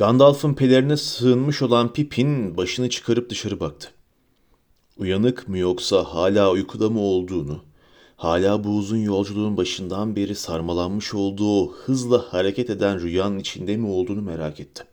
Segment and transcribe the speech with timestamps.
[0.00, 3.88] Gandalf'ın pelerine sığınmış olan Pippin başını çıkarıp dışarı baktı.
[4.96, 7.60] Uyanık mı yoksa hala uykuda mı olduğunu,
[8.16, 13.86] hala bu uzun yolculuğun başından beri sarmalanmış olduğu o hızla hareket eden rüyanın içinde mi
[13.86, 14.84] olduğunu merak etti.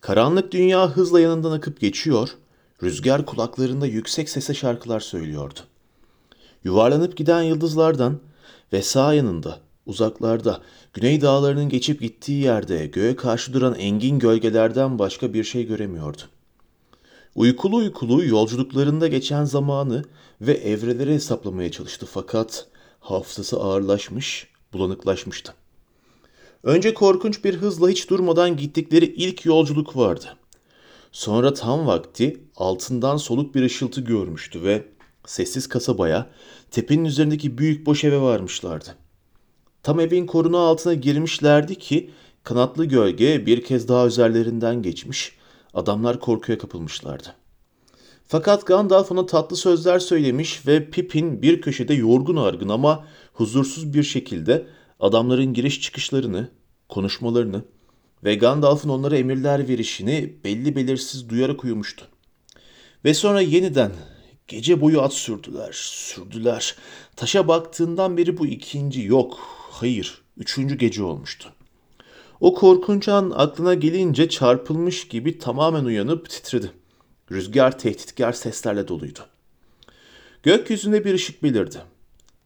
[0.00, 2.28] Karanlık dünya hızla yanından akıp geçiyor,
[2.82, 5.60] rüzgar kulaklarında yüksek sesle şarkılar söylüyordu.
[6.64, 8.20] Yuvarlanıp giden yıldızlardan
[8.72, 10.60] ve sağ yanında, uzaklarda,
[10.92, 16.22] güney dağlarının geçip gittiği yerde göğe karşı duran engin gölgelerden başka bir şey göremiyordu.
[17.34, 20.04] Uykulu uykulu yolculuklarında geçen zamanı
[20.40, 22.66] ve evreleri hesaplamaya çalıştı fakat
[23.00, 25.54] hafızası ağırlaşmış, bulanıklaşmıştı.
[26.62, 30.36] Önce korkunç bir hızla hiç durmadan gittikleri ilk yolculuk vardı.
[31.12, 34.84] Sonra tam vakti altından soluk bir ışıltı görmüştü ve
[35.26, 36.30] sessiz kasabaya,
[36.70, 38.96] tepenin üzerindeki büyük boş eve varmışlardı.
[39.82, 42.10] Tam evin koruna altına girmişlerdi ki
[42.44, 45.32] kanatlı gölge bir kez daha üzerlerinden geçmiş,
[45.74, 47.28] adamlar korkuya kapılmışlardı.
[48.26, 54.02] Fakat Gandalf ona tatlı sözler söylemiş ve Pippin bir köşede yorgun argın ama huzursuz bir
[54.02, 54.66] şekilde
[55.00, 56.48] adamların giriş çıkışlarını,
[56.88, 57.64] konuşmalarını
[58.24, 62.06] ve Gandalf'ın onlara emirler verişini belli belirsiz duyarak uyumuştu.
[63.04, 63.92] Ve sonra yeniden
[64.48, 66.76] gece boyu at sürdüler, sürdüler.
[67.16, 69.40] Taşa baktığından beri bu ikinci yok,
[69.80, 71.52] hayır, üçüncü gece olmuştu.
[72.40, 76.70] O korkunç an aklına gelince çarpılmış gibi tamamen uyanıp titredi.
[77.32, 79.20] Rüzgar tehditkar seslerle doluydu.
[80.42, 81.78] Gökyüzünde bir ışık belirdi.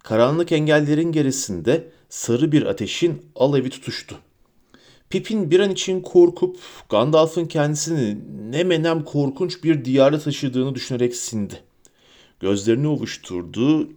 [0.03, 4.17] Karanlık engellerin gerisinde sarı bir ateşin alevi tutuştu.
[5.11, 6.57] Pippin bir an için korkup
[6.89, 8.19] Gandalf'ın kendisini
[8.51, 11.63] ne menem korkunç bir diyara taşıdığını düşünerek sindi.
[12.41, 13.89] Gözlerini ovuşturdu.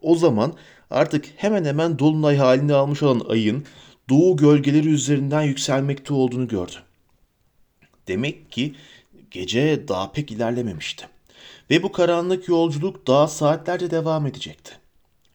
[0.00, 0.54] O zaman
[0.92, 3.64] artık hemen hemen dolunay halini almış olan ayın
[4.08, 6.76] doğu gölgeleri üzerinden yükselmekte olduğunu gördü.
[8.08, 8.74] Demek ki
[9.30, 11.08] gece daha pek ilerlememişti.
[11.70, 14.72] Ve bu karanlık yolculuk daha saatlerce devam edecekti.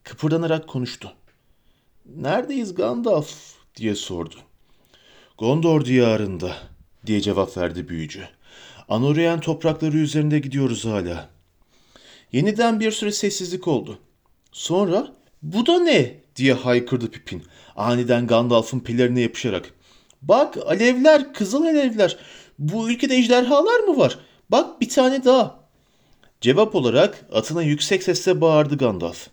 [0.04, 1.14] Kıpırdanarak konuştu.
[2.16, 4.36] Neredeyiz Gandalf diye sordu.
[5.38, 6.56] Gondor diyarında
[7.06, 8.28] diye cevap verdi büyücü.
[8.90, 11.30] Anorian toprakları üzerinde gidiyoruz hala.
[12.32, 14.00] Yeniden bir süre sessizlik oldu.
[14.52, 17.44] Sonra bu da ne diye haykırdı Pipin.
[17.76, 19.74] Aniden Gandalf'ın pillerine yapışarak.
[20.22, 22.18] Bak alevler, kızıl alevler.
[22.60, 24.20] Bu ülkede ejderhalar mı var?
[24.50, 25.60] Bak bir tane daha.
[26.42, 29.28] Cevap olarak atına yüksek sesle bağırdı Gandalf.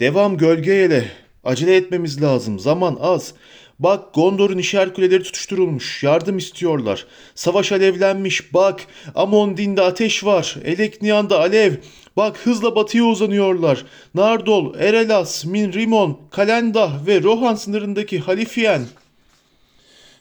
[0.00, 1.10] Devam gölge
[1.44, 2.58] Acele etmemiz lazım.
[2.58, 3.34] Zaman az.
[3.78, 6.02] Bak Gondor'un işaret kuleleri tutuşturulmuş.
[6.02, 7.06] Yardım istiyorlar.
[7.34, 8.54] Savaş alevlenmiş.
[8.54, 10.56] Bak Amondin'de ateş var.
[10.64, 11.72] Elekniyan'da alev.
[12.16, 13.84] Bak hızla batıya uzanıyorlar.
[14.14, 18.86] Nardol, Erelas, Minrimon, Kalendah ve Rohan sınırındaki Halifien.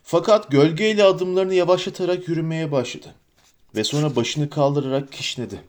[0.03, 3.07] Fakat gölgeyle adımlarını yavaşlatarak yürümeye başladı.
[3.75, 5.61] Ve sonra başını kaldırarak kişnedi.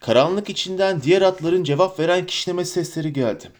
[0.00, 3.50] Karanlık içinden diğer atların cevap veren kişneme sesleri geldi.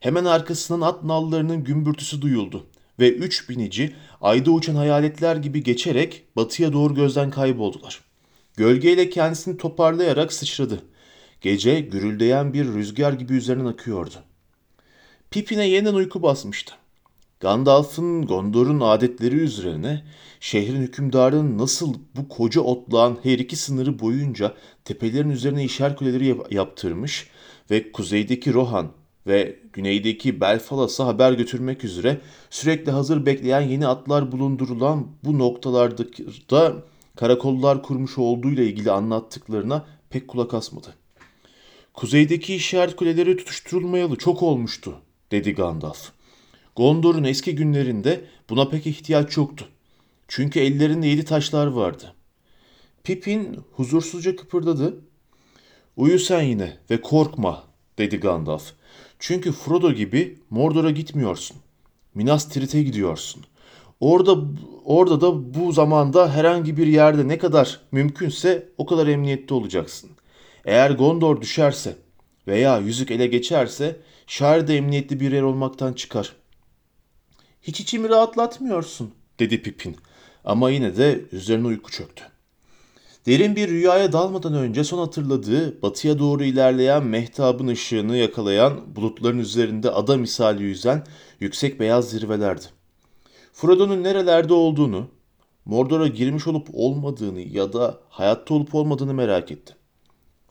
[0.00, 2.66] Hemen arkasından at nallarının gümbürtüsü duyuldu
[2.98, 8.00] ve üç binici ayda uçan hayaletler gibi geçerek batıya doğru gözden kayboldular.
[8.56, 10.82] Gölgeyle kendisini toparlayarak sıçradı.
[11.40, 14.14] Gece gürüldeyen bir rüzgar gibi üzerinden akıyordu.
[15.30, 16.74] Pippin'e yeniden uyku basmıştı.
[17.40, 20.04] Gandalf'ın Gondor'un adetleri üzerine
[20.40, 24.54] şehrin hükümdarının nasıl bu koca otlağın her iki sınırı boyunca
[24.84, 27.28] tepelerin üzerine işaret kuleleri yaptırmış
[27.70, 28.88] ve kuzeydeki Rohan
[29.26, 36.02] ve güneydeki Belfalas'a haber götürmek üzere sürekli hazır bekleyen yeni atlar bulundurulan bu noktalarda
[37.16, 40.94] karakollar kurmuş olduğuyla ilgili anlattıklarına pek kulak asmadı.
[41.98, 45.00] Kuzeydeki işaret kuleleri tutuşturulmayalı çok olmuştu,
[45.30, 46.10] dedi Gandalf.
[46.76, 49.68] Gondor'un eski günlerinde buna pek ihtiyaç yoktu.
[50.28, 52.14] Çünkü ellerinde yedi taşlar vardı.
[53.04, 55.00] Pippin huzursuzca kıpırdadı.
[55.96, 57.64] Uyu sen yine ve korkma,
[57.98, 58.72] dedi Gandalf.
[59.18, 61.56] Çünkü Frodo gibi Mordor'a gitmiyorsun.
[62.14, 63.44] Minas Tirith'e gidiyorsun.
[64.00, 64.36] Orada
[64.84, 70.10] orada da bu zamanda herhangi bir yerde ne kadar mümkünse o kadar emniyette olacaksın.
[70.68, 71.96] Eğer Gondor düşerse
[72.46, 76.32] veya yüzük ele geçerse şair emniyetli bir yer olmaktan çıkar.
[77.62, 79.96] Hiç içimi rahatlatmıyorsun dedi Pipin
[80.44, 82.24] ama yine de üzerine uyku çöktü.
[83.26, 89.90] Derin bir rüyaya dalmadan önce son hatırladığı batıya doğru ilerleyen mehtabın ışığını yakalayan bulutların üzerinde
[89.90, 91.06] ada misali yüzen
[91.40, 92.64] yüksek beyaz zirvelerdi.
[93.52, 95.08] Frodo'nun nerelerde olduğunu,
[95.64, 99.77] Mordor'a girmiş olup olmadığını ya da hayatta olup olmadığını merak etti.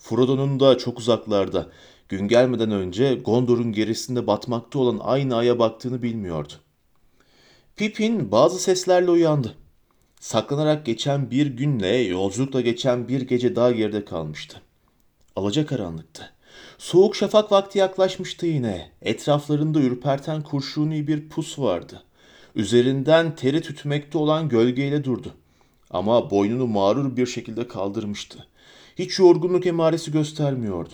[0.09, 1.69] Frodo'nun da çok uzaklarda,
[2.09, 6.53] gün gelmeden önce Gondor'un gerisinde batmakta olan aynı aya baktığını bilmiyordu.
[7.75, 9.55] Pippin bazı seslerle uyandı.
[10.19, 14.61] Saklanarak geçen bir günle yolculukla geçen bir gece daha geride kalmıştı.
[15.35, 16.33] Alacakaranlıktı.
[16.77, 18.91] Soğuk şafak vakti yaklaşmıştı yine.
[19.01, 22.03] Etraflarında ürperten kurşuni bir pus vardı.
[22.55, 25.33] Üzerinden teri tütmekte olan gölgeyle durdu.
[25.89, 28.47] Ama boynunu mağrur bir şekilde kaldırmıştı.
[28.99, 30.93] Hiç yorgunluk emaresi göstermiyordu.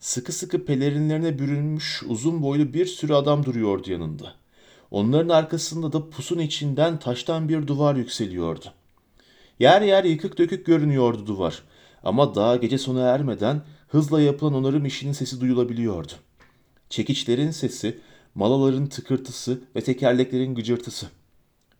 [0.00, 4.34] Sıkı sıkı pelerinlerine bürünmüş uzun boylu bir sürü adam duruyordu yanında.
[4.90, 8.64] Onların arkasında da pusun içinden taştan bir duvar yükseliyordu.
[9.58, 11.62] Yer yer yıkık dökük görünüyordu duvar.
[12.02, 16.12] Ama daha gece sona ermeden hızla yapılan onarım işinin sesi duyulabiliyordu.
[16.88, 17.98] Çekiçlerin sesi,
[18.34, 21.06] malaların tıkırtısı ve tekerleklerin gıcırtısı.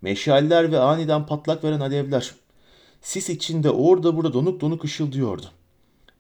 [0.03, 2.35] Meşaller ve aniden patlak veren alevler.
[3.03, 5.47] Sis içinde orada burada donuk donuk ışıldıyordu.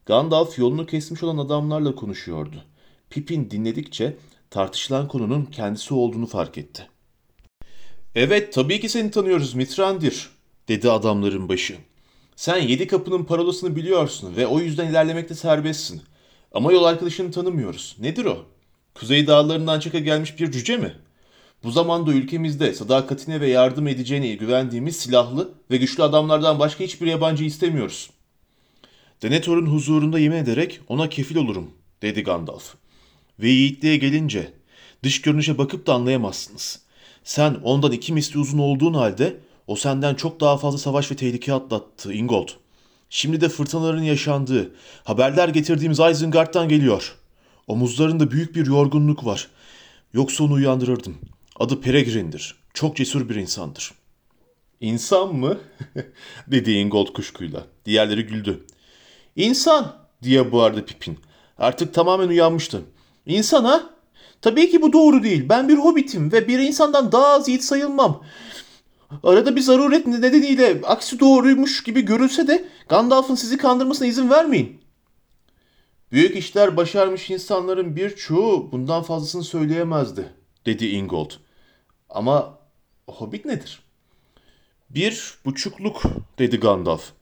[0.06, 2.64] Gandalf yolunu kesmiş olan adamlarla konuşuyordu.
[3.10, 4.16] Pippin dinledikçe
[4.50, 6.88] tartışılan konunun kendisi olduğunu fark etti.
[8.14, 10.30] Evet tabii ki seni tanıyoruz Mitrandir,
[10.68, 11.78] dedi adamların başı.
[12.36, 16.02] Sen yedi kapının parolasını biliyorsun ve o yüzden ilerlemekte serbestsin.
[16.52, 17.96] Ama yol arkadaşını tanımıyoruz.
[17.98, 18.44] Nedir o?
[18.94, 20.94] Kuzey dağlarından çıka gelmiş bir cüce mi?
[21.64, 27.44] Bu zamanda ülkemizde sadakatine ve yardım edeceğine güvendiğimiz silahlı ve güçlü adamlardan başka hiçbir yabancı
[27.44, 28.10] istemiyoruz.
[29.22, 31.70] Denethor'un huzurunda yemin ederek ona kefil olurum,
[32.02, 32.74] dedi Gandalf.
[33.40, 34.52] Ve yiğitliğe gelince,
[35.02, 36.80] dış görünüşe bakıp da anlayamazsınız.
[37.24, 39.36] Sen ondan iki misli uzun olduğun halde
[39.66, 42.48] o senden çok daha fazla savaş ve tehlike atlattı Ingold.
[43.10, 44.74] Şimdi de fırtınaların yaşandığı,
[45.04, 47.16] haberler getirdiğimiz Isengard'dan geliyor.
[47.66, 49.48] Omuzlarında büyük bir yorgunluk var.
[50.12, 51.18] Yoksa onu uyandırırdım.
[51.60, 52.54] Adı Peregrin'dir.
[52.74, 53.92] Çok cesur bir insandır.
[54.80, 55.58] İnsan mı?
[56.46, 57.66] dedi Ingold kuşkuyla.
[57.84, 58.66] Diğerleri güldü.
[59.36, 61.18] İnsan diye bağırdı Pipin.
[61.58, 62.82] Artık tamamen uyanmıştı.
[63.26, 63.90] İnsan ha?
[64.42, 65.48] Tabii ki bu doğru değil.
[65.48, 68.24] Ben bir hobbitim ve bir insandan daha az yiğit sayılmam.
[69.22, 74.80] Arada bir zaruret nedeniyle aksi doğruymuş gibi görülse de Gandalf'ın sizi kandırmasına izin vermeyin.
[76.12, 80.28] Büyük işler başarmış insanların birçoğu bundan fazlasını söyleyemezdi,
[80.66, 81.30] dedi Ingold.
[82.10, 82.58] Ama
[83.08, 83.82] Hobbit nedir?
[84.90, 86.02] Bir buçukluk,
[86.38, 87.12] dedi Gandalf.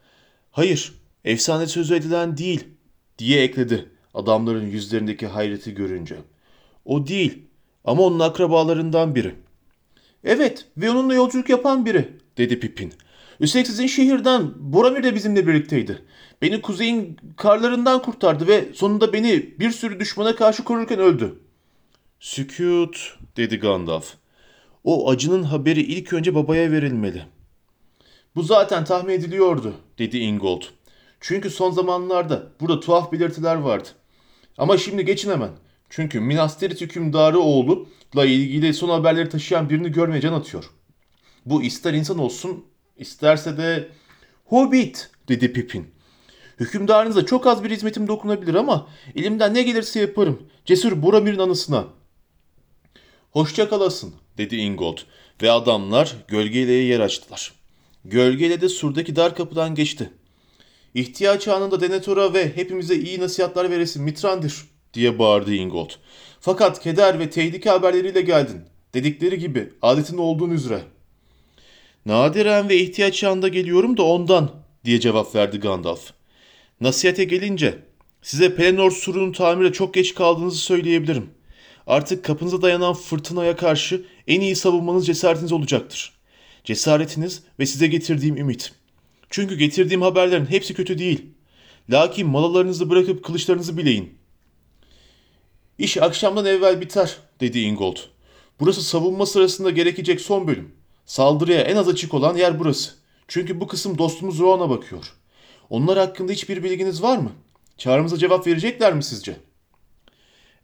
[0.51, 0.93] Hayır,
[1.25, 2.65] efsane sözü edilen değil,
[3.19, 6.17] diye ekledi adamların yüzlerindeki hayreti görünce.
[6.85, 7.43] O değil
[7.85, 9.35] ama onun akrabalarından biri.
[10.25, 12.93] Evet ve onunla yolculuk yapan biri, dedi Pippin.
[13.41, 16.03] Üstelik sizin şehirden Boromir de bizimle birlikteydi.
[16.43, 21.39] Beni kuzeyin karlarından kurtardı ve sonunda beni bir sürü düşmana karşı korurken öldü.
[22.21, 24.15] Sükut, dedi Gandalf.
[24.89, 27.23] O acının haberi ilk önce babaya verilmeli.
[28.37, 30.63] Bu zaten tahmin ediliyordu, dedi Ingold.
[31.21, 33.89] Çünkü son zamanlarda burada tuhaf belirtiler vardı.
[34.59, 35.51] Ama şimdi geçin hemen.
[35.91, 40.71] Çünkü Minas Tirith hükümdarı oğluyla ilgili son haberleri taşıyan birini görmeye can atıyor.
[41.47, 42.65] Bu ister insan olsun,
[42.97, 43.89] isterse de
[44.45, 45.87] Hobbit, dedi Pippin.
[46.61, 50.43] Hükümdarınıza çok az bir hizmetim dokunabilir ama elimden ne gelirse yaparım.
[50.65, 51.85] Cesur Boromir'in anısına.
[53.31, 54.99] Hoşça kalasın, dedi Ingold
[55.43, 57.53] ve adamlar gölgeleye yer açtılar.
[58.05, 60.11] Gölgele de surdaki dar kapıdan geçti.
[60.95, 64.55] İhtiyaç anında Denethor'a ve hepimize iyi nasihatler veresin Mitrandir
[64.95, 65.91] diye bağırdı Ingold.
[66.41, 68.61] Fakat keder ve tehlike haberleriyle geldin.
[68.95, 70.81] Dedikleri gibi adetin olduğun üzere.
[72.07, 74.51] Nadiren ve ihtiyaç anında geliyorum da ondan
[74.85, 76.13] diye cevap verdi Gandalf.
[76.81, 77.79] Nasihate gelince
[78.23, 81.31] size Pelennor surunun tamire çok geç kaldığınızı söyleyebilirim.
[81.89, 86.13] Artık kapınıza dayanan fırtınaya karşı en iyi savunmanız cesaretiniz olacaktır.
[86.65, 88.73] Cesaretiniz ve size getirdiğim ümit.
[89.31, 91.27] Çünkü getirdiğim haberlerin hepsi kötü değil.
[91.91, 94.19] Lakin malalarınızı bırakıp kılıçlarınızı bileyin.
[95.79, 97.97] İş akşamdan evvel biter, dedi Ingold.
[98.61, 100.73] Burası savunma sırasında gerekecek son bölüm.
[101.07, 102.91] Saldırıya en az açık olan yer burası.
[103.29, 105.15] Çünkü bu kısım dostumuz Rohan'a bakıyor.
[105.71, 107.33] Onlar hakkında hiçbir bilginiz var mı?
[107.79, 109.48] Çağrımıza cevap verecekler mi sizce?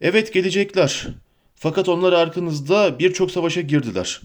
[0.01, 1.07] Evet gelecekler.
[1.55, 4.21] Fakat onlar arkanızda birçok savaşa girdiler.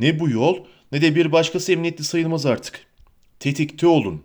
[0.00, 0.56] Ne bu yol
[0.92, 2.86] ne de bir başkası emniyetli sayılmaz artık.
[3.40, 4.22] Tetikte olun.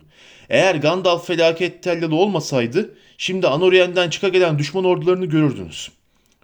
[0.48, 5.90] Eğer Gandalf felaket tellalı olmasaydı şimdi Anorien'den çıka gelen düşman ordularını görürdünüz.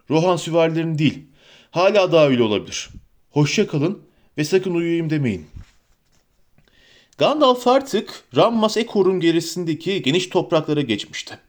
[0.09, 1.23] Rohan süvarilerini değil.
[1.71, 2.89] Hala daha öyle olabilir.
[3.31, 4.01] Hoşça kalın
[4.37, 5.45] ve sakın uyuyayım demeyin.
[7.17, 11.39] Gandalf artık Rammas Ekor'un gerisindeki geniş topraklara geçmişti.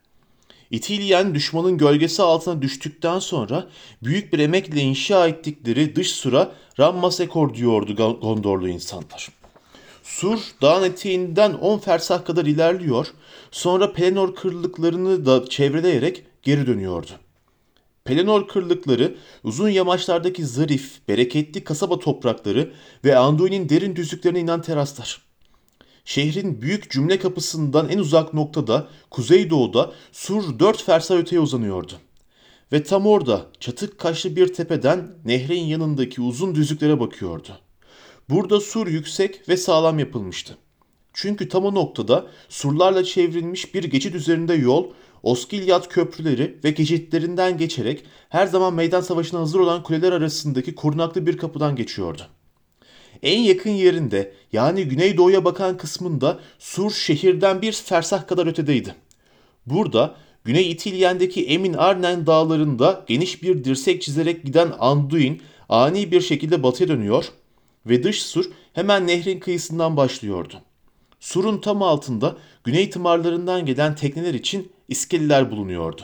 [0.70, 3.66] İtilyen düşmanın gölgesi altına düştükten sonra
[4.02, 9.28] büyük bir emekle inşa ettikleri dış sura Rammas Ekor diyordu Gondorlu insanlar.
[10.02, 13.06] Sur dağın eteğinden 10 fersah kadar ilerliyor,
[13.50, 17.10] sonra Pelennor kırlıklarını da çevreleyerek geri dönüyordu.
[18.04, 22.72] Pelennor kırlıkları uzun yamaçlardaki zarif, bereketli kasaba toprakları
[23.04, 25.25] ve Anduin'in derin düzlüklerine inen teraslar.
[26.06, 31.92] Şehrin büyük cümle kapısından en uzak noktada, kuzeydoğuda sur dört fersah öteye uzanıyordu.
[32.72, 37.48] Ve tam orada çatık kaşlı bir tepeden nehrin yanındaki uzun düzlüklere bakıyordu.
[38.30, 40.56] Burada sur yüksek ve sağlam yapılmıştı.
[41.12, 44.90] Çünkü tam o noktada surlarla çevrilmiş bir geçit üzerinde yol,
[45.22, 51.36] Oskilyat köprüleri ve geçitlerinden geçerek her zaman meydan savaşına hazır olan kuleler arasındaki korunaklı bir
[51.36, 52.22] kapıdan geçiyordu.
[53.22, 58.94] En yakın yerinde yani güneydoğuya bakan kısmında Sur şehirden bir fersah kadar ötedeydi.
[59.66, 66.62] Burada Güney İtilyen'deki Emin Arnen dağlarında geniş bir dirsek çizerek giden Anduin ani bir şekilde
[66.62, 67.24] batıya dönüyor
[67.86, 70.54] ve dış sur hemen nehrin kıyısından başlıyordu.
[71.20, 76.02] Surun tam altında güney tımarlarından gelen tekneler için iskeleler bulunuyordu.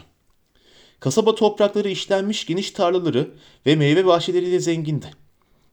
[1.00, 3.30] Kasaba toprakları işlenmiş geniş tarlaları
[3.66, 5.21] ve meyve bahçeleriyle zengindi.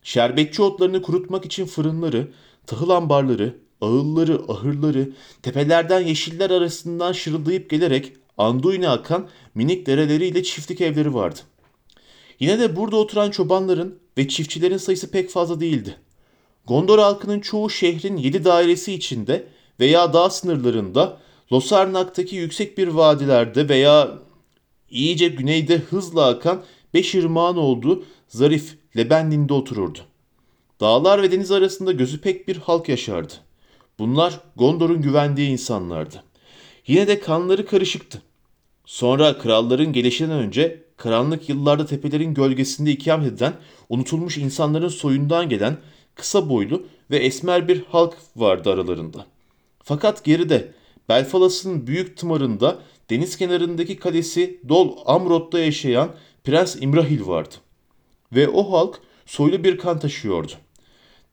[0.03, 2.27] Şerbetçi otlarını kurutmak için fırınları,
[2.67, 5.09] tahıl ambarları, ağılları, ahırları,
[5.41, 11.39] tepelerden yeşiller arasından şırıldayıp gelerek Anduin'e akan minik dereleriyle çiftlik evleri vardı.
[12.39, 15.95] Yine de burada oturan çobanların ve çiftçilerin sayısı pek fazla değildi.
[16.67, 19.47] Gondor halkının çoğu şehrin yedi dairesi içinde
[19.79, 21.17] veya dağ sınırlarında,
[21.53, 24.19] Losarnak'taki yüksek bir vadilerde veya
[24.89, 26.63] iyice güneyde hızla akan
[26.93, 29.99] beş ırmağın olduğu zarif Lebendin'de otururdu.
[30.81, 33.33] Dağlar ve deniz arasında gözü pek bir halk yaşardı.
[33.99, 36.23] Bunlar Gondor'un güvendiği insanlardı.
[36.87, 38.21] Yine de kanları karışıktı.
[38.85, 43.53] Sonra kralların gelişinden önce karanlık yıllarda tepelerin gölgesinde ikamet eden
[43.89, 45.77] unutulmuş insanların soyundan gelen
[46.15, 49.25] kısa boylu ve esmer bir halk vardı aralarında.
[49.83, 50.71] Fakat geride
[51.09, 52.79] Belfalas'ın büyük tımarında
[53.09, 57.55] deniz kenarındaki kalesi Dol Amrot'ta yaşayan Prens İmrahil vardı.
[58.31, 60.51] Ve o halk soylu bir kan taşıyordu.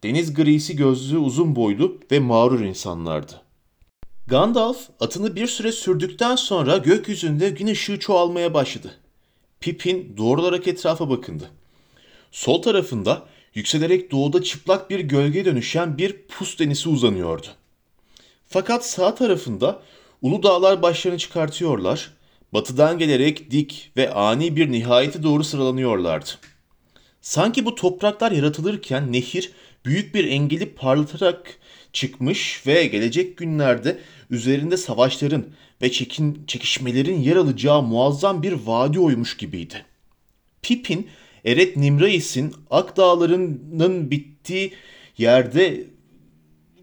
[0.03, 3.41] Deniz grisi gözlü uzun boylu ve mağrur insanlardı.
[4.27, 8.93] Gandalf atını bir süre sürdükten sonra gökyüzünde gün ışığı çoğalmaya başladı.
[9.59, 11.49] Pippin doğrularak etrafa bakındı.
[12.31, 17.47] Sol tarafında yükselerek doğuda çıplak bir gölge dönüşen bir pus denizi uzanıyordu.
[18.47, 19.81] Fakat sağ tarafında
[20.21, 22.13] ulu dağlar başlarını çıkartıyorlar,
[22.53, 26.29] batıdan gelerek dik ve ani bir nihayete doğru sıralanıyorlardı.
[27.21, 29.51] Sanki bu topraklar yaratılırken nehir
[29.85, 31.59] büyük bir engeli parlatarak
[31.93, 35.45] çıkmış ve gelecek günlerde üzerinde savaşların
[35.81, 39.85] ve çekin, çekişmelerin yer alacağı muazzam bir vadi oymuş gibiydi.
[40.61, 41.07] Pippin,
[41.45, 44.73] Eret Nimrais'in Ak Dağları'nın bittiği
[45.17, 45.83] yerde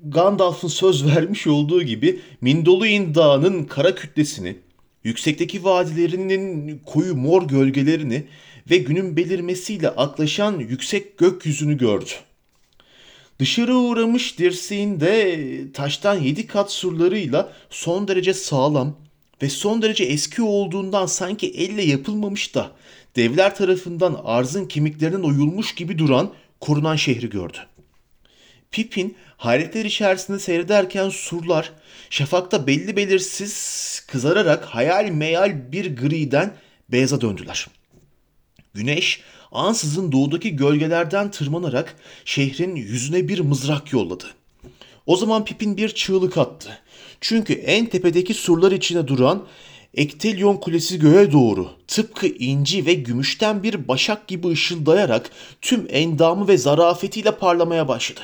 [0.05, 4.57] Gandalf'ın söz vermiş olduğu gibi Mindoluin Dağı'nın kara kütlesini,
[5.05, 8.25] yüksekteki vadilerinin koyu mor gölgelerini
[8.71, 12.11] ve günün belirmesiyle aklaşan yüksek gökyüzünü gördü.
[13.39, 18.97] Dışarı uğramış dirseğinde taştan yedi kat surlarıyla son derece sağlam
[19.43, 22.71] ve son derece eski olduğundan sanki elle yapılmamış da
[23.17, 27.59] devler tarafından arzın kemiklerinin oyulmuş gibi duran korunan şehri gördü.
[28.71, 31.73] Pippin hayretler içerisinde seyrederken surlar
[32.11, 36.55] şafakta belli belirsiz kızararak hayal meyal bir griden
[36.89, 37.67] beyaza döndüler.
[38.75, 39.21] Güneş
[39.53, 44.27] ansızın doğudaki gölgelerden tırmanarak şehrin yüzüne bir mızrak yolladı.
[45.07, 46.79] O zaman Pipin bir çığlık attı.
[47.21, 49.47] Çünkü en tepedeki surlar içine duran
[49.95, 55.31] Ektelyon Kulesi göğe doğru tıpkı inci ve gümüşten bir başak gibi ışıldayarak
[55.63, 58.21] tüm endamı ve zarafetiyle parlamaya başladı.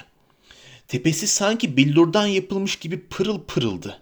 [0.89, 4.01] Tepesi sanki billurdan yapılmış gibi pırıl pırıldı.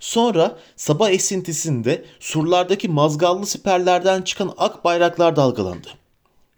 [0.00, 5.88] Sonra sabah esintisinde surlardaki mazgallı siperlerden çıkan ak bayraklar dalgalandı.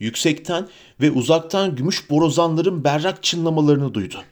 [0.01, 0.69] Yüksekten
[1.01, 4.23] ve uzaktan gümüş borazanların berrak çınlamalarını duydu.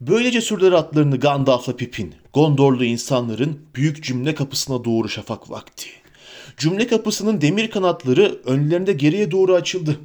[0.00, 5.88] Böylece sürdüler atlarını Gandalf'la Pipin, Gondorlu insanların büyük cümle kapısına doğru şafak vakti.
[6.56, 9.96] Cümle kapısının demir kanatları önlerinde geriye doğru açıldı.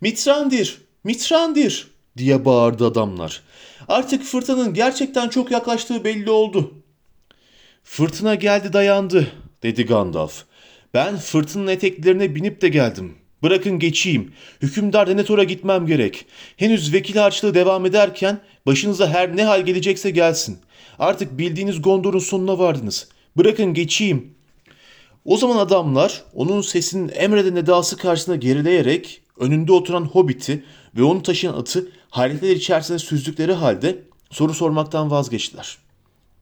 [0.00, 3.42] Mitrandir, Mitrandir diye bağırdı adamlar.
[3.88, 6.74] Artık fırtınanın gerçekten çok yaklaştığı belli oldu.
[7.82, 9.32] Fırtına geldi dayandı
[9.62, 10.44] dedi Gandalf.
[10.94, 13.14] Ben fırtınanın eteklerine binip de geldim.
[13.42, 14.32] Bırakın geçeyim.
[14.62, 16.26] Hükümdar Denethor'a gitmem gerek.
[16.56, 20.58] Henüz vekil harçlığı devam ederken başınıza her ne hal gelecekse gelsin.
[20.98, 23.08] Artık bildiğiniz Gondor'un sonuna vardınız.
[23.36, 24.34] Bırakın geçeyim.
[25.24, 30.64] O zaman adamlar onun sesinin emreden edası karşısında gerileyerek önünde oturan hobbiti
[30.96, 33.98] ve onu taşıyan atı hayretler içerisinde süzdükleri halde
[34.30, 35.78] soru sormaktan vazgeçtiler.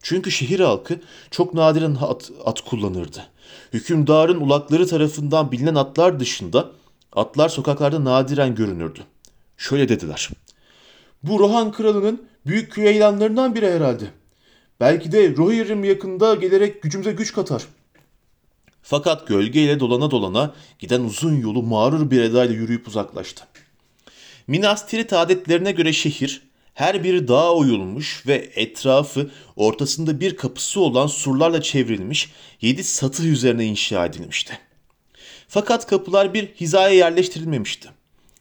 [0.01, 0.99] Çünkü şehir halkı
[1.31, 3.25] çok nadiren at, at kullanırdı.
[3.73, 6.71] Hükümdarın ulakları tarafından bilinen atlar dışında
[7.13, 8.99] Atlar sokaklarda nadiren görünürdü.
[9.57, 10.29] Şöyle dediler.
[11.23, 14.05] Bu Rohan kralının büyük köy ilanlarından biri herhalde.
[14.79, 17.65] Belki de Rohirrim yakında gelerek gücümüze güç katar.
[18.81, 23.43] Fakat gölgeyle dolana dolana giden uzun yolu mağrur bir edayla yürüyüp uzaklaştı.
[24.47, 26.48] Minas Tirith adetlerine göre şehir
[26.79, 32.31] her biri dağa oyulmuş ve etrafı ortasında bir kapısı olan surlarla çevrilmiş
[32.61, 34.59] yedi satı üzerine inşa edilmişti.
[35.47, 37.89] Fakat kapılar bir hizaya yerleştirilmemişti.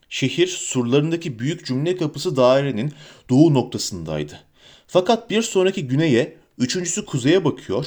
[0.09, 2.93] Şehir surlarındaki büyük cümle kapısı dairenin
[3.31, 4.41] doğu noktasındaydı.
[4.87, 7.87] Fakat bir sonraki güneye, üçüncüsü kuzeye bakıyor,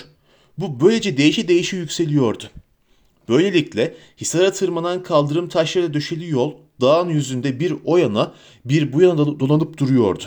[0.57, 2.43] bu böylece değişe değişe yükseliyordu.
[3.29, 8.33] Böylelikle Hisar'a tırmanan kaldırım taşlarıyla döşeli yol dağın yüzünde bir o yana
[8.65, 10.23] bir bu yana dolanıp duruyordu.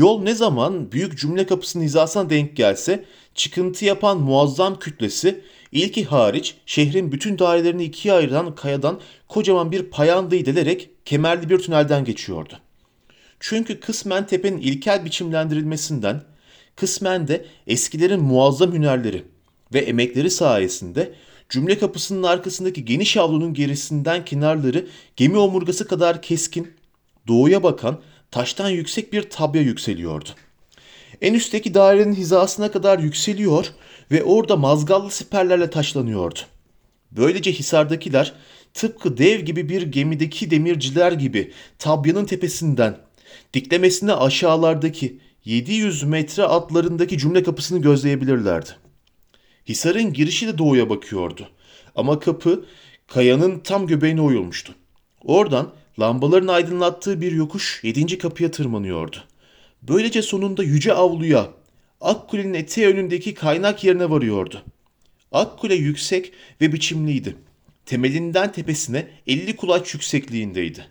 [0.00, 3.04] Yol ne zaman büyük cümle kapısının hizasına denk gelse
[3.34, 10.46] çıkıntı yapan muazzam kütlesi ilki hariç şehrin bütün dairelerini ikiye ayıran kayadan kocaman bir payandayı
[10.46, 12.58] delerek kemerli bir tünelden geçiyordu.
[13.40, 16.22] Çünkü kısmen tepenin ilkel biçimlendirilmesinden,
[16.76, 19.24] kısmen de eskilerin muazzam hünerleri
[19.74, 21.14] ve emekleri sayesinde
[21.48, 26.72] cümle kapısının arkasındaki geniş avlunun gerisinden kenarları gemi omurgası kadar keskin,
[27.28, 28.00] doğuya bakan
[28.30, 30.28] taştan yüksek bir tabya yükseliyordu.
[31.20, 33.72] En üstteki dairenin hizasına kadar yükseliyor
[34.10, 36.38] ve orada mazgallı siperlerle taşlanıyordu.
[37.12, 38.32] Böylece Hisar'dakiler
[38.74, 42.98] tıpkı dev gibi bir gemideki demirciler gibi tabyanın tepesinden
[43.54, 48.70] diklemesine aşağılardaki 700 metre atlarındaki cümle kapısını gözleyebilirlerdi.
[49.68, 51.48] Hisar'ın girişi de doğuya bakıyordu.
[51.94, 52.64] Ama kapı
[53.06, 54.74] kayanın tam göbeğine oyulmuştu.
[55.24, 59.16] Oradan lambaların aydınlattığı bir yokuş yedinci kapıya tırmanıyordu.
[59.82, 61.50] Böylece sonunda yüce avluya,
[62.00, 64.62] Akkule'nin eteği önündeki kaynak yerine varıyordu.
[65.32, 67.36] Akkule yüksek ve biçimliydi.
[67.86, 70.86] Temelinden tepesine 50 kulaç yüksekliğindeydi.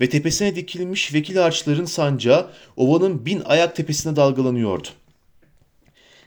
[0.00, 4.88] Ve tepesine dikilmiş vekil ağaçların sancağı ovanın bin ayak tepesine dalgalanıyordu.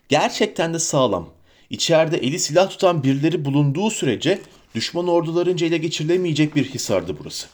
[0.10, 1.30] Gerçekten de sağlam.
[1.70, 4.42] İçeride eli silah tutan birileri bulunduğu sürece
[4.76, 7.48] düşman ordularınca ele geçirilemeyecek bir hisardı burası.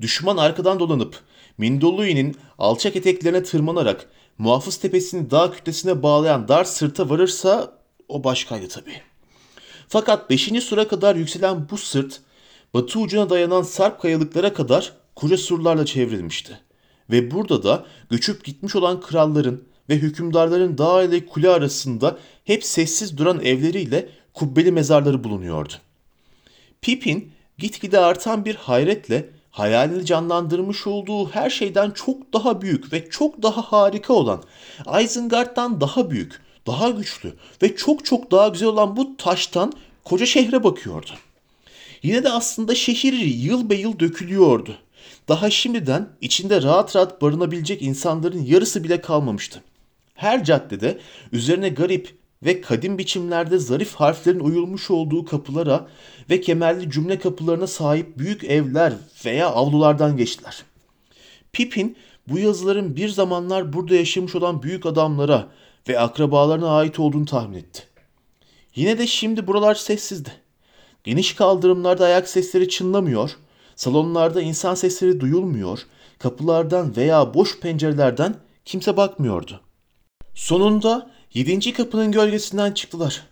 [0.00, 1.20] Düşman arkadan dolanıp
[1.58, 4.06] Mindollui'nin alçak eteklerine tırmanarak
[4.38, 9.00] muhafız tepesini dağ kütlesine bağlayan dar sırta varırsa o başkaydı tabii.
[9.88, 10.64] Fakat 5.
[10.64, 12.20] sıra kadar yükselen bu sırt
[12.74, 16.60] batı ucuna dayanan sarp kayalıklara kadar koca surlarla çevrilmişti.
[17.10, 23.18] Ve burada da göçüp gitmiş olan kralların ve hükümdarların dağ ile kule arasında hep sessiz
[23.18, 25.72] duran evleriyle kubbeli mezarları bulunuyordu.
[26.82, 33.42] Pippin gitgide artan bir hayretle hayalini canlandırmış olduğu her şeyden çok daha büyük ve çok
[33.42, 34.42] daha harika olan,
[35.02, 39.72] Isengard'dan daha büyük, daha güçlü ve çok çok daha güzel olan bu taştan
[40.04, 41.10] koca şehre bakıyordu.
[42.02, 44.76] Yine de aslında şehir yıl be yıl dökülüyordu.
[45.28, 49.62] Daha şimdiden içinde rahat rahat barınabilecek insanların yarısı bile kalmamıştı.
[50.14, 50.98] Her caddede
[51.32, 55.88] üzerine garip ve kadim biçimlerde zarif harflerin uyulmuş olduğu kapılara
[56.30, 58.92] ve kemerli cümle kapılarına sahip büyük evler
[59.24, 60.62] veya avlulardan geçtiler.
[61.52, 61.96] Pippin
[62.28, 65.48] bu yazıların bir zamanlar burada yaşamış olan büyük adamlara
[65.88, 67.82] ve akrabalarına ait olduğunu tahmin etti.
[68.74, 70.32] Yine de şimdi buralar sessizdi.
[71.04, 73.30] Geniş kaldırımlarda ayak sesleri çınlamıyor,
[73.76, 75.78] salonlarda insan sesleri duyulmuyor,
[76.18, 79.60] kapılardan veya boş pencerelerden kimse bakmıyordu.
[80.34, 83.26] Sonunda yedinci kapının gölgesinden çıktılar.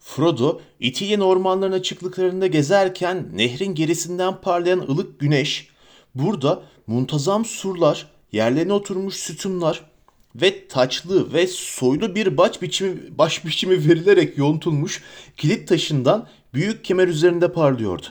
[0.00, 5.68] Frodo, İtilyen ormanlarının açıklıklarında gezerken nehrin gerisinden parlayan ılık güneş,
[6.14, 9.90] burada muntazam surlar, yerlerine oturmuş sütunlar
[10.34, 15.02] ve taçlı ve soylu bir baş biçimi, baş biçimi verilerek yontulmuş
[15.36, 18.06] kilit taşından büyük kemer üzerinde parlıyordu.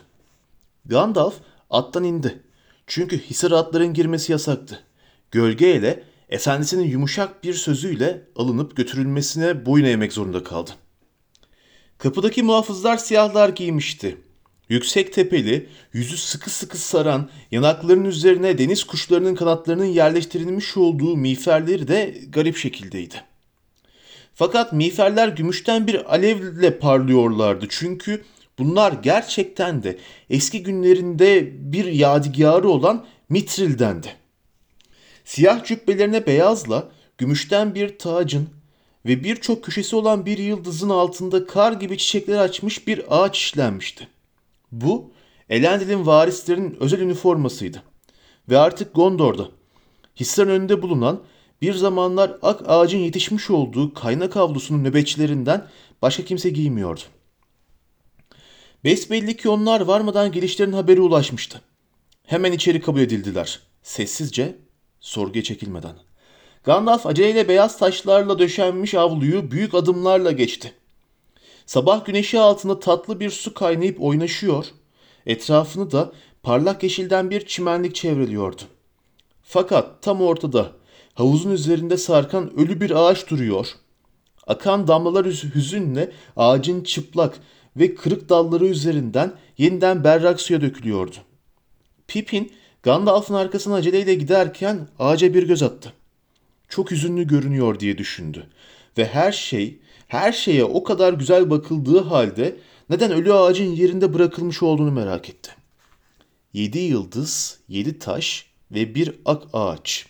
[0.86, 1.36] Gandalf
[1.70, 2.40] attan indi.
[2.88, 4.84] Çünkü Hisar atların girmesi yasaktı.
[5.32, 10.72] Gölge ile efendisinin yumuşak bir sözüyle alınıp götürülmesine boyun eğmek zorunda kaldı.
[11.98, 14.18] Kapıdaki muhafızlar siyahlar giymişti.
[14.70, 22.18] Yüksek tepeli, yüzü sıkı sıkı saran, yanaklarının üzerine deniz kuşlarının kanatlarının yerleştirilmiş olduğu miğferleri de
[22.30, 23.16] garip şekildeydi.
[24.36, 28.24] Fakat miğferler gümüşten bir alevle parlıyorlardı çünkü
[28.60, 29.98] bunlar gerçekten de
[30.30, 34.27] eski günlerinde bir yadigarı olan Mitril'dendi.
[35.28, 38.50] Siyah cübbelerine beyazla, gümüşten bir tacın
[39.06, 44.08] ve birçok köşesi olan bir yıldızın altında kar gibi çiçekler açmış bir ağaç işlenmişti.
[44.72, 45.12] Bu,
[45.50, 47.84] Elendil'in varislerinin özel üniformasıydı.
[48.50, 49.50] Ve artık Gondor'da,
[50.20, 51.22] Hisar'ın önünde bulunan
[51.62, 55.68] bir zamanlar ak ağacın yetişmiş olduğu kaynak avlusunun nöbetçilerinden
[56.02, 57.02] başka kimse giymiyordu.
[58.84, 61.62] Besbelli ki onlar varmadan gelişlerin haberi ulaşmıştı.
[62.26, 63.60] Hemen içeri kabul edildiler.
[63.84, 64.67] Sessizce
[65.00, 65.96] sorguya çekilmeden.
[66.64, 70.74] Gandalf aceleyle beyaz taşlarla döşenmiş avluyu büyük adımlarla geçti.
[71.66, 74.66] Sabah güneşi altında tatlı bir su kaynayıp oynaşıyor,
[75.26, 76.12] etrafını da
[76.44, 78.62] parlak yeşilden bir çimenlik çevreliyordu.
[79.44, 80.72] Fakat tam ortada
[81.14, 83.68] havuzun üzerinde sarkan ölü bir ağaç duruyor.
[84.48, 87.40] Akan damlalar hüzünle ağacın çıplak
[87.78, 91.16] ve kırık dalları üzerinden yeniden berrak suya dökülüyordu.
[92.08, 92.52] Pippin
[92.84, 95.94] Gandalf'ın arkasına aceleyle giderken ağaca bir göz attı.
[96.70, 98.48] Çok hüzünlü görünüyor diye düşündü.
[98.98, 102.58] Ve her şey, her şeye o kadar güzel bakıldığı halde
[102.90, 105.52] neden ölü ağacın yerinde bırakılmış olduğunu merak etti.
[106.54, 110.06] Yedi yıldız, yedi taş ve bir ak ağaç.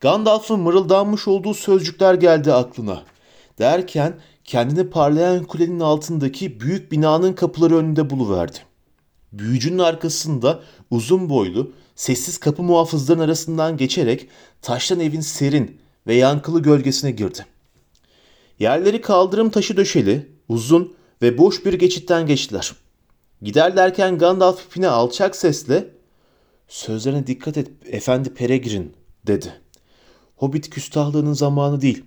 [0.00, 3.02] Gandalf'ın mırıldanmış olduğu sözcükler geldi aklına.
[3.58, 8.58] Derken kendini parlayan kulenin altındaki büyük binanın kapıları önünde buluverdi.
[9.32, 14.28] Büyücünün arkasında uzun boylu, sessiz kapı muhafızların arasından geçerek
[14.62, 17.46] taştan evin serin ve yankılı gölgesine girdi.
[18.58, 22.72] Yerleri kaldırım taşı döşeli, uzun ve boş bir geçitten geçtiler.
[23.42, 25.88] Giderlerken Gandalf ipine alçak sesle
[26.68, 28.92] ''Sözlerine dikkat et efendi Peregrin''
[29.26, 29.52] dedi.
[30.36, 32.04] Hobbit küstahlığının zamanı değil.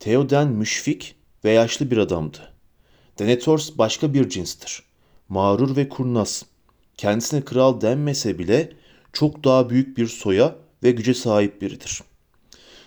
[0.00, 2.38] Theoden müşfik ve yaşlı bir adamdı.
[3.18, 4.85] Denethor başka bir cinstir.
[5.28, 6.44] Mağrur ve kurnaz.
[6.96, 8.72] Kendisine kral denmese bile
[9.12, 12.02] çok daha büyük bir soya ve güce sahip biridir.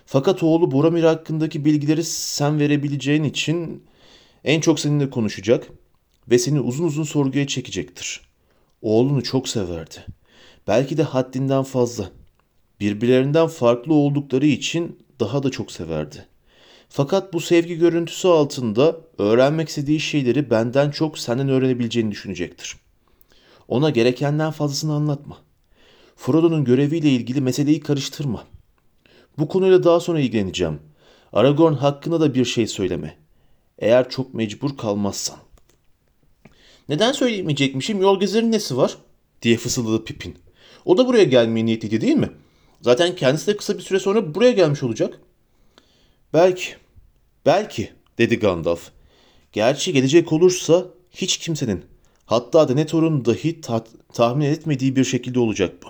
[0.06, 3.84] Fakat oğlu Boromir hakkındaki bilgileri sen verebileceğin için
[4.44, 5.68] en çok seninle konuşacak
[6.30, 8.22] ve seni uzun uzun sorguya çekecektir.
[8.82, 10.06] Oğlunu çok severdi.
[10.68, 12.12] Belki de haddinden fazla.
[12.80, 16.29] Birbirlerinden farklı oldukları için daha da çok severdi.
[16.90, 22.76] Fakat bu sevgi görüntüsü altında öğrenmek istediği şeyleri benden çok senden öğrenebileceğini düşünecektir.
[23.68, 25.38] Ona gerekenden fazlasını anlatma.
[26.16, 28.44] Frodo'nun göreviyle ilgili meseleyi karıştırma.
[29.38, 30.80] Bu konuyla daha sonra ilgileneceğim.
[31.34, 33.18] Aragorn hakkında da bir şey söyleme.
[33.80, 35.38] Eğer çok mecbur kalmazsan.
[36.90, 38.02] Neden söyleyemeyecekmişim?
[38.02, 38.98] Yol gezerin nesi var?
[39.42, 40.38] diye fısıldadı Pippin.
[40.86, 42.30] O da buraya gelmeye niyetliydi değil mi?
[42.82, 45.20] Zaten kendisi de kısa bir süre sonra buraya gelmiş olacak.
[46.34, 46.76] Belki,
[47.46, 48.92] belki dedi Gandalf.
[49.52, 51.86] Gerçi gelecek olursa hiç kimsenin,
[52.26, 55.88] hatta Denethor'un dahi ta- tahmin etmediği bir şekilde olacak bu.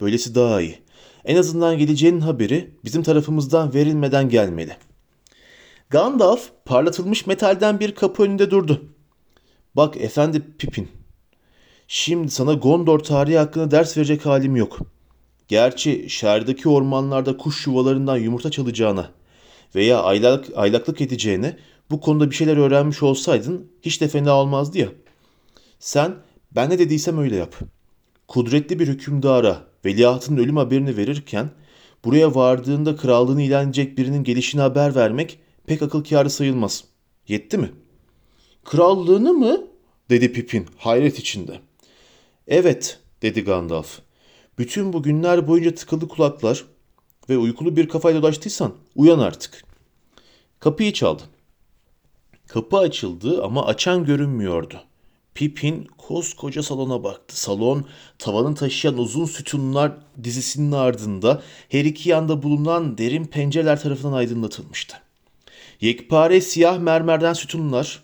[0.00, 0.78] Böylesi daha iyi.
[1.24, 4.76] En azından geleceğinin haberi bizim tarafımızdan verilmeden gelmeli.
[5.90, 8.84] Gandalf parlatılmış metalden bir kapı önünde durdu.
[9.76, 10.88] Bak efendi Pippin.
[11.88, 14.78] Şimdi sana Gondor tarihi hakkında ders verecek halim yok.
[15.48, 19.10] Gerçi şehirdeki ormanlarda kuş yuvalarından yumurta çalacağına
[19.74, 21.56] veya aylak, aylaklık edeceğine
[21.90, 24.88] bu konuda bir şeyler öğrenmiş olsaydın hiç de fena olmazdı ya.
[25.78, 26.14] Sen
[26.52, 27.54] ben ne dediysem öyle yap.
[28.28, 31.50] Kudretli bir hükümdara veliahtının ölüm haberini verirken
[32.04, 36.84] buraya vardığında krallığını ilan edecek birinin gelişini haber vermek pek akıl kârı sayılmaz.
[37.28, 37.70] Yetti mi?
[38.64, 39.60] Krallığını mı?
[40.10, 41.60] dedi Pipin hayret içinde.
[42.48, 43.98] Evet dedi Gandalf.
[44.58, 46.64] Bütün bu günler boyunca tıkıldı kulaklar
[47.28, 49.64] ve uykulu bir kafayla dolaştıysan uyan artık.
[50.60, 51.22] Kapıyı çaldı.
[52.48, 54.80] Kapı açıldı ama açan görünmüyordu.
[55.34, 57.40] Pippin koskoca salona baktı.
[57.40, 57.84] Salon
[58.18, 59.92] tavanı taşıyan uzun sütunlar
[60.24, 64.96] dizisinin ardında her iki yanda bulunan derin pencereler tarafından aydınlatılmıştı.
[65.80, 68.02] Yekpare siyah mermerden sütunlar,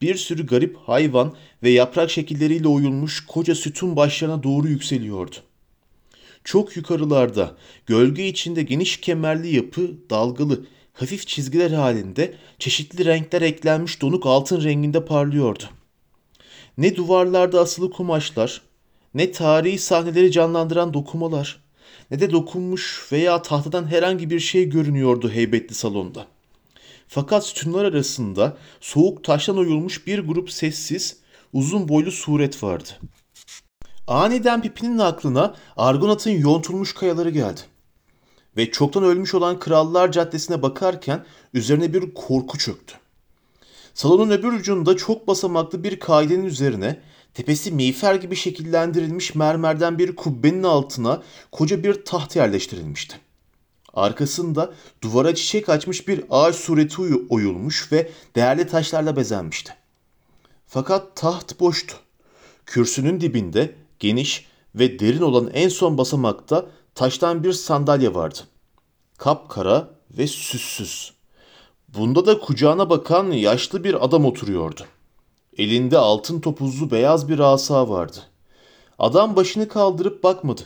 [0.00, 5.36] bir sürü garip hayvan ve yaprak şekilleriyle oyulmuş koca sütun başlarına doğru yükseliyordu.
[6.46, 7.56] Çok yukarılarda
[7.86, 15.04] gölge içinde geniş kemerli yapı dalgalı hafif çizgiler halinde çeşitli renkler eklenmiş donuk altın renginde
[15.04, 15.64] parlıyordu.
[16.78, 18.62] Ne duvarlarda asılı kumaşlar,
[19.14, 21.60] ne tarihi sahneleri canlandıran dokumalar,
[22.10, 26.26] ne de dokunmuş veya tahtadan herhangi bir şey görünüyordu heybetli salonda.
[27.08, 31.16] Fakat sütunlar arasında soğuk taştan oyulmuş bir grup sessiz,
[31.52, 32.90] uzun boylu suret vardı.
[34.06, 37.60] Aniden Pipin'in aklına Argonat'ın yontulmuş kayaları geldi.
[38.56, 42.94] Ve çoktan ölmüş olan Krallar Caddesi'ne bakarken üzerine bir korku çöktü.
[43.94, 47.00] Salonun öbür ucunda çok basamaklı bir kaidenin üzerine
[47.34, 53.16] tepesi miğfer gibi şekillendirilmiş mermerden bir kubbenin altına koca bir taht yerleştirilmişti.
[53.94, 59.74] Arkasında duvara çiçek açmış bir ağaç sureti oyulmuş ve değerli taşlarla bezenmişti.
[60.66, 61.96] Fakat taht boştu.
[62.66, 68.38] Kürsünün dibinde geniş ve derin olan en son basamakta taştan bir sandalye vardı.
[69.18, 71.12] Kapkara ve süssüz.
[71.88, 74.80] Bunda da kucağına bakan yaşlı bir adam oturuyordu.
[75.58, 78.18] Elinde altın topuzlu beyaz bir asa vardı.
[78.98, 80.62] Adam başını kaldırıp bakmadı.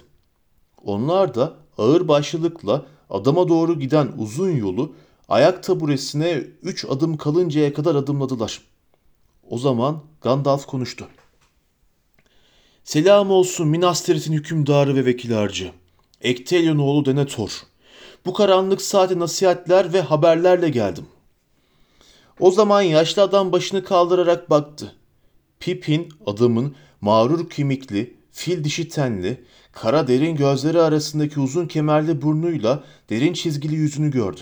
[0.85, 4.93] Onlar da ağır başlılıkla adama doğru giden uzun yolu
[5.29, 8.63] ayak taburesine üç adım kalıncaya kadar adımladılar.
[9.51, 11.07] O zaman Gandalf konuştu.
[12.91, 15.73] Selam olsun Minas Tirith'in hükümdarı ve vekil harcı.
[16.21, 17.51] Ektelion oğlu Denethor.
[18.27, 21.07] Bu karanlık saate nasihatler ve haberlerle geldim.
[22.41, 24.93] O zaman yaşlı adam başını kaldırarak baktı.
[25.61, 33.33] Pippin adamın mağrur kemikli, fil dişi tenli, kara derin gözleri arasındaki uzun kemerli burnuyla derin
[33.33, 34.41] çizgili yüzünü gördü.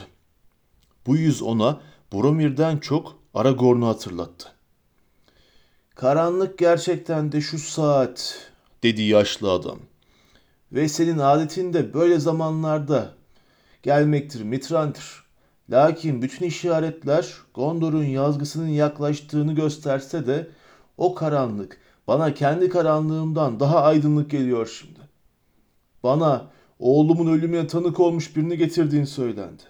[1.06, 1.80] Bu yüz ona
[2.12, 4.57] Boromir'den çok Aragorn'u hatırlattı.
[5.98, 8.50] Karanlık gerçekten de şu saat,
[8.82, 9.78] dedi yaşlı adam.
[10.72, 13.14] Ve senin adetin de böyle zamanlarda
[13.82, 15.24] gelmektir, Mitrandır.
[15.70, 20.50] Lakin bütün işaretler Gondor'un yazgısının yaklaştığını gösterse de
[20.96, 25.00] o karanlık bana kendi karanlığımdan daha aydınlık geliyor şimdi.
[26.02, 29.62] Bana oğlumun ölümüne tanık olmuş birini getirdiğin söylendi.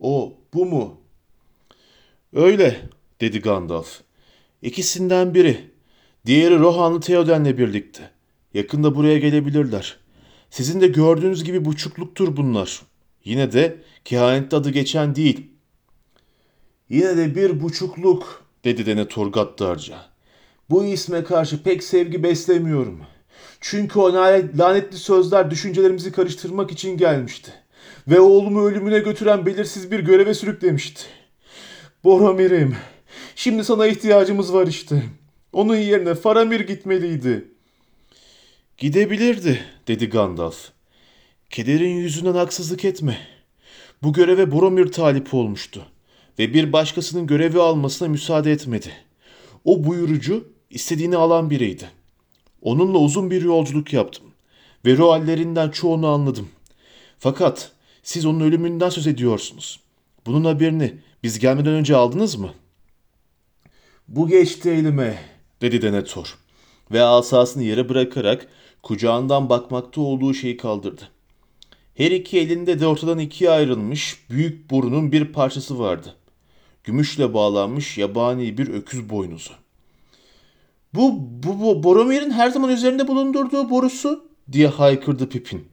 [0.00, 1.00] O, bu mu?
[2.32, 2.80] Öyle,
[3.20, 4.00] dedi Gandalf.
[4.62, 5.71] İkisinden biri.
[6.26, 8.10] Diğeri Rohanlı Theoden'le birlikte.
[8.54, 9.96] Yakında buraya gelebilirler.
[10.50, 12.82] Sizin de gördüğünüz gibi buçukluktur bunlar.
[13.24, 15.50] Yine de kehanette adı geçen değil.
[16.88, 19.96] Yine de bir buçukluk, dedi Denethor gaddarca.
[20.70, 23.00] Bu isme karşı pek sevgi beslemiyorum.
[23.60, 24.14] Çünkü o
[24.58, 27.52] lanetli sözler düşüncelerimizi karıştırmak için gelmişti.
[28.08, 31.02] Ve oğlumu ölümüne götüren belirsiz bir göreve sürüklemişti.
[32.04, 32.76] Boromir'im,
[33.36, 35.02] şimdi sana ihtiyacımız var işte.
[35.52, 37.48] Onun yerine Faramir gitmeliydi.
[38.76, 40.70] Gidebilirdi, dedi Gandalf.
[41.50, 43.18] Kederin yüzünden haksızlık etme.
[44.02, 45.86] Bu göreve Boromir talip olmuştu
[46.38, 48.92] ve bir başkasının görevi almasına müsaade etmedi.
[49.64, 51.90] O buyurucu istediğini alan biriydi.
[52.62, 54.24] Onunla uzun bir yolculuk yaptım
[54.84, 56.48] ve roallerinden çoğunu anladım.
[57.18, 59.80] Fakat siz onun ölümünden söz ediyorsunuz.
[60.26, 62.54] Bunun haberini biz gelmeden önce aldınız mı?
[64.08, 65.31] Bu geçti elime,
[65.62, 66.38] dedi Denethor
[66.92, 68.46] ve asasını yere bırakarak
[68.82, 71.08] kucağından bakmakta olduğu şeyi kaldırdı.
[71.94, 76.14] Her iki elinde de ortadan ikiye ayrılmış büyük burunun bir parçası vardı.
[76.84, 79.52] Gümüşle bağlanmış yabani bir öküz boynuzu.
[80.94, 85.68] Bu, bu, bu Boromir'in her zaman üzerinde bulundurduğu borusu diye haykırdı Pipin.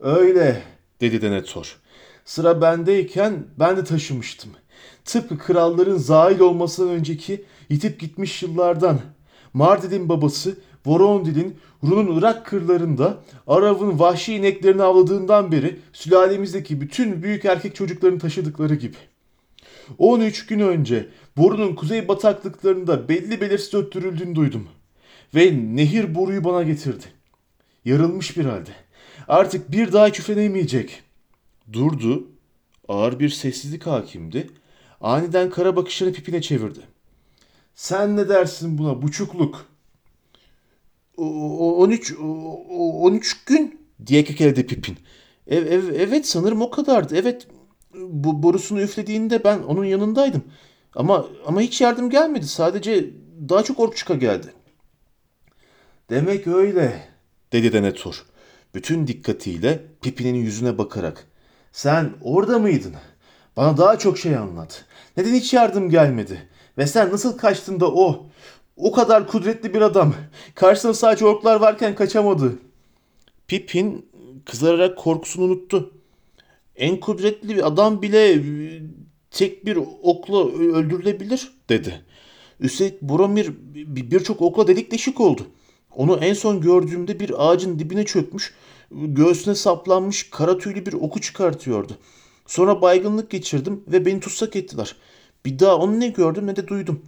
[0.00, 0.62] Öyle
[1.00, 1.78] dedi Denethor.
[2.24, 4.50] Sıra bendeyken ben de taşımıştım.
[5.04, 9.00] Tıpkı kralların zail olmasından önceki yitip gitmiş yıllardan.
[9.54, 17.74] Mardin'in babası Vorondil'in Run'un Irak kırlarında Arav'ın vahşi ineklerini avladığından beri sülalemizdeki bütün büyük erkek
[17.74, 18.96] çocuklarını taşıdıkları gibi.
[19.98, 24.68] 13 gün önce borunun kuzey bataklıklarında belli belirsiz öttürüldüğünü duydum.
[25.34, 27.04] Ve nehir boruyu bana getirdi.
[27.84, 28.70] Yarılmış bir halde.
[29.28, 31.02] Artık bir daha küflenemeyecek.
[31.72, 32.28] Durdu.
[32.88, 34.50] Ağır bir sessizlik hakimdi.
[35.00, 36.80] Aniden kara bakışını pipine çevirdi.
[37.74, 39.66] Sen ne dersin buna buçukluk?
[41.16, 44.96] O, 13 o, 13 gün diye kekeledi Pipin.
[45.46, 47.16] Ev, ev, evet sanırım o kadardı.
[47.16, 47.46] Evet
[47.94, 50.44] bu borusunu üflediğinde ben onun yanındaydım.
[50.94, 52.46] Ama ama hiç yardım gelmedi.
[52.46, 53.10] Sadece
[53.48, 54.46] daha çok orkçuka geldi.
[56.10, 57.08] Demek öyle
[57.52, 58.24] dedi Denethor.
[58.74, 61.26] Bütün dikkatiyle Pipin'in yüzüne bakarak.
[61.72, 62.94] Sen orada mıydın?
[63.56, 64.84] Bana daha çok şey anlat.
[65.16, 66.48] Neden hiç yardım gelmedi?
[66.78, 68.26] Ve sen nasıl kaçtın da o,
[68.76, 70.14] o kadar kudretli bir adam
[70.54, 72.58] karşısında sadece orklar varken kaçamadı?
[73.48, 74.06] Pippin
[74.44, 75.92] kızararak korkusunu unuttu.
[76.76, 78.40] En kudretli bir adam bile e,
[79.30, 82.04] tek bir okla öldürülebilir dedi.
[82.60, 83.50] Üstelik Boromir
[83.86, 85.42] birçok okla delik deşik oldu.
[85.96, 88.54] Onu en son gördüğümde bir ağacın dibine çökmüş,
[88.90, 91.92] göğsüne saplanmış kara tüylü bir oku çıkartıyordu.
[92.46, 94.96] Sonra baygınlık geçirdim ve beni tutsak ettiler.
[95.44, 97.02] Bir daha onu ne gördüm ne de duydum.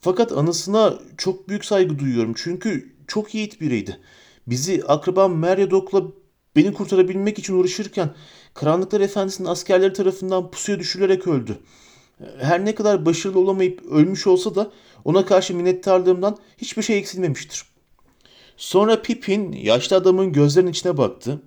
[0.00, 4.00] Fakat anısına çok büyük saygı duyuyorum çünkü çok yiğit biriydi.
[4.46, 6.02] Bizi akrabam Meryadok'la
[6.56, 8.10] beni kurtarabilmek için uğraşırken
[8.54, 11.58] Karanlıklar Efendisi'nin askerleri tarafından pusuya düşürülerek öldü.
[12.38, 14.70] Her ne kadar başarılı olamayıp ölmüş olsa da
[15.04, 17.64] ona karşı minnettarlığımdan hiçbir şey eksilmemiştir.
[18.56, 21.42] Sonra Pippin yaşlı adamın gözlerinin içine baktı.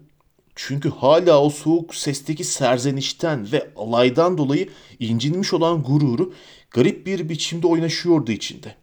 [0.56, 6.34] Çünkü hala o soğuk sesteki serzenişten ve alaydan dolayı incinmiş olan gururu
[6.72, 8.76] garip bir biçimde oynaşıyordu içinde.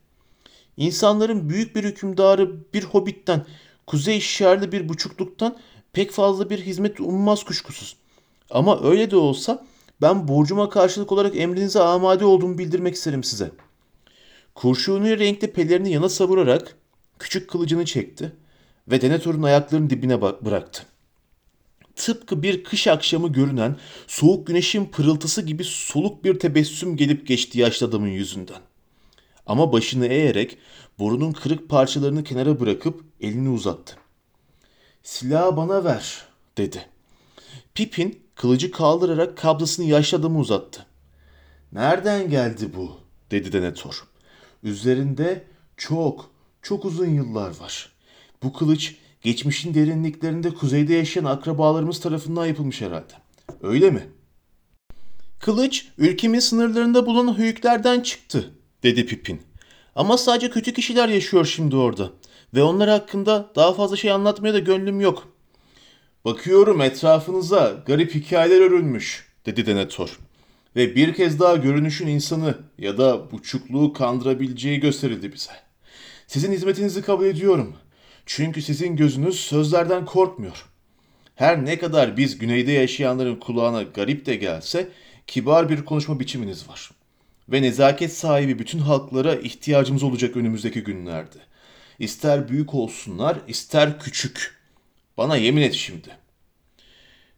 [0.77, 3.47] İnsanların büyük bir hükümdarı bir hobitten,
[3.87, 5.57] kuzey şerli bir buçukluktan
[5.93, 7.97] pek fazla bir hizmet ummaz kuşkusuz.
[8.51, 9.67] Ama öyle de olsa
[10.03, 13.51] ben borcuma karşılık olarak emrinize amade olduğumu bildirmek isterim size.
[14.55, 16.77] Kurşuni renkli pelerini yana savurarak
[17.19, 18.33] küçük kılıcını çekti
[18.89, 20.90] ve Denethor'un ayaklarının dibine bıraktı.
[22.01, 27.87] Tıpkı bir kış akşamı görünen soğuk güneşin pırıltısı gibi soluk bir tebessüm gelip geçti yaşlı
[27.87, 28.61] adamın yüzünden.
[29.47, 30.59] Ama başını eğerek
[30.99, 33.97] borunun kırık parçalarını kenara bırakıp elini uzattı.
[35.03, 36.25] Silahı bana ver
[36.59, 36.87] dedi.
[37.75, 40.87] Pipin kılıcı kaldırarak kablasını yaşlı adamı uzattı.
[41.73, 42.97] Nereden geldi bu?
[43.31, 44.05] dedi Denethor.
[44.63, 45.45] Üzerinde
[45.77, 46.31] çok,
[46.63, 47.93] çok uzun yıllar var.
[48.43, 53.13] Bu kılıç geçmişin derinliklerinde kuzeyde yaşayan akrabalarımız tarafından yapılmış herhalde.
[53.63, 54.03] Öyle mi?
[55.41, 58.51] Kılıç ülkemin sınırlarında bulunan höyüklerden çıktı,
[58.83, 59.43] dedi Pipin.
[59.95, 62.11] Ama sadece kötü kişiler yaşıyor şimdi orada.
[62.55, 65.29] Ve onlar hakkında daha fazla şey anlatmaya da gönlüm yok.
[66.25, 70.19] Bakıyorum etrafınıza garip hikayeler örülmüş, dedi Denethor.
[70.77, 75.53] Ve bir kez daha görünüşün insanı ya da buçukluğu kandırabileceği gösterildi bize.
[76.27, 77.77] Sizin hizmetinizi kabul ediyorum.
[78.27, 80.67] Çünkü sizin gözünüz sözlerden korkmuyor.
[81.35, 84.89] Her ne kadar biz güneyde yaşayanların kulağına garip de gelse
[85.27, 86.91] kibar bir konuşma biçiminiz var.
[87.49, 91.39] Ve nezaket sahibi bütün halklara ihtiyacımız olacak önümüzdeki günlerde.
[91.99, 94.61] İster büyük olsunlar, ister küçük.
[95.17, 96.09] Bana yemin et şimdi.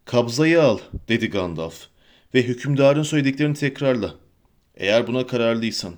[0.04, 1.86] Kabzayı al, dedi Gandalf
[2.34, 4.14] ve hükümdarın söylediklerini tekrarla.
[4.76, 5.94] Eğer buna kararlıysan.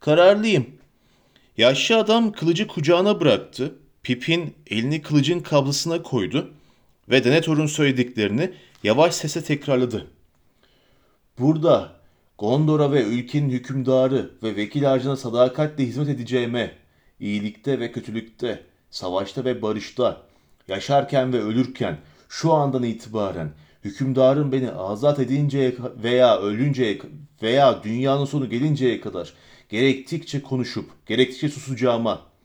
[0.00, 0.66] Kararlıyım.
[1.56, 3.74] Yaşlı adam kılıcı kucağına bıraktı.
[4.06, 6.50] Pipin elini kılıcın kablısına koydu
[7.10, 8.50] ve Denethor'un söylediklerini
[8.82, 10.06] yavaş sesle tekrarladı.
[11.38, 11.92] Burada
[12.38, 16.72] Gondor'a ve ülkenin hükümdarı ve vekil ağacına sadakatle hizmet edeceğime,
[17.20, 20.22] iyilikte ve kötülükte, savaşta ve barışta,
[20.68, 23.50] yaşarken ve ölürken, şu andan itibaren
[23.84, 26.98] hükümdarın beni azat edinceye veya ölünceye
[27.42, 29.32] veya dünyanın sonu gelinceye kadar
[29.68, 32.35] gerektikçe konuşup gerektikçe susacağıma,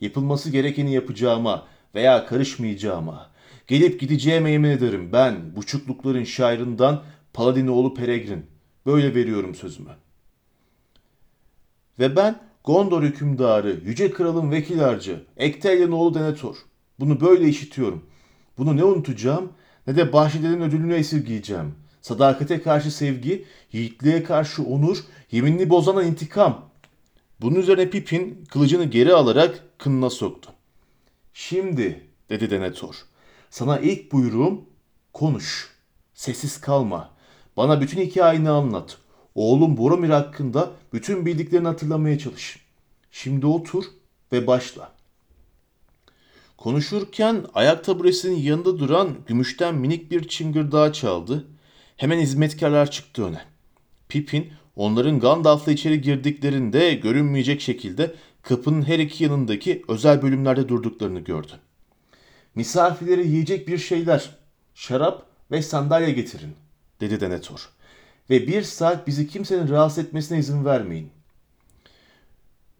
[0.00, 3.30] yapılması gerekeni yapacağıma veya karışmayacağıma,
[3.66, 8.46] gelip gideceğime yemin ederim ben buçuklukların şairından Paladinoğlu Peregrin.
[8.86, 9.90] Böyle veriyorum sözümü.
[11.98, 16.56] Ve ben Gondor hükümdarı, yüce kralın vekil harcı, Ektelya'nın oğlu Denethor.
[17.00, 18.04] Bunu böyle işitiyorum.
[18.58, 19.52] Bunu ne unutacağım
[19.86, 21.74] ne de bahşedilerin ödülünü esirgeyeceğim.
[22.02, 26.70] Sadakate karşı sevgi, yiğitliğe karşı onur, yeminini bozana intikam.
[27.40, 30.52] Bunun üzerine Pipin kılıcını geri alarak kınına soktu.
[31.34, 32.94] Şimdi, dedi Denethor,
[33.50, 34.64] sana ilk buyruğum
[35.12, 35.70] konuş.
[36.14, 37.10] Sessiz kalma.
[37.56, 38.98] Bana bütün hikayeni anlat.
[39.34, 42.58] Oğlum Boromir hakkında bütün bildiklerini hatırlamaya çalış.
[43.10, 43.84] Şimdi otur
[44.32, 44.92] ve başla.
[46.56, 51.46] Konuşurken ayak taburesinin yanında duran gümüşten minik bir çıngırdağı çaldı.
[51.96, 53.40] Hemen hizmetkarlar çıktı öne.
[54.08, 61.52] Pippin onların Gandalf'la içeri girdiklerinde görünmeyecek şekilde kapının her iki yanındaki özel bölümlerde durduklarını gördü.
[62.54, 64.30] Misafirlere yiyecek bir şeyler,
[64.74, 66.54] şarap ve sandalye getirin,
[67.00, 67.68] dedi Denethor.
[68.30, 71.10] Ve bir saat bizi kimsenin rahatsız etmesine izin vermeyin.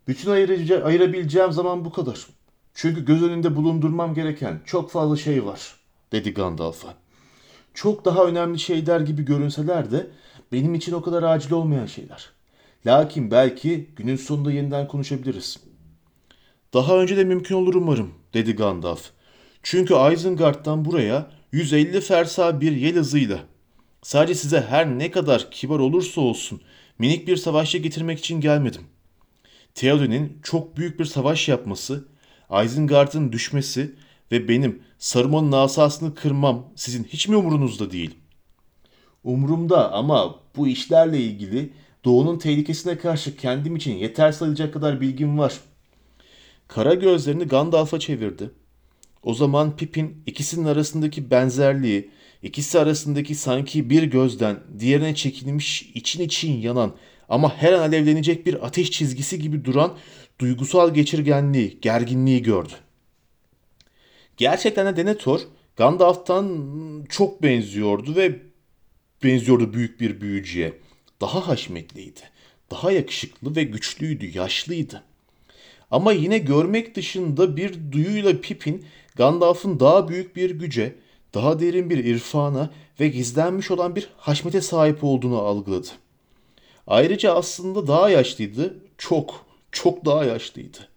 [0.08, 2.26] Bütün ayırabileceğim zaman bu kadar.
[2.74, 5.76] Çünkü göz önünde bulundurmam gereken çok fazla şey var,
[6.12, 6.94] dedi Gandalf'a.
[7.74, 10.06] Çok daha önemli şeyler gibi görünseler de
[10.52, 12.30] benim için o kadar acil olmayan şeyler.
[12.86, 15.58] Lakin belki günün sonunda yeniden konuşabiliriz.
[16.74, 19.10] Daha önce de mümkün olur umarım, dedi Gandalf.
[19.62, 23.38] Çünkü Isengard'dan buraya 150 fersa bir yel hızıyla
[24.02, 26.60] sadece size her ne kadar kibar olursa olsun
[26.98, 28.82] minik bir savaşçı getirmek için gelmedim.
[29.74, 32.08] Theoden'in çok büyük bir savaş yapması
[32.64, 33.94] Isengard'ın düşmesi
[34.32, 38.14] ve benim Saruman'ın asasını kırmam sizin hiç mi umurunuzda değil?
[39.24, 41.72] Umurumda ama bu işlerle ilgili
[42.04, 45.60] doğunun tehlikesine karşı kendim için yeter sayılacak kadar bilgim var.
[46.68, 48.50] Kara gözlerini Gandalf'a çevirdi.
[49.22, 52.10] O zaman Pippin ikisinin arasındaki benzerliği,
[52.42, 56.94] ikisi arasındaki sanki bir gözden diğerine çekilmiş için için yanan
[57.28, 59.96] ama her an alevlenecek bir ateş çizgisi gibi duran
[60.38, 62.72] duygusal geçirgenliği, gerginliği gördü.
[64.36, 65.40] Gerçekten de Denethor
[65.76, 66.46] Gandalf'tan
[67.08, 68.42] çok benziyordu ve
[69.24, 70.72] benziyordu büyük bir büyücüye.
[71.20, 72.20] Daha haşmetliydi,
[72.70, 75.02] daha yakışıklı ve güçlüydü, yaşlıydı.
[75.90, 78.84] Ama yine görmek dışında bir duyuyla Pippin
[79.16, 80.94] Gandalf'ın daha büyük bir güce,
[81.34, 85.88] daha derin bir irfana ve gizlenmiş olan bir haşmete sahip olduğunu algıladı.
[86.86, 90.88] Ayrıca aslında daha yaşlıydı, çok çok daha yaşlıydı.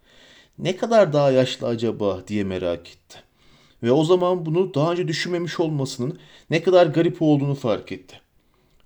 [0.58, 3.18] Ne kadar daha yaşlı acaba diye merak etti.
[3.82, 6.18] Ve o zaman bunu daha önce düşünmemiş olmasının
[6.50, 8.20] ne kadar garip olduğunu fark etti.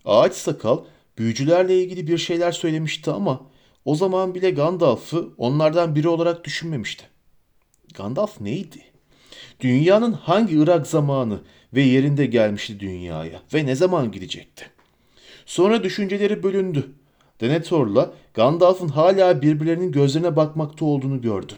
[0.04, 0.78] Ağaç sakal
[1.18, 3.46] büyücülerle ilgili bir şeyler söylemişti ama
[3.84, 7.04] o zaman bile Gandalf'ı onlardan biri olarak düşünmemişti.
[7.94, 8.82] Gandalf neydi?
[9.60, 11.40] Dünyanın hangi Irak zamanı
[11.74, 14.70] ve yerinde gelmişti dünyaya ve ne zaman gidecekti?
[15.46, 16.92] Sonra düşünceleri bölündü.
[17.40, 21.52] Denethor'la Gandalf'ın hala birbirlerinin gözlerine bakmakta olduğunu gördü.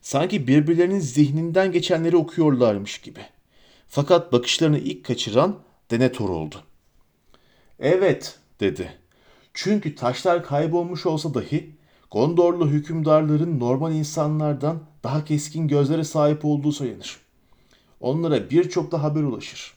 [0.00, 3.20] Sanki birbirlerinin zihninden geçenleri okuyorlarmış gibi.
[3.88, 5.58] Fakat bakışlarını ilk kaçıran
[5.90, 6.56] Denethor oldu.
[7.80, 8.92] Evet, dedi.
[9.54, 11.74] Çünkü taşlar kaybolmuş olsa dahi
[12.14, 17.16] Gondorlu hükümdarların normal insanlardan daha keskin gözlere sahip olduğu söylenir.
[18.00, 19.74] Onlara birçok da haber ulaşır.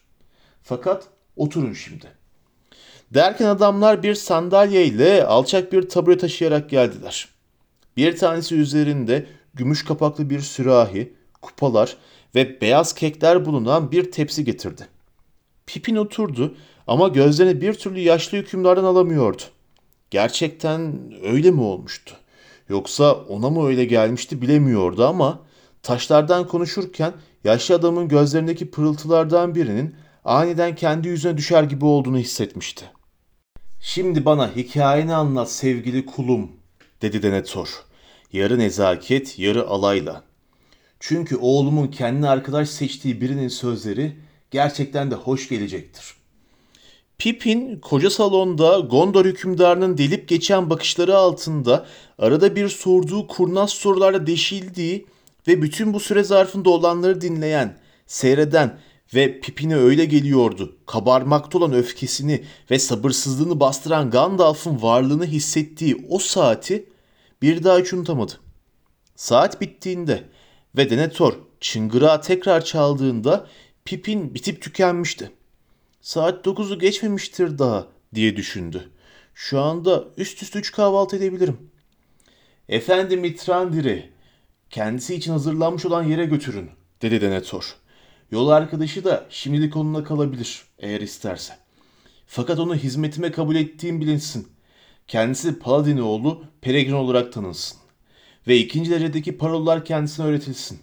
[0.62, 2.06] Fakat oturun şimdi.
[3.14, 7.28] Derken adamlar bir sandalye ile alçak bir tabure taşıyarak geldiler.
[7.96, 11.12] Bir tanesi üzerinde gümüş kapaklı bir sürahi,
[11.42, 11.96] kupalar
[12.34, 14.86] ve beyaz kekler bulunan bir tepsi getirdi.
[15.66, 16.56] Pipin oturdu
[16.88, 19.42] ama gözlerini bir türlü yaşlı hükümdardan alamıyordu.
[20.10, 22.14] Gerçekten öyle mi olmuştu?
[22.68, 25.40] Yoksa ona mı öyle gelmişti bilemiyordu ama
[25.82, 27.12] taşlardan konuşurken
[27.44, 32.84] yaşlı adamın gözlerindeki pırıltılardan birinin aniden kendi yüzüne düşer gibi olduğunu hissetmişti.
[33.80, 36.50] Şimdi bana hikayeni anlat sevgili kulum,
[37.02, 37.68] dedi Denethor.
[38.32, 40.24] Yarı nezaket, yarı alayla.
[41.00, 44.16] Çünkü oğlumun kendi arkadaş seçtiği birinin sözleri
[44.50, 46.17] gerçekten de hoş gelecektir.
[47.18, 51.86] Pippin koca salonda Gondor hükümdarının delip geçen bakışları altında
[52.18, 55.06] arada bir sorduğu kurnaz sorularla deşildiği
[55.48, 58.78] ve bütün bu süre zarfında olanları dinleyen, seyreden
[59.14, 60.76] ve Pippin'e öyle geliyordu.
[60.86, 66.88] Kabarmakta olan öfkesini ve sabırsızlığını bastıran Gandalf'ın varlığını hissettiği o saati
[67.42, 68.32] bir daha hiç unutamadı.
[69.16, 70.24] Saat bittiğinde
[70.76, 73.46] ve Denethor çıngırağı tekrar çaldığında
[73.84, 75.30] Pippin bitip tükenmişti.
[76.08, 78.90] Saat dokuzu geçmemiştir daha diye düşündü.
[79.34, 81.70] Şu anda üst üste üç kahvaltı edebilirim.
[82.68, 84.10] Efendim Mitrandir'i
[84.70, 86.70] kendisi için hazırlanmış olan yere götürün
[87.02, 87.76] dedi Denethor.
[88.30, 91.54] Yol arkadaşı da şimdilik onunla kalabilir eğer isterse.
[92.26, 94.48] Fakat onu hizmetime kabul ettiğim bilinsin.
[95.08, 97.78] Kendisi Paladin oğlu Peregrin olarak tanınsın.
[98.46, 100.78] Ve ikinci derecedeki parollar kendisine öğretilsin.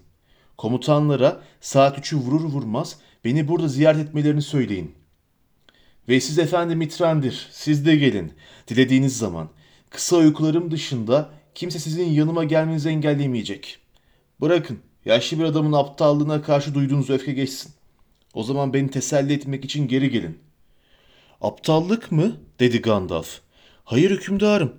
[0.58, 5.05] Komutanlara saat üçü vurur vurmaz beni burada ziyaret etmelerini söyleyin.
[6.10, 8.34] Ve siz efendim Mitrandir, siz de gelin.
[8.68, 9.50] Dilediğiniz zaman.
[9.90, 13.80] Kısa uykularım dışında kimse sizin yanıma gelmenizi engelleyemeyecek.
[14.42, 17.72] Bırakın, yaşlı bir adamın aptallığına karşı duyduğunuz öfke geçsin.
[18.34, 20.40] O zaman beni teselli etmek için geri gelin.
[21.42, 22.38] Aptallık mı?
[22.60, 23.40] dedi Gandalf.
[23.84, 24.74] Hayır hükümdarım.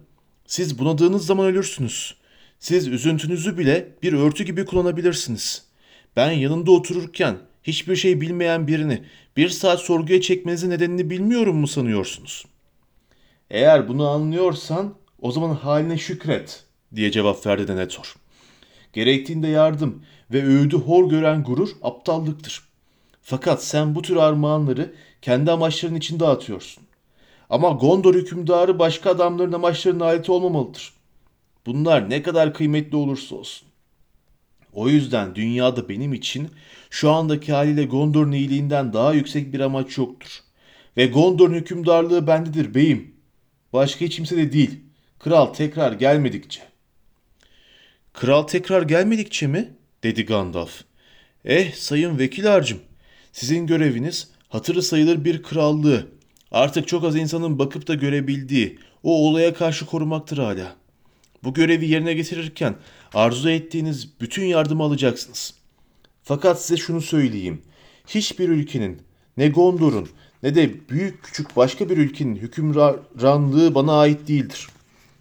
[0.46, 2.14] Siz bunadığınız zaman ölürsünüz.
[2.58, 5.64] Siz üzüntünüzü bile bir örtü gibi kullanabilirsiniz.
[6.16, 7.36] Ben yanında otururken
[7.66, 9.02] hiçbir şey bilmeyen birini
[9.36, 12.44] bir saat sorguya çekmenizin nedenini bilmiyorum mu sanıyorsunuz?
[13.50, 16.64] Eğer bunu anlıyorsan o zaman haline şükret
[16.94, 18.14] diye cevap verdi Denethor.
[18.92, 22.62] Gerektiğinde yardım ve öğüdü hor gören gurur aptallıktır.
[23.22, 26.84] Fakat sen bu tür armağanları kendi amaçların için dağıtıyorsun.
[27.50, 30.92] Ama Gondor hükümdarı başka adamların amaçlarına ait olmamalıdır.
[31.66, 33.68] Bunlar ne kadar kıymetli olursa olsun.
[34.72, 36.50] O yüzden dünyada benim için
[36.96, 40.40] şu andaki haliyle Gondor'un iyiliğinden daha yüksek bir amaç yoktur.
[40.96, 43.14] Ve Gondor'un hükümdarlığı bendedir beyim.
[43.72, 44.80] Başka hiç kimse de değil.
[45.18, 46.62] Kral tekrar gelmedikçe.
[48.12, 49.74] Kral tekrar gelmedikçe mi?
[50.02, 50.84] dedi Gandalf.
[51.44, 52.78] Eh sayın vekil harcım.
[53.32, 56.06] Sizin göreviniz hatırı sayılır bir krallığı.
[56.50, 60.76] Artık çok az insanın bakıp da görebildiği o olaya karşı korumaktır hala.
[61.44, 62.76] Bu görevi yerine getirirken
[63.14, 65.65] arzu ettiğiniz bütün yardımı alacaksınız.
[66.28, 67.62] Fakat size şunu söyleyeyim.
[68.06, 69.02] Hiçbir ülkenin
[69.36, 70.08] ne Gondor'un
[70.42, 74.68] ne de büyük küçük başka bir ülkenin hükümranlığı bana ait değildir.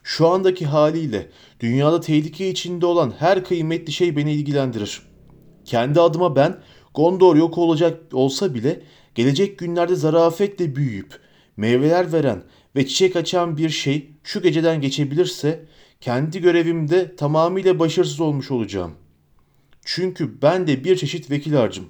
[0.03, 1.30] Şu andaki haliyle
[1.60, 5.01] dünyada tehlike içinde olan her kıymetli şey beni ilgilendirir.
[5.66, 6.58] Kendi adıma ben
[6.93, 8.82] Gondor yok olacak olsa bile
[9.16, 11.20] gelecek günlerde zarafetle büyüyüp
[11.58, 12.43] meyveler veren
[12.76, 15.66] ve çiçek açan bir şey şu geceden geçebilirse
[16.01, 19.05] kendi görevimde tamamıyla başarısız olmuş olacağım.
[19.86, 21.86] Çünkü ben de bir çeşit vekil harcım.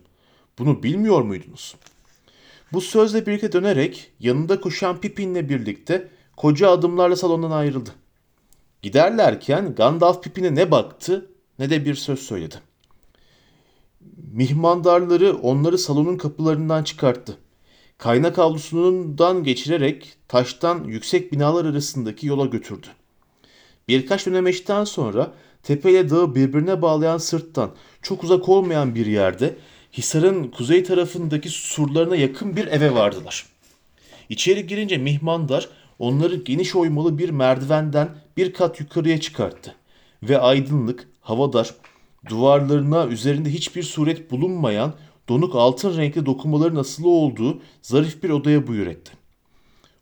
[0.59, 1.75] Bunu bilmiyor muydunuz?
[2.73, 7.89] Bu sözle birlikte dönerek yanında koşan Pippin'le birlikte koca adımlarla salondan ayrıldı.
[8.81, 11.29] Giderlerken Gandalf Pippin'e ne baktı
[11.59, 12.55] ne de bir söz söyledi.
[14.31, 17.37] Mihmandarları onları salonun kapılarından çıkarttı.
[17.97, 22.87] Kaynak avlusundan geçirerek taştan yüksek binalar arasındaki yola götürdü.
[23.87, 25.33] Birkaç dönemeçten sonra
[25.66, 29.55] tepe ile dağı birbirine bağlayan sırttan çok uzak olmayan bir yerde
[29.93, 33.45] Hisar'ın kuzey tarafındaki surlarına yakın bir eve vardılar.
[34.30, 39.76] İçeri girince mihmandar onları geniş oymalı bir merdivenden bir kat yukarıya çıkarttı
[40.24, 41.76] ve aydınlık, havadar,
[42.30, 44.93] duvarlarına üzerinde hiçbir suret bulunmayan
[45.30, 49.11] donuk altın renkli dokumaların asılı olduğu zarif bir odaya buyur etti.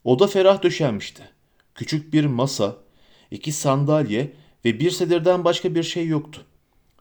[0.04, 1.24] Oda ferah döşenmişti.
[1.76, 2.76] Küçük bir masa,
[3.32, 4.34] iki sandalye
[4.66, 6.46] ve bir sedirden başka bir şey yoktu.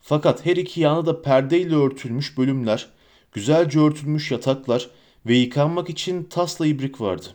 [0.01, 2.89] Fakat her iki yana da perdeyle örtülmüş bölümler,
[3.33, 4.91] güzelce örtülmüş yataklar
[5.27, 7.27] ve yıkanmak için tasla ibrik vardı.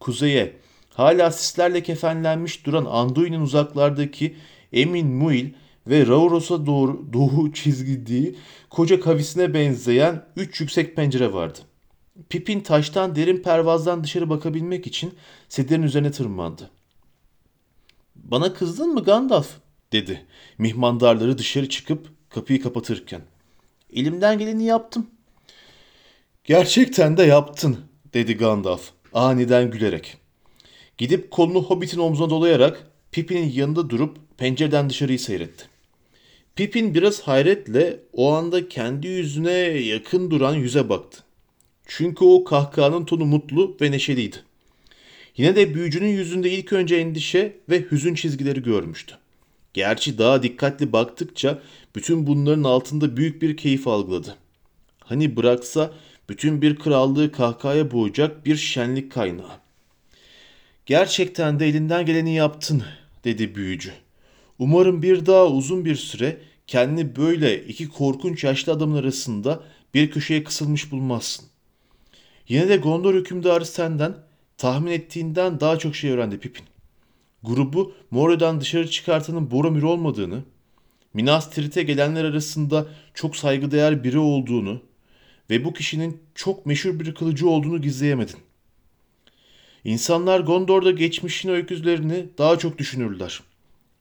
[0.00, 0.56] Kuzeye,
[0.94, 4.36] hala sislerle kefenlenmiş duran Anduin'in uzaklardaki
[4.72, 5.50] Emin Muil
[5.86, 8.36] ve Rauros'a doğru doğu çizgildiği
[8.70, 11.58] koca kavisine benzeyen üç yüksek pencere vardı.
[12.28, 15.14] Pipin taştan derin pervazdan dışarı bakabilmek için
[15.48, 16.70] sedirin üzerine tırmandı.
[18.24, 19.48] Bana kızdın mı Gandalf?
[19.92, 20.26] dedi.
[20.58, 23.22] Mihmandarları dışarı çıkıp kapıyı kapatırken.
[23.92, 25.06] Elimden geleni yaptım.
[26.44, 27.78] Gerçekten de yaptın,
[28.14, 30.16] dedi Gandalf aniden gülerek.
[30.98, 35.64] Gidip kolunu Hobbit'in omzuna dolayarak Pippin'in yanında durup pencereden dışarıyı seyretti.
[36.56, 41.22] Pippin biraz hayretle o anda kendi yüzüne yakın duran yüze baktı.
[41.86, 44.36] Çünkü o kahkahanın tonu mutlu ve neşeliydi.
[45.36, 49.14] Yine de büyücünün yüzünde ilk önce endişe ve hüzün çizgileri görmüştü.
[49.74, 51.62] Gerçi daha dikkatli baktıkça
[51.96, 54.36] bütün bunların altında büyük bir keyif algıladı.
[55.00, 55.92] Hani bıraksa
[56.28, 59.52] bütün bir krallığı kahkahaya boğacak bir şenlik kaynağı.
[60.86, 62.82] Gerçekten de elinden geleni yaptın,
[63.24, 63.92] dedi büyücü.
[64.58, 69.60] Umarım bir daha uzun bir süre kendini böyle iki korkunç yaşlı adamın arasında
[69.94, 71.46] bir köşeye kısılmış bulmazsın.
[72.48, 74.14] Yine de Gondor hükümdarı senden
[74.60, 76.64] tahmin ettiğinden daha çok şey öğrendi Pipin.
[77.42, 80.42] Grubu Moria'dan dışarı çıkartanın Boromir olmadığını,
[81.14, 84.82] Minas Tirith'e gelenler arasında çok saygıdeğer biri olduğunu
[85.50, 88.36] ve bu kişinin çok meşhur bir kılıcı olduğunu gizleyemedin.
[89.84, 93.40] İnsanlar Gondor'da geçmişin öyküzlerini daha çok düşünürler.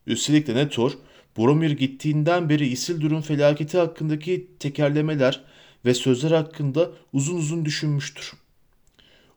[0.07, 0.91] Üstelik de Netor,
[1.37, 5.43] Boromir gittiğinden beri Isildur'un felaketi hakkındaki tekerlemeler
[5.85, 8.33] ve sözler hakkında uzun uzun düşünmüştür.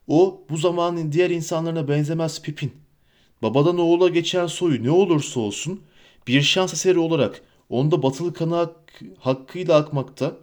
[0.07, 2.71] O bu zamanın diğer insanlarına benzemez Pipin.
[3.41, 5.81] Babadan oğula geçen soyu ne olursa olsun
[6.27, 10.37] bir şans eseri olarak onda batılı kanı hak, hakkıyla akmakta,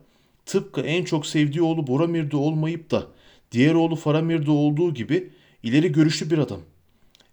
[0.47, 3.07] tıpkı en çok sevdiği oğlu Boromir'de olmayıp da
[3.53, 5.31] diğer oğlu Faramir'de olduğu gibi
[5.63, 6.61] ileri görüşlü bir adam.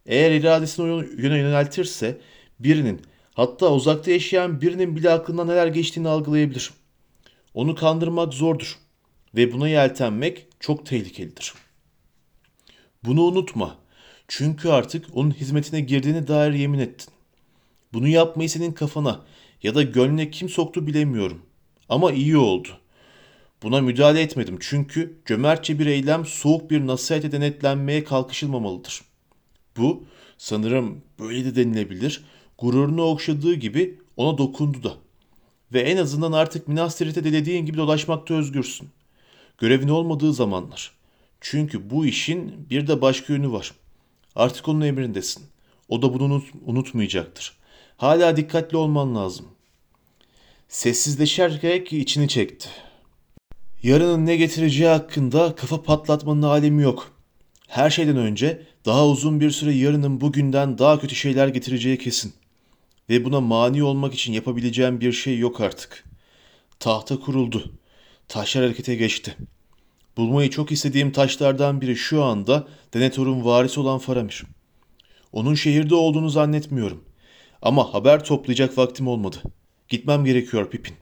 [0.05, 2.17] Eğer iradesini o yöne yöneltirse
[2.59, 3.01] birinin
[3.34, 6.71] hatta uzakta yaşayan birinin bile aklından neler geçtiğini algılayabilir.
[7.53, 8.78] Onu kandırmak zordur
[9.36, 11.53] ve buna yeltenmek çok tehlikelidir.
[13.04, 13.76] Bunu unutma.
[14.28, 17.14] Çünkü artık onun hizmetine girdiğine dair yemin ettin.
[17.93, 19.26] Bunu yapmayı senin kafana
[19.64, 21.41] ya da gönlüne kim soktu bilemiyorum.
[21.89, 22.68] Ama iyi oldu.
[23.64, 29.02] Buna müdahale etmedim çünkü cömertçe bir eylem soğuk bir nasihate denetlenmeye kalkışılmamalıdır.
[29.78, 30.04] Bu
[30.38, 32.24] sanırım böyle de denilebilir.
[32.58, 34.93] Gururunu okşadığı gibi ona dokundu da.
[35.74, 38.89] Ve en azından artık Minas Tirith'e dilediğin gibi dolaşmakta özgürsün.
[39.58, 40.97] Görevin olmadığı zamanlar.
[41.42, 43.72] Çünkü bu işin bir de başka yönü var.
[44.36, 45.44] Artık onun emrindesin.
[45.90, 47.58] O da bunu unut, unutmayacaktır.
[47.98, 49.46] Hala dikkatli olman lazım.
[50.70, 52.70] Sessizleşerek içini çekti.
[53.84, 57.12] Yarının ne getireceği hakkında kafa patlatmanın alemi yok.
[57.68, 62.34] Her şeyden önce daha uzun bir süre yarının bugünden daha kötü şeyler getireceği kesin.
[63.10, 66.04] Ve buna mani olmak için yapabileceğim bir şey yok artık.
[66.80, 67.72] Tahta kuruldu.
[68.28, 69.38] Taşlar harekete geçti.
[70.18, 74.43] Bulmayı çok istediğim taşlardan biri şu anda Denethor'un varisi olan Faramir.
[75.32, 77.03] Onun şehirde olduğunu zannetmiyorum.
[77.61, 79.38] Ama haber toplayacak vaktim olmadı.
[79.89, 80.95] Gitmem gerekiyor Pipin.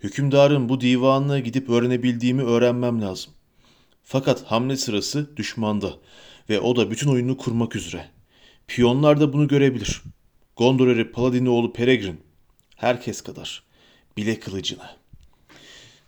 [0.00, 3.32] Hükümdarın bu divanına gidip öğrenebildiğimi öğrenmem lazım.
[4.04, 5.92] Fakat hamle sırası düşmanda
[6.48, 8.08] ve o da bütün oyunu kurmak üzere.
[8.66, 10.02] Piyonlar da bunu görebilir.
[10.56, 12.20] Gondoreri Paladini oğlu Peregrin.
[12.76, 13.62] Herkes kadar.
[14.16, 15.03] Bile kılıcını.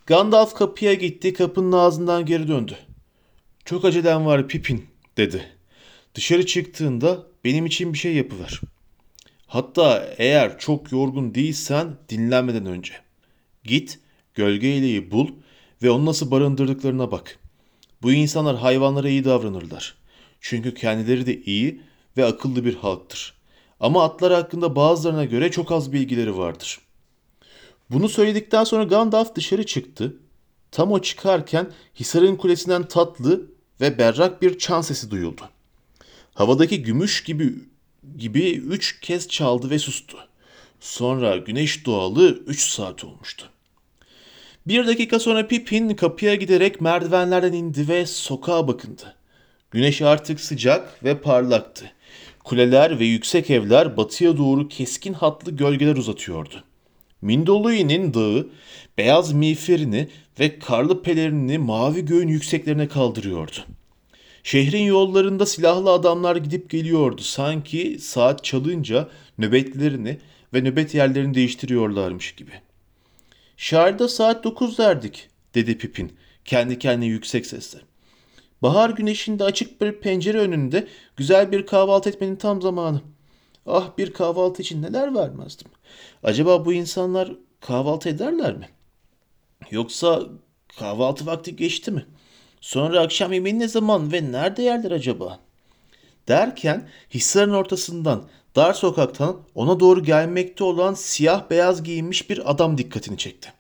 [0.06, 2.76] Gandalf kapıya gitti, kapının ağzından geri döndü.
[3.64, 4.86] Çok acelem var Pipin,
[5.16, 5.44] dedi.
[6.14, 8.60] Dışarı çıktığında benim için bir şey yapıver.
[9.46, 12.92] Hatta eğer çok yorgun değilsen dinlenmeden önce.
[13.64, 13.98] Git,
[14.34, 15.28] gölge ileği bul
[15.82, 17.38] ve onu nasıl barındırdıklarına bak.
[18.02, 19.94] Bu insanlar hayvanlara iyi davranırlar.
[20.40, 21.80] Çünkü kendileri de iyi
[22.16, 23.34] ve akıllı bir halktır.
[23.80, 26.85] Ama atlar hakkında bazılarına göre çok az bilgileri vardır.
[27.90, 30.16] Bunu söyledikten sonra Gandalf dışarı çıktı.
[30.70, 31.70] Tam o çıkarken
[32.00, 33.46] Hisar'ın kulesinden tatlı
[33.80, 35.42] ve berrak bir çan sesi duyuldu.
[36.34, 37.54] Havadaki gümüş gibi
[38.18, 40.18] gibi üç kez çaldı ve sustu.
[40.80, 43.46] Sonra güneş doğalı üç saat olmuştu.
[44.66, 49.16] Bir dakika sonra Pippin kapıya giderek merdivenlerden indi ve sokağa bakındı.
[49.70, 51.92] Güneş artık sıcak ve parlaktı.
[52.44, 56.64] Kuleler ve yüksek evler batıya doğru keskin hatlı gölgeler uzatıyordu.
[57.22, 58.48] Mindolui'nin dağı
[58.98, 60.08] beyaz miğferini
[60.40, 63.56] ve karlı pelerinini mavi göğün yükseklerine kaldırıyordu.
[64.42, 67.22] Şehrin yollarında silahlı adamlar gidip geliyordu.
[67.22, 69.08] Sanki saat çalınca
[69.38, 70.18] nöbetlerini
[70.54, 72.50] ve nöbet yerlerini değiştiriyorlarmış gibi.
[73.56, 76.12] Şarda saat dokuz derdik, dedi Pipin
[76.44, 77.78] kendi kendine yüksek sesle.
[78.62, 83.00] Bahar güneşinde açık bir pencere önünde güzel bir kahvaltı etmenin tam zamanı.
[83.66, 85.68] Ah bir kahvaltı için neler vermezdim.
[86.26, 88.68] Acaba bu insanlar kahvaltı ederler mi?
[89.70, 90.22] Yoksa
[90.78, 92.06] kahvaltı vakti geçti mi?
[92.60, 95.38] Sonra akşam yemeği ne zaman ve nerede yerler acaba?
[96.28, 103.18] Derken Hisar'ın ortasından dar sokaktan ona doğru gelmekte olan siyah beyaz giyinmiş bir adam dikkatini
[103.18, 103.52] çekti.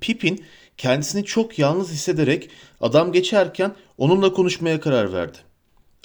[0.00, 0.44] Pipin
[0.76, 5.38] kendisini çok yalnız hissederek adam geçerken onunla konuşmaya karar verdi.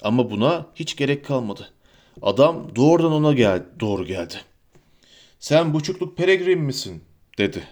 [0.02, 1.70] Ama buna hiç gerek kalmadı.
[2.22, 4.34] Adam doğrudan ona gel doğru geldi.
[5.38, 7.02] Sen buçukluk peregrin misin?
[7.38, 7.62] dedi.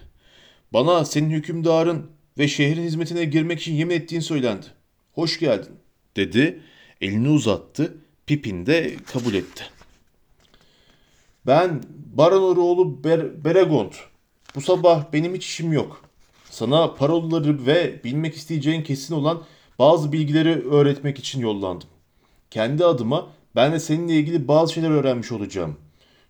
[0.73, 4.65] Bana senin hükümdarın ve şehrin hizmetine girmek için yemin ettiğin söylendi.
[5.13, 5.75] Hoş geldin,
[6.15, 6.61] dedi.
[7.01, 7.97] Elini uzattı.
[8.25, 9.63] Pipin de kabul etti.
[11.45, 13.91] Ben Baron oğlu Ber Beregond.
[14.55, 16.01] Bu sabah benim hiç işim yok.
[16.49, 19.43] Sana parolaları ve bilmek isteyeceğin kesin olan
[19.79, 21.89] bazı bilgileri öğretmek için yollandım.
[22.51, 25.77] Kendi adıma ben de seninle ilgili bazı şeyler öğrenmiş olacağım.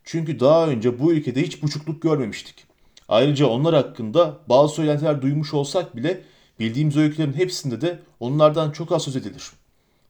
[0.09, 2.55] Çünkü daha önce bu ülkede hiç buçukluk görmemiştik.
[3.07, 6.21] Ayrıca onlar hakkında bazı söylentiler duymuş olsak bile
[6.59, 9.51] bildiğimiz öykülerin hepsinde de onlardan çok az söz edilir.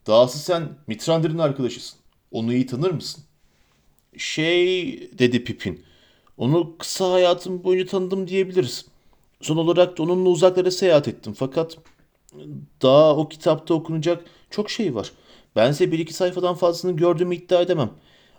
[0.08, 2.00] Dahası sen Mitrandir'in arkadaşısın.
[2.32, 3.24] Onu iyi tanır mısın?
[4.18, 5.84] Şey dedi Pipin.
[6.38, 8.86] Onu kısa hayatım boyunca tanıdım diyebiliriz.
[9.42, 11.78] Son olarak da onunla uzaklara seyahat ettim fakat
[12.82, 15.12] daha o kitapta okunacak çok şey var.
[15.56, 17.92] Bense bir iki sayfadan fazlasını gördüğümü iddia edemem.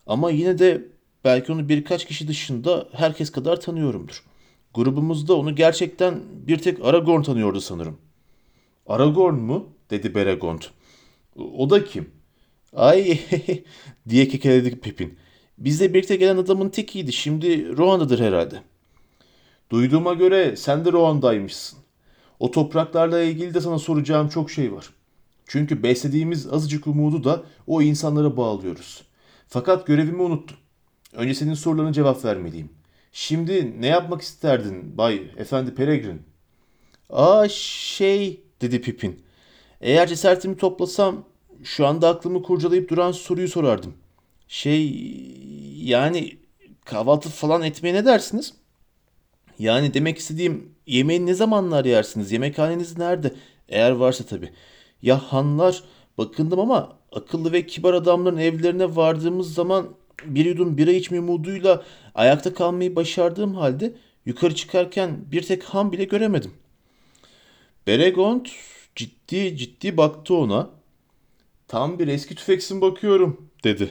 [0.06, 4.24] Ama yine de belki onu birkaç kişi dışında herkes kadar tanıyorumdur.
[4.74, 7.98] Grubumuzda onu gerçekten bir tek Aragorn tanıyordu sanırım.
[8.86, 9.68] Aragorn mu?
[9.90, 10.62] dedi Beregond.
[11.36, 12.10] O da kim?
[12.72, 13.20] Ay
[14.08, 15.18] diye kekeledi Pipin.
[15.58, 17.12] Bizle birlikte gelen adamın tekiydi.
[17.12, 18.62] Şimdi Rohan'dadır herhalde.
[19.70, 21.78] Duyduğuma göre sen de Rohan'daymışsın.
[22.40, 24.90] O topraklarla ilgili de sana soracağım çok şey var.
[25.46, 29.02] Çünkü beslediğimiz azıcık umudu da o insanlara bağlıyoruz.
[29.48, 30.56] Fakat görevimi unuttum.
[31.18, 32.70] Önce senin sorularına cevap vermeliyim.
[33.12, 36.22] Şimdi ne yapmak isterdin Bay Efendi Peregrin?
[37.10, 39.22] Aa şey dedi Pipin.
[39.80, 41.24] Eğer cesaretimi toplasam
[41.64, 43.94] şu anda aklımı kurcalayıp duran soruyu sorardım.
[44.48, 44.92] Şey
[45.76, 46.38] yani
[46.84, 48.54] kahvaltı falan etmeye ne dersiniz?
[49.58, 52.32] Yani demek istediğim yemeği ne zamanlar yersiniz?
[52.32, 53.34] Yemekhaneniz nerede?
[53.68, 54.50] Eğer varsa tabii.
[55.02, 55.82] Ya hanlar
[56.18, 62.54] bakındım ama akıllı ve kibar adamların evlerine vardığımız zaman bir yudum bira içme umuduyla ayakta
[62.54, 63.92] kalmayı başardığım halde
[64.26, 66.52] yukarı çıkarken bir tek han bile göremedim.
[67.86, 68.46] Beregond
[68.96, 70.70] ciddi ciddi baktı ona.
[71.68, 73.90] Tam bir eski tüfeksin bakıyorum dedi.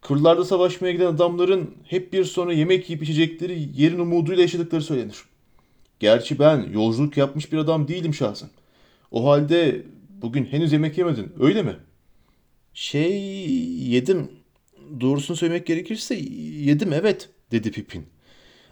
[0.00, 5.16] Kırlarda savaşmaya giden adamların hep bir sonra yemek yiyip içecekleri yerin umuduyla yaşadıkları söylenir.
[6.00, 8.50] Gerçi ben yolculuk yapmış bir adam değilim şahsen.
[9.10, 9.82] O halde
[10.22, 11.76] bugün henüz yemek yemedin öyle mi?
[12.74, 13.12] Şey
[13.90, 14.30] yedim.
[15.00, 18.06] Doğrusunu söylemek gerekirse yedim evet dedi Pipin.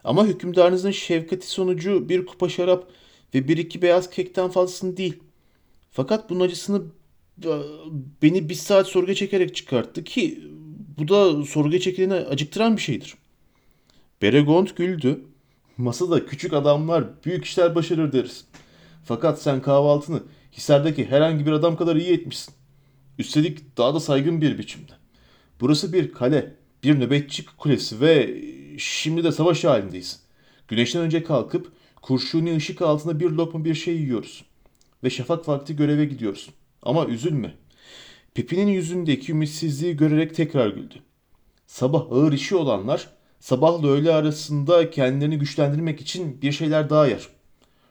[0.05, 2.91] Ama hükümdarınızın şefkati sonucu bir kupa şarap
[3.35, 5.17] ve bir iki beyaz kekten fazlasını değil.
[5.91, 6.83] Fakat bunun acısını
[8.23, 10.43] beni bir saat sorguya çekerek çıkarttı ki
[10.99, 13.15] bu da sorguya çekileni acıktıran bir şeydir.
[14.23, 15.21] Beregond güldü.
[15.77, 18.45] Masada küçük adamlar büyük işler başarır deriz.
[19.05, 22.55] Fakat sen kahvaltını Hisar'daki herhangi bir adam kadar iyi etmişsin.
[23.19, 24.93] Üstelik daha da saygın bir biçimde.
[25.61, 26.55] Burası bir kale,
[26.85, 28.43] bir nöbetçi kulesi ve
[28.79, 30.21] şimdi de savaş halindeyiz.
[30.69, 34.45] Güneşten önce kalkıp kurşuni ışık altında bir lokma bir şey yiyoruz.
[35.05, 36.51] Ve şafak vakti göreve gidiyoruz.
[36.83, 37.55] Ama üzülme.
[38.35, 40.95] Pipi'nin yüzündeki ümitsizliği görerek tekrar güldü.
[41.67, 43.09] Sabah ağır işi olanlar
[43.41, 47.29] sabahla öğle arasında kendilerini güçlendirmek için bir şeyler daha yer.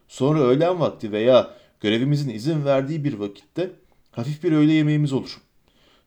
[0.08, 3.72] Sonra öğlen vakti veya görevimizin izin verdiği bir vakitte
[4.12, 5.38] hafif bir öğle yemeğimiz olur.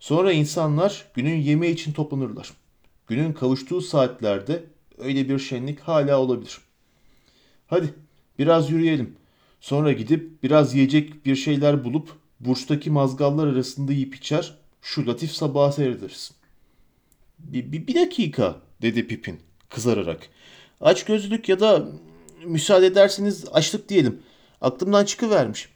[0.01, 2.51] Sonra insanlar günün yemeği için toplanırlar.
[3.07, 4.65] Günün kavuştuğu saatlerde
[4.99, 6.59] öyle bir şenlik hala olabilir.
[7.67, 7.95] Hadi
[8.39, 9.17] biraz yürüyelim.
[9.61, 12.09] Sonra gidip biraz yiyecek bir şeyler bulup
[12.41, 16.33] burçtaki mazgallar arasında yiyip içer, şu latif sabahı seyrederiz.
[17.39, 20.29] Bir, bir, bir dakika dedi Pipin kızararak.
[20.81, 21.89] Aç gözlük ya da
[22.45, 24.23] müsaade ederseniz açlık diyelim.
[24.61, 25.69] Aklımdan çıkıvermiş.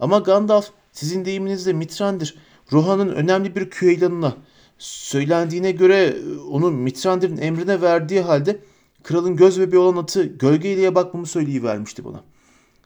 [0.00, 2.34] Ama Gandalf sizin deyiminizle Mitrandir.
[2.72, 4.36] Rohan'ın önemli bir küheylanına.
[4.78, 6.16] Söylendiğine göre
[6.50, 8.60] onu Mitrandir'in emrine verdiği halde
[9.02, 12.24] kralın göz bebeği olan atı gölgeliğe bakmamı söyleyivermişti bana.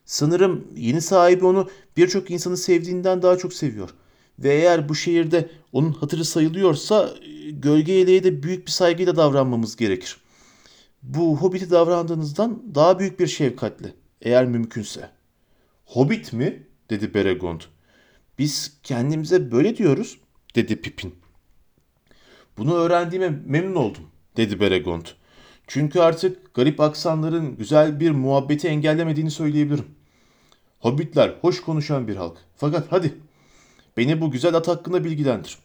[0.04, 3.90] Sanırım yeni sahibi onu birçok insanı sevdiğinden daha çok seviyor.
[4.38, 7.10] Ve eğer bu şehirde onun hatırı sayılıyorsa
[7.50, 10.16] gölge eleğe de büyük bir saygıyla davranmamız gerekir.
[11.02, 15.10] Bu Hobbit'e davrandığınızdan daha büyük bir şefkatle eğer mümkünse.
[15.84, 16.66] Hobbit mi?
[16.90, 17.60] dedi Beregond.
[18.42, 20.18] Biz kendimize böyle diyoruz
[20.54, 21.14] dedi Pippin.
[22.58, 24.02] Bunu öğrendiğime memnun oldum
[24.36, 25.06] dedi Beregond.
[25.66, 29.84] Çünkü artık garip aksanların güzel bir muhabbeti engellemediğini söyleyebilirim.
[30.78, 32.36] Hobbitler hoş konuşan bir halk.
[32.56, 33.14] Fakat hadi
[33.96, 35.58] beni bu güzel at hakkında bilgilendir.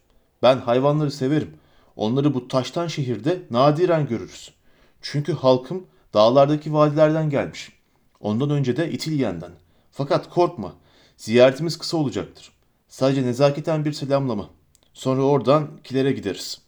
[0.44, 1.54] Ben hayvanları severim.
[1.96, 4.54] Onları bu taştan şehirde nadiren görürüz.
[5.02, 7.72] Çünkü halkım dağlardaki vadilerden gelmiş.
[8.20, 9.52] Ondan önce de İtilyen'den.
[9.92, 10.76] Fakat korkma,
[11.18, 12.57] ziyaretimiz kısa olacaktır.
[12.98, 14.50] Sadece nezaketen bir selamlama.
[14.94, 16.62] Sonra oradan kilere gideriz.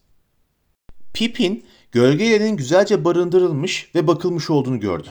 [1.14, 5.08] Pippin, gölgelerin güzelce barındırılmış ve bakılmış olduğunu gördü.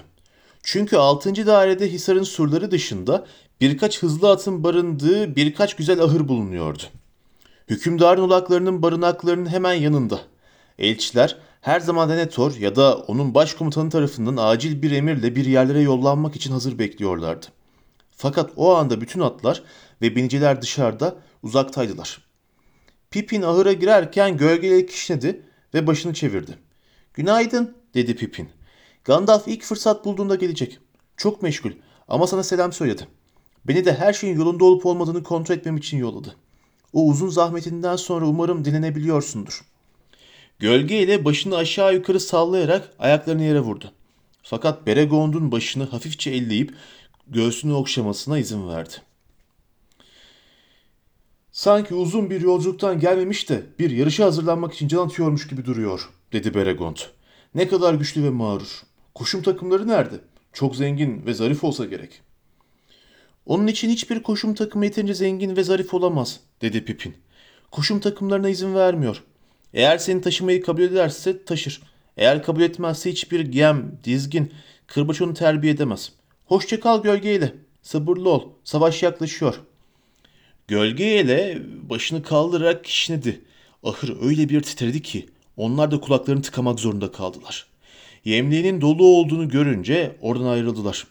[0.62, 1.46] Çünkü 6.
[1.46, 3.26] dairede Hisar'ın surları dışında
[3.60, 6.82] birkaç hızlı atın barındığı birkaç güzel ahır bulunuyordu.
[7.68, 10.20] Hükümdarın ulaklarının barınaklarının hemen yanında.
[10.78, 16.36] Elçiler her zaman Denethor ya da onun başkomutanı tarafından acil bir emirle bir yerlere yollanmak
[16.36, 17.46] için hazır bekliyorlardı.
[18.10, 19.62] Fakat o anda bütün atlar
[20.02, 22.20] ve biniciler dışarıda uzaktaydılar.
[23.10, 25.42] Pippin ahıra girerken gölgeli kişnedi
[25.74, 26.58] ve başını çevirdi.
[27.14, 28.48] Günaydın dedi Pippin.
[29.04, 30.78] Gandalf ilk fırsat bulduğunda gelecek.
[31.16, 31.72] Çok meşgul
[32.08, 33.08] ama sana selam söyledi.
[33.64, 36.36] Beni de her şeyin yolunda olup olmadığını kontrol etmem için yolladı.
[36.92, 39.64] O uzun zahmetinden sonra umarım dinlenebiliyorsundur.
[40.58, 43.92] Gölge ile başını aşağı yukarı sallayarak ayaklarını yere vurdu.
[44.42, 46.74] Fakat Beregond'un başını hafifçe elleyip
[47.26, 48.94] göğsünü okşamasına izin verdi.
[51.58, 56.54] Sanki uzun bir yolculuktan gelmemiş de bir yarışa hazırlanmak için can atıyormuş gibi duruyor, dedi
[56.54, 56.96] Beregond.
[57.54, 58.82] Ne kadar güçlü ve mağrur.
[59.14, 60.14] Koşum takımları nerede?
[60.52, 62.20] Çok zengin ve zarif olsa gerek.
[63.46, 67.14] Onun için hiçbir koşum takımı yeterince zengin ve zarif olamaz, dedi Pipin.
[67.70, 69.24] Koşum takımlarına izin vermiyor.
[69.74, 71.82] Eğer seni taşımayı kabul ederse taşır.
[72.16, 74.52] Eğer kabul etmezse hiçbir gem, dizgin,
[74.86, 76.12] kırbaç onu terbiye edemez.
[76.46, 77.54] Hoşça kal gölgeyle.
[77.82, 78.48] Sabırlı ol.
[78.64, 79.60] Savaş yaklaşıyor.
[80.68, 81.58] Gölgeyle
[81.90, 83.40] başını kaldırarak kişnedi.
[83.82, 87.66] Ahır öyle bir titredi ki onlar da kulaklarını tıkamak zorunda kaldılar.
[88.24, 91.06] Yemliğinin dolu olduğunu görünce oradan ayrıldılar.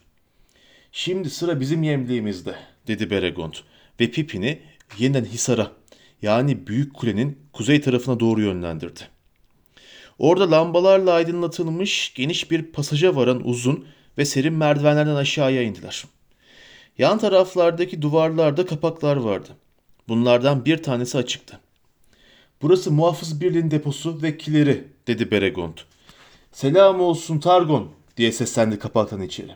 [0.92, 2.56] Şimdi sıra bizim yemliğimizde
[2.88, 3.54] dedi Beregond
[4.00, 4.60] ve Pipin'i
[4.98, 5.72] yeniden Hisar'a
[6.22, 9.00] yani Büyük Kule'nin kuzey tarafına doğru yönlendirdi.
[10.20, 13.86] Orada lambalarla aydınlatılmış geniş bir pasaja varan uzun
[14.18, 16.04] ve serin merdivenlerden aşağıya indiler.
[16.98, 19.50] Yan taraflardaki duvarlarda kapaklar vardı.
[20.08, 21.60] Bunlardan bir tanesi açıktı.
[22.62, 25.78] Burası muhafız birliğin deposu ve kileri dedi Beregond.
[26.52, 29.52] Selam olsun Targon diye seslendi kapaktan içeri.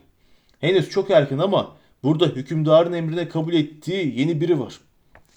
[0.59, 4.79] Henüz çok erken ama burada hükümdarın emrine kabul ettiği yeni biri var.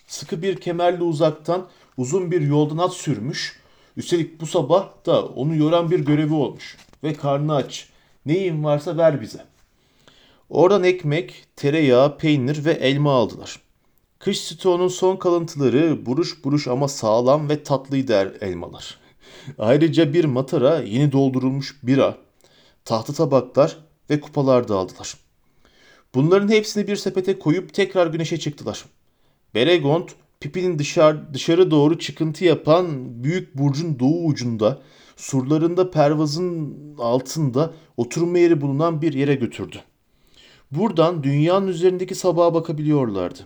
[0.07, 3.61] Sıkı bir kemerle uzaktan uzun bir yoldan at sürmüş.
[3.97, 6.77] Üstelik bu sabah da onu yoran bir görevi olmuş.
[7.05, 7.89] Ve karnı aç.
[8.27, 9.54] Neyin varsa ver bize.
[10.51, 13.61] Oradan ekmek, tereyağı, peynir ve elma aldılar.
[14.18, 18.99] Kış stoğunun son kalıntıları buruş buruş ama sağlam ve tatlıydı er elmalar.
[19.59, 22.18] Ayrıca bir matara yeni doldurulmuş bira,
[22.84, 23.76] tahta tabaklar
[24.11, 25.14] ve kupalar da aldılar.
[26.14, 28.84] Bunların hepsini bir sepete koyup tekrar güneşe çıktılar.
[29.55, 30.09] Beregond,
[30.40, 32.86] Pipi'nin dışarı, dışarı doğru çıkıntı yapan
[33.24, 34.82] büyük burcun doğu ucunda,
[35.16, 39.76] surlarında pervazın altında oturma yeri bulunan bir yere götürdü.
[40.71, 43.41] Buradan dünyanın üzerindeki sabaha bakabiliyorlardı.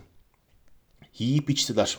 [1.17, 1.97] Yiyip içtiler.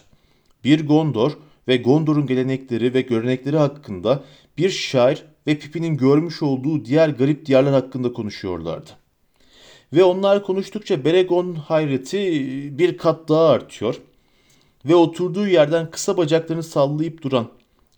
[0.65, 1.33] Bir Gondor
[1.69, 4.25] ve Gondor'un gelenekleri ve görenekleri hakkında
[4.59, 8.91] bir şair ve Pipi'nin görmüş olduğu diğer garip diyarlar hakkında konuşuyorlardı.
[9.93, 12.19] Ve onlar konuştukça Beregon hayreti
[12.79, 14.01] bir kat daha artıyor
[14.85, 17.49] ve oturduğu yerden kısa bacaklarını sallayıp duran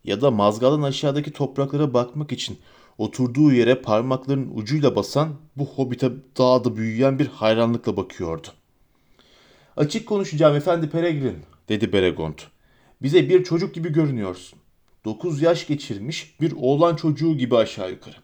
[0.04, 2.58] ya da mazgaldan aşağıdaki topraklara bakmak için
[2.98, 8.48] oturduğu yere parmaklarının ucuyla basan bu hobite daha da büyüyen bir hayranlıkla bakıyordu.
[9.76, 11.38] Açık konuşacağım efendi Peregrin
[11.68, 12.38] dedi Beregond.
[13.02, 14.58] Bize bir çocuk gibi görünüyorsun.
[15.04, 18.16] Dokuz yaş geçirmiş bir oğlan çocuğu gibi aşağı yukarı.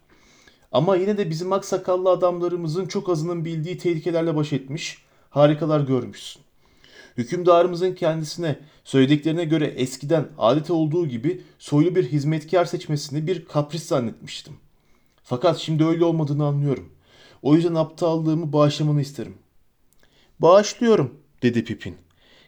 [0.73, 6.43] Ama yine de bizim aksakallı adamlarımızın çok azının bildiği tehlikelerle baş etmiş, harikalar görmüşsün.
[7.19, 14.57] Hükümdarımızın kendisine söylediklerine göre eskiden adet olduğu gibi soylu bir hizmetkar seçmesini bir kapris zannetmiştim.
[15.23, 16.93] Fakat şimdi öyle olmadığını anlıyorum.
[17.43, 19.35] O yüzden aptallığımı bağışlamanı isterim.
[20.41, 21.97] Bağışlıyorum dedi Pipin.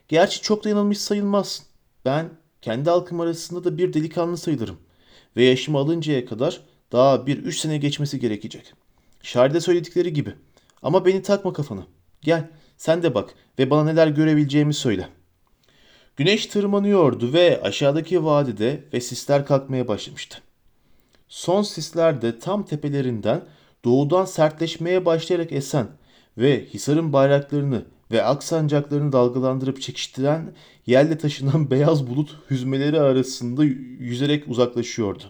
[0.07, 1.65] Gerçi çok da yanılmış sayılmazsın.
[2.05, 2.29] Ben
[2.61, 4.77] kendi halkım arasında da bir delikanlı sayılırım.
[5.37, 6.61] Ve yaşımı alıncaya kadar
[6.91, 8.73] Daha bir üç sene geçmesi gerekecek.
[9.23, 10.33] Şairde söyledikleri gibi.
[10.81, 11.85] Ama beni takma kafanı.
[12.21, 15.09] Gel sen de bak ve bana neler görebileceğimi söyle.
[16.15, 20.37] Güneş tırmanıyordu ve aşağıdaki vadide ve sisler kalkmaya başlamıştı.
[21.27, 23.41] Son sisler de tam tepelerinden
[23.85, 25.87] doğudan sertleşmeye başlayarak esen
[26.37, 30.53] ve Hisar'ın bayraklarını ve ak sancaklarını dalgalandırıp çekiştiren
[30.85, 33.63] yelle taşınan beyaz bulut hüzmeleri arasında
[33.99, 35.23] yüzerek uzaklaşıyordu.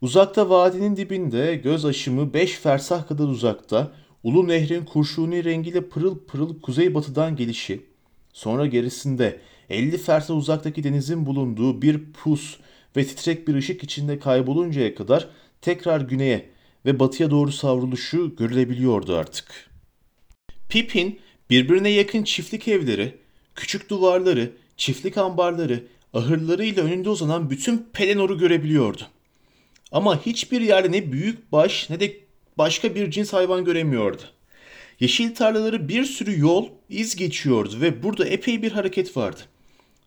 [0.00, 3.92] Uzakta vadinin dibinde göz aşımı beş fersah kadar uzakta
[4.22, 7.82] Ulu Nehrin kurşuni rengiyle pırıl pırıl kuzeybatıdan gelişi,
[8.32, 9.40] sonra gerisinde
[9.70, 12.56] 50 fersah uzaktaki denizin bulunduğu bir pus
[12.96, 15.28] ve titrek bir ışık içinde kayboluncaya kadar
[15.60, 16.50] tekrar güneye
[16.86, 19.70] ve batıya doğru savruluşu görülebiliyordu artık.
[20.68, 23.14] Pipin birbirine yakın çiftlik evleri,
[23.54, 29.02] küçük duvarları, çiftlik ambarları, ahırlarıyla önünde uzanan bütün Pelenor'u görebiliyordu.
[29.92, 32.27] Ama hiçbir yerde ne büyük baş ne de
[32.58, 34.22] başka bir cins hayvan göremiyordu.
[35.00, 39.40] Yeşil tarlaları bir sürü yol, iz geçiyordu ve burada epey bir hareket vardı.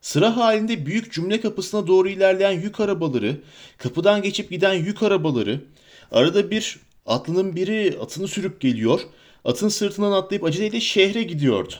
[0.01, 3.37] Sıra halinde büyük cümle kapısına doğru ilerleyen yük arabaları,
[3.77, 5.61] kapıdan geçip giden yük arabaları,
[6.11, 9.01] arada bir atlının biri atını sürüp geliyor,
[9.45, 11.73] atın sırtından atlayıp aceleyle şehre gidiyordu.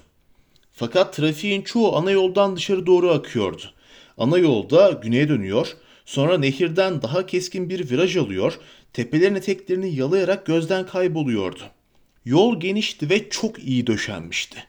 [0.71, 3.61] Fakat trafiğin çoğu ana yoldan dışarı doğru akıyordu.
[4.17, 5.67] Ana yolda güneye dönüyor,
[6.05, 8.59] sonra nehirden daha keskin bir viraj alıyor,
[8.93, 11.63] tepelerin eteklerini yalayarak gözden kayboluyordu.
[12.25, 14.63] Yol genişti ve çok iyi döşenmişti.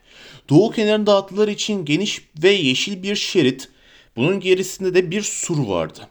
[0.49, 3.69] Doğu kenarında atlılar için geniş ve yeşil bir şerit,
[4.15, 6.07] bunun gerisinde de bir sur vardı.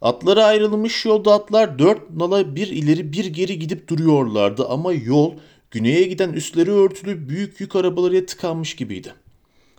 [0.00, 5.34] Atlara ayrılmış yolda atlar dört nala bir ileri bir geri gidip duruyorlardı ama yol
[5.70, 9.14] güneye giden üstleri örtülü büyük yük arabalarıyla tıkanmış gibiydi.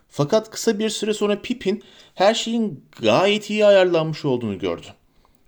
[0.08, 1.82] Fakat kısa bir süre sonra Pipin
[2.14, 4.86] her şeyin gayet iyi ayarlanmış olduğunu gördü.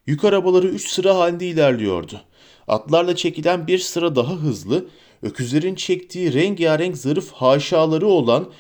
[0.07, 2.21] Yük arabaları üç sıra halinde ilerliyordu.
[2.69, 4.87] Atlarla çekilen bir sıra daha hızlı,
[5.23, 8.51] öküzlerin çektiği rengarenk zarif haşaları olan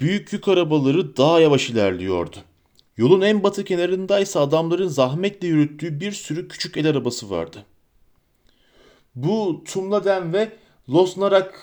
[0.00, 2.36] büyük yük arabaları daha yavaş ilerliyordu.
[2.96, 7.64] Yolun en batı kenarındaysa adamların zahmetle yürüttüğü bir sürü küçük el arabası vardı.
[9.14, 10.52] Bu Tumladen ve
[10.88, 11.54] Losnarak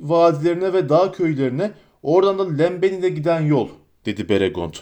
[0.00, 1.72] vadilerine ve dağ köylerine
[2.02, 3.68] oradan da Lembeni'de giden yol
[4.06, 4.74] dedi Beregond.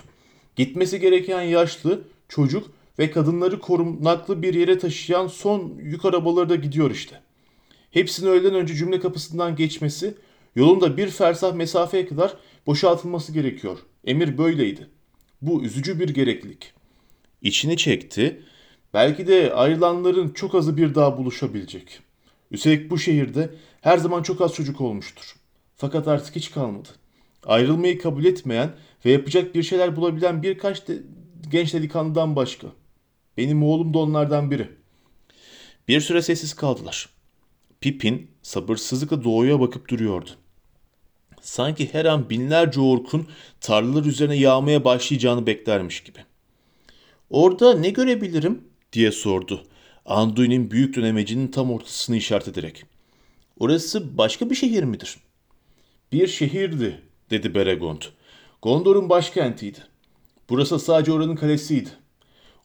[0.56, 6.90] Gitmesi gereken yaşlı, çocuk ve kadınları korunaklı bir yere taşıyan son yük arabaları da gidiyor
[6.90, 7.20] işte.
[7.90, 10.14] Hepsinin öğleden önce cümle kapısından geçmesi,
[10.56, 12.36] yolun da bir fersah mesafeye kadar
[12.66, 13.78] boşaltılması gerekiyor.
[14.04, 14.86] Emir böyleydi.
[15.42, 16.72] Bu üzücü bir gereklilik.
[17.42, 18.42] İçini çekti.
[18.94, 22.00] Belki de ayrılanların çok azı bir daha buluşabilecek.
[22.50, 25.36] Üstelik bu şehirde her zaman çok az çocuk olmuştur.
[25.76, 26.88] Fakat artık hiç kalmadı.
[27.46, 28.70] Ayrılmayı kabul etmeyen
[29.04, 30.98] ve yapacak bir şeyler bulabilen birkaç de,
[31.50, 32.68] genç delikanlıdan başka.
[33.38, 34.68] Benim oğlum da onlardan biri.
[35.88, 37.08] Bir süre sessiz kaldılar.
[37.80, 40.30] Pipin sabırsızlıkla doğuya bakıp duruyordu.
[41.40, 43.28] Sanki her an binlerce orkun
[43.60, 46.18] tarlalar üzerine yağmaya başlayacağını beklermiş gibi.
[47.30, 49.64] Orada ne görebilirim diye sordu.
[50.06, 52.84] Anduin'in büyük dönemecinin tam ortasını işaret ederek.
[53.58, 55.16] Orası başka bir şehir midir?
[56.12, 58.02] Bir şehirdi dedi Beregond.
[58.62, 59.78] Gondor'un başkentiydi.
[60.50, 61.90] Burası sadece oranın kalesiydi.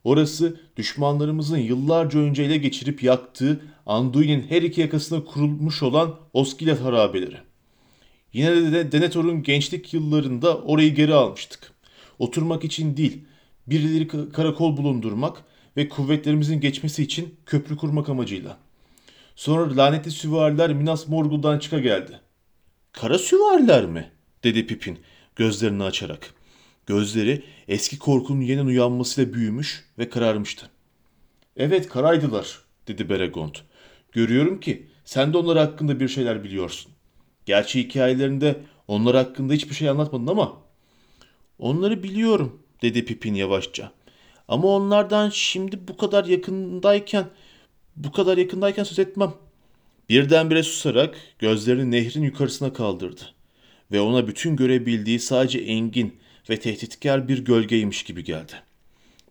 [0.04, 7.38] Orası düşmanlarımızın yıllarca önce ele geçirip yaktığı Anduin'in her iki yakasına kurulmuş olan Oskilet harabeleri.
[8.34, 11.72] Yine de Denethor'un gençlik yıllarında orayı geri almıştık.
[12.20, 13.22] Oturmak için değil,
[13.68, 15.44] birileri karakol bulundurmak
[15.78, 18.58] ve kuvvetlerimizin geçmesi için köprü kurmak amacıyla.
[19.36, 22.20] Sonra lanetli süvariler Minas Morgul'dan çıka geldi.
[22.92, 24.12] Kara süvariler mi?
[24.44, 25.00] dedi Pipin
[25.36, 26.34] gözlerini açarak.
[26.86, 30.70] Gözleri eski korkunun yeniden uyanmasıyla büyümüş ve kararmıştı.
[31.58, 33.56] Evet karaydılar dedi Beregond.
[34.12, 36.92] Görüyorum ki sen de onlar hakkında bir şeyler biliyorsun.
[37.46, 38.56] Gerçi hikayelerinde
[38.88, 40.58] onlar hakkında hiçbir şey anlatmadın ama.
[41.60, 43.92] Onları biliyorum dedi Pipin yavaşça.
[44.48, 47.26] Ama onlardan şimdi bu kadar yakındayken
[47.96, 49.34] bu kadar yakındayken söz etmem.
[50.10, 53.22] Birdenbire susarak gözlerini nehrin yukarısına kaldırdı
[53.92, 56.16] ve ona bütün görebildiği sadece engin
[56.50, 58.54] ve tehditkar bir gölgeymiş gibi geldi.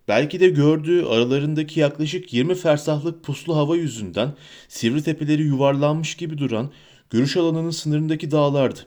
[0.08, 4.34] Belki de gördüğü aralarındaki yaklaşık 20 fersahlık puslu hava yüzünden
[4.68, 6.72] sivri tepeleri yuvarlanmış gibi duran
[7.10, 8.86] görüş alanının sınırındaki dağlardı.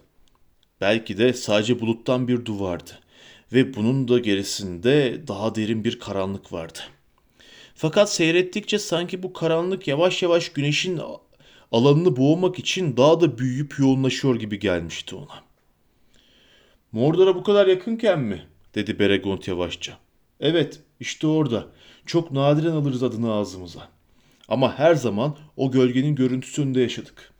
[0.81, 2.91] Belki de sadece buluttan bir duvardı
[3.53, 6.79] ve bunun da gerisinde daha derin bir karanlık vardı.
[7.75, 11.01] Fakat seyrettikçe sanki bu karanlık yavaş yavaş güneşin
[11.71, 15.44] alanını boğmak için daha da büyüyüp yoğunlaşıyor gibi gelmişti ona.
[16.95, 18.43] Mordor'a bu kadar yakınken mi?
[18.75, 19.97] dedi Beregont yavaşça.
[20.39, 21.65] Evet, işte orada.
[22.05, 23.89] Çok nadiren alırız adını ağzımıza.
[24.47, 27.33] Ama her zaman o gölgenin görüntüsü önünde yaşadık.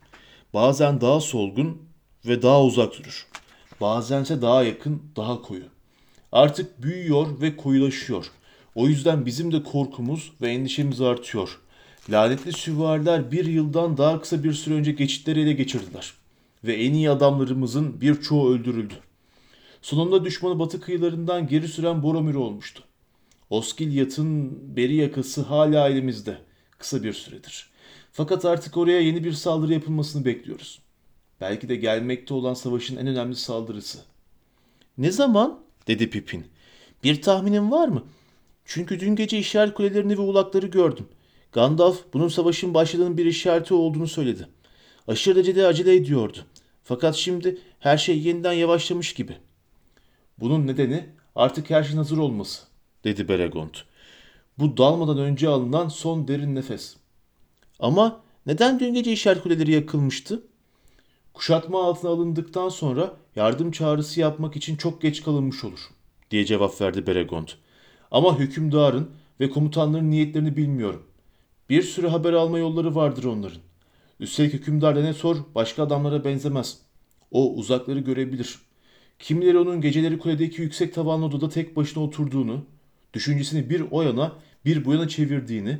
[0.54, 1.82] Bazen daha solgun
[2.26, 3.26] ve daha uzak durur.
[3.80, 5.64] Bazense daha yakın, daha koyu.
[6.32, 8.26] Artık büyüyor ve koyulaşıyor.
[8.74, 11.60] O yüzden bizim de korkumuz ve endişemiz artıyor.
[12.10, 16.12] Lanetli süvariler bir yıldan daha kısa bir süre önce geçitleri ele geçirdiler.
[16.64, 18.94] Ve en iyi adamlarımızın birçoğu öldürüldü.
[19.82, 22.82] Sonunda düşmanı batı kıyılarından geri süren Boromir olmuştu.
[23.50, 26.38] Oskilyat'ın beri yakası hala elimizde.
[26.78, 27.70] Kısa bir süredir.
[28.12, 30.80] Fakat artık oraya yeni bir saldırı yapılmasını bekliyoruz.
[31.40, 33.98] Belki de gelmekte olan savaşın en önemli saldırısı.
[34.98, 35.60] Ne zaman?
[35.86, 36.46] dedi Pippin.
[37.04, 38.02] Bir tahminin var mı?
[38.64, 41.08] Çünkü dün gece işaret kulelerini ve ulakları gördüm.
[41.52, 44.48] Gandalf bunun savaşın başladığının bir işareti olduğunu söyledi.
[45.08, 46.38] Aşırı derecede acele ediyordu.
[46.84, 49.36] Fakat şimdi her şey yeniden yavaşlamış gibi.
[50.38, 52.62] Bunun nedeni artık her şeyin hazır olması,
[53.04, 53.74] dedi Beregond.
[54.58, 56.96] Bu dalmadan önce alınan son derin nefes.
[57.80, 60.42] Ama neden dün gece işaret kuleleri yakılmıştı?
[61.34, 65.80] Kuşatma altına alındıktan sonra yardım çağrısı yapmak için çok geç kalınmış olur,
[66.30, 67.48] diye cevap verdi Beregond.
[68.10, 69.10] Ama hükümdarın
[69.40, 71.02] ve komutanların niyetlerini bilmiyorum.
[71.70, 73.60] Bir sürü haber alma yolları vardır onların.
[74.20, 76.78] Üstelik hükümdar Denethor başka adamlara benzemez.
[77.30, 78.58] O uzakları görebilir.
[79.18, 82.64] Kimileri onun geceleri kuledeki yüksek tavanlı odada tek başına oturduğunu,
[83.14, 84.32] düşüncesini bir o yana
[84.64, 85.78] bir bu yana çevirdiğini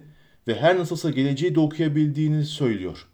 [0.48, 3.06] ve her nasılsa geleceği de okuyabildiğini söylüyor.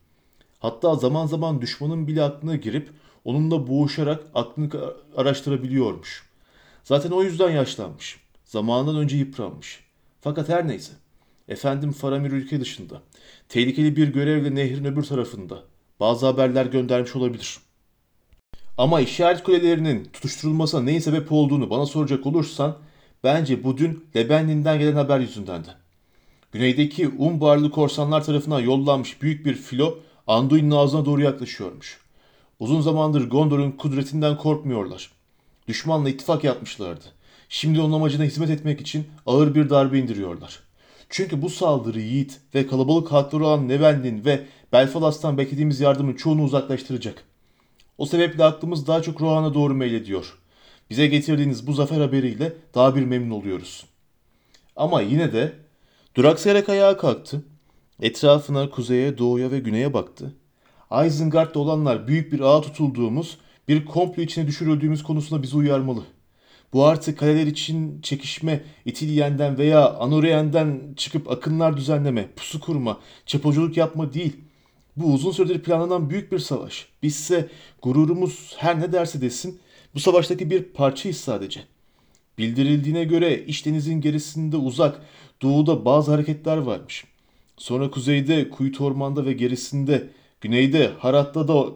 [0.58, 2.90] Hatta zaman zaman düşmanın bile aklına girip
[3.24, 4.70] onunla boğuşarak aklını
[5.16, 6.26] araştırabiliyormuş.
[6.84, 8.20] Zaten o yüzden yaşlanmış.
[8.44, 9.80] Zamanından önce yıpranmış.
[10.20, 10.92] Fakat her neyse.
[11.48, 13.02] Efendim Faramir ülke dışında.
[13.48, 15.62] Tehlikeli bir görevle nehrin öbür tarafında.
[16.00, 17.58] Bazı haberler göndermiş olabilir.
[18.82, 22.76] Ama işaret kulelerinin tutuşturulmasına neyin sebep olduğunu bana soracak olursan
[23.24, 25.68] bence bu dün Lebenlin'den gelen haber yüzündendi.
[26.52, 32.00] Güneydeki Umbarlı korsanlar tarafından yollanmış büyük bir filo Anduin'in ağzına doğru yaklaşıyormuş.
[32.60, 35.10] Uzun zamandır Gondor'un kudretinden korkmuyorlar.
[35.68, 37.04] Düşmanla ittifak yapmışlardı.
[37.48, 40.60] Şimdi onun amacına hizmet etmek için ağır bir darbe indiriyorlar.
[41.08, 47.31] Çünkü bu saldırı yiğit ve kalabalık halkları olan Nevenlin ve Belfalas'tan beklediğimiz yardımın çoğunu uzaklaştıracak.
[48.03, 50.38] O sebeple aklımız daha çok Rohan'a doğru meylediyor.
[50.90, 53.84] Bize getirdiğiniz bu zafer haberiyle daha bir memnun oluyoruz.
[54.76, 55.53] Ama yine de
[56.14, 57.44] duraksayarak ayağa kalktı.
[58.00, 60.34] Etrafına kuzeye, doğuya ve güneye baktı.
[61.07, 63.38] Isengard'da olanlar büyük bir ağa tutulduğumuz,
[63.68, 66.03] bir komplo içine düşürüldüğümüz konusunda bizi uyarmalı.
[66.72, 74.12] Bu artık kaleler için çekişme, İtilyen'den veya Anoriyen'den çıkıp akınlar düzenleme, pusu kurma, çapoculuk yapma
[74.12, 74.36] değil.
[74.97, 76.88] Bu uzun süredir planlanan büyük bir savaş.
[77.03, 77.49] Bizse
[77.82, 79.61] gururumuz her ne derse desin
[79.95, 81.61] bu savaştaki bir parçayız sadece.
[82.38, 85.03] Bildirildiğine göre iç denizin gerisinde uzak,
[85.43, 87.05] doğuda bazı hareketler varmış.
[87.57, 90.09] Sonra kuzeyde Kuyut Orman'da ve gerisinde,
[90.40, 91.66] güneyde Harat'ta da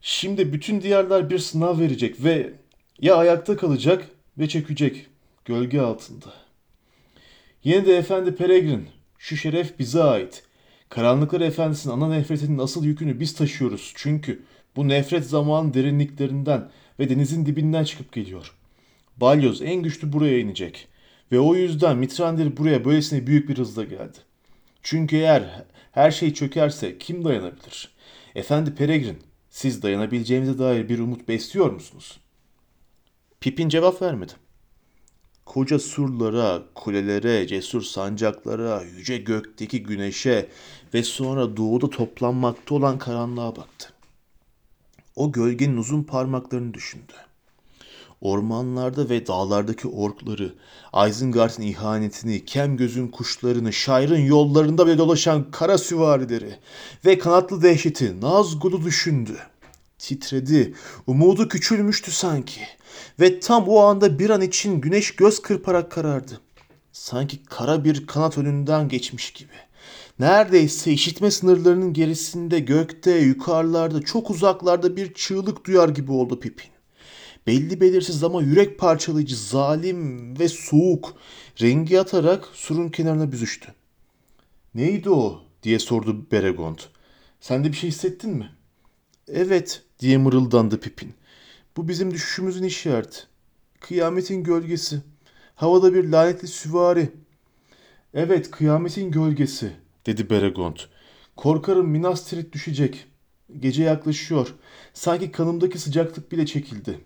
[0.00, 2.52] Şimdi bütün diyarlar bir sınav verecek ve
[3.00, 5.06] ya ayakta kalacak ve çökecek
[5.44, 6.32] gölge altında.
[7.64, 10.43] Yine de Efendi Peregrin, şu şeref bize ait.
[10.94, 13.92] Karanlıklar Efendisi'nin ana nefretinin asıl yükünü biz taşıyoruz.
[13.96, 14.42] Çünkü
[14.76, 18.54] bu nefret zaman derinliklerinden ve denizin dibinden çıkıp geliyor.
[19.16, 20.88] Balyoz en güçlü buraya inecek.
[21.32, 24.18] Ve o yüzden Mitrandir buraya böylesine büyük bir hızla geldi.
[24.82, 27.94] Çünkü eğer her şey çökerse kim dayanabilir?
[28.34, 29.18] Efendi Peregrin,
[29.50, 32.20] siz dayanabileceğimize dair bir umut besliyor musunuz?
[33.40, 34.32] Pipin cevap vermedi.
[35.46, 40.48] Koca surlara, kulelere, cesur sancaklara, yüce gökteki güneşe
[40.94, 43.92] ve sonra doğuda toplanmakta olan karanlığa baktı.
[45.16, 47.12] O gölgenin uzun parmaklarını düşündü.
[48.20, 50.54] Ormanlarda ve dağlardaki orkları,
[51.08, 56.58] Isengard'ın ihanetini, kem gözün kuşlarını, şairın yollarında bile dolaşan kara süvarileri
[57.04, 59.38] ve kanatlı dehşeti Nazgul'u düşündü.
[59.98, 60.74] Titredi,
[61.06, 62.60] umudu küçülmüştü sanki.
[63.20, 66.40] Ve tam o anda bir an için güneş göz kırparak karardı.
[66.92, 69.63] Sanki kara bir kanat önünden geçmiş gibi.
[70.18, 76.70] Neredeyse işitme sınırlarının gerisinde gökte, yukarılarda, çok uzaklarda bir çığlık duyar gibi oldu Pipin.
[77.46, 81.14] Belli belirsiz ama yürek parçalayıcı, zalim ve soğuk
[81.60, 83.74] rengi atarak surun kenarına büzüştü.
[84.74, 86.78] Neydi o diye sordu Beregond.
[87.40, 88.50] Sen de bir şey hissettin mi?
[89.28, 91.14] Evet diye mırıldandı Pipin.
[91.76, 93.18] Bu bizim düşüşümüzün işareti.
[93.80, 95.02] Kıyametin gölgesi.
[95.54, 97.12] Havada bir lanetli süvari.
[98.14, 99.72] Evet, kıyametin gölgesi,
[100.06, 100.76] dedi Beregond.
[101.36, 103.06] Korkarım Minas Tirith düşecek.
[103.60, 104.54] Gece yaklaşıyor.
[104.94, 107.00] Sanki kanımdaki sıcaklık bile çekildi.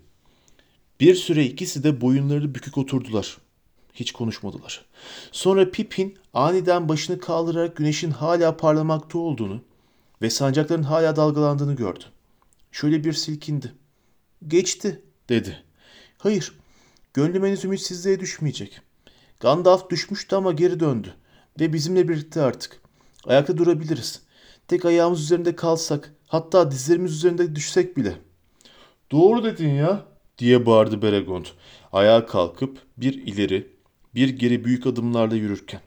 [1.01, 3.39] Bir süre ikisi de boyunları bükük oturdular.
[3.95, 4.85] Hiç konuşmadılar.
[5.33, 9.63] Sonra Pippin aniden başını kaldırarak güneşin hala parlamakta olduğunu
[10.23, 12.05] ve sancakların hala dalgalandığını gördü.
[12.73, 13.73] Şöyle bir silkindi.
[14.49, 15.65] Geçti dedi.
[16.19, 16.59] Hayır,
[17.15, 18.81] gönlüm henüz ümitsizliğe düşmeyecek.
[19.41, 21.15] Gandalf düşmüştü ama geri döndü
[21.61, 22.81] ve bizimle birlikte artık.
[23.29, 24.23] Ayakta durabiliriz.
[24.69, 28.15] Tek ayağımız üzerinde kalsak, hatta dizlerimiz üzerinde düşsek bile.
[29.11, 30.05] Doğru dedin ya,
[30.39, 31.47] diye bağırdı Beregond.
[31.93, 33.73] Ayağa kalkıp bir ileri,
[34.15, 35.81] bir geri büyük adımlarla yürürken.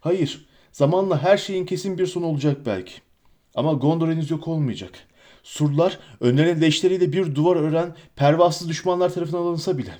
[0.00, 2.92] Hayır, zamanla her şeyin kesin bir sonu olacak belki.
[3.54, 4.92] Ama Gondor henüz yok olmayacak.
[5.42, 9.94] Surlar önlerine leşleriyle bir duvar ören pervasız düşmanlar tarafından alınsa bile.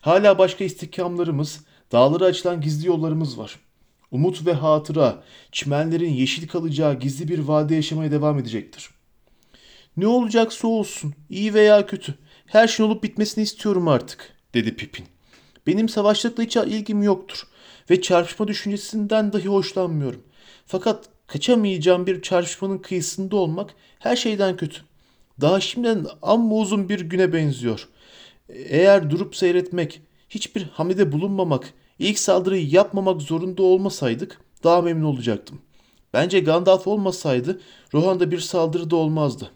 [0.00, 3.63] Hala başka istihkamlarımız, dağlara açılan gizli yollarımız var.
[4.14, 8.90] Umut ve hatıra, çimenlerin yeşil kalacağı gizli bir vade yaşamaya devam edecektir.
[9.96, 12.14] Ne olacaksa olsun, iyi veya kötü.
[12.46, 15.04] Her şeyin olup bitmesini istiyorum artık, dedi Pipin.
[15.66, 17.42] Benim savaşlıkla hiç ilgim yoktur
[17.90, 20.22] ve çarpışma düşüncesinden dahi hoşlanmıyorum.
[20.66, 24.80] Fakat kaçamayacağım bir çarpışmanın kıyısında olmak her şeyden kötü.
[25.40, 27.88] Daha şimdiden amma uzun bir güne benziyor.
[28.48, 35.60] Eğer durup seyretmek, hiçbir hamlede bulunmamak, ilk saldırıyı yapmamak zorunda olmasaydık daha memnun olacaktım.
[36.12, 37.60] Bence Gandalf olmasaydı
[37.94, 39.50] Rohan'da bir saldırı da olmazdı.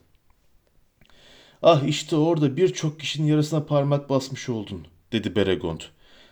[1.62, 5.80] Ah işte orada birçok kişinin yarasına parmak basmış oldun, dedi Beregond.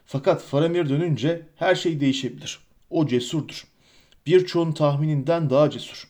[0.06, 2.58] Fakat Faramir dönünce her şey değişebilir.
[2.90, 3.66] O cesurdur.
[4.26, 6.08] Birçoğun tahmininden daha cesur.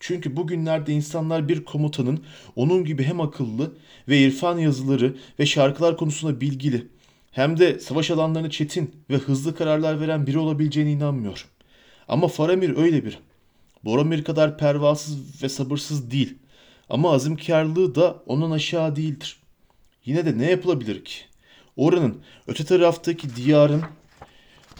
[0.00, 2.24] Çünkü bugünlerde insanlar bir komutanın
[2.56, 3.72] onun gibi hem akıllı
[4.08, 6.88] ve irfan yazıları ve şarkılar konusunda bilgili
[7.32, 11.48] hem de savaş alanlarını çetin ve hızlı kararlar veren biri olabileceğine inanmıyor.
[12.08, 13.18] Ama Faramir öyle bir.
[13.84, 16.38] Boromir kadar pervasız ve sabırsız değil.
[16.90, 19.40] Ama azimkarlığı da onun aşağı değildir.
[20.04, 21.14] Yine de ne yapılabilir ki?
[21.76, 23.82] Oranın öte taraftaki diyarın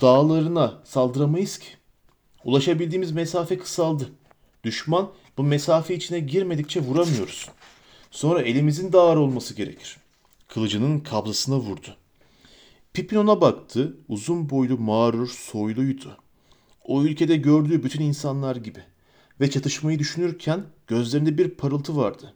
[0.01, 1.69] dağlarına saldıramayız ki.
[2.45, 4.13] Ulaşabildiğimiz mesafe kısaldı.
[4.65, 7.49] Düşman bu mesafe içine girmedikçe vuramıyoruz.
[8.11, 9.97] Sonra elimizin daha ağır olması gerekir.
[10.49, 11.97] Kılıcının kabzasına vurdu.
[12.93, 13.97] Pippin ona baktı.
[14.09, 16.19] Uzun boylu, mağrur, soyluydu.
[16.85, 18.81] O ülkede gördüğü bütün insanlar gibi.
[19.41, 22.35] Ve çatışmayı düşünürken gözlerinde bir parıltı vardı.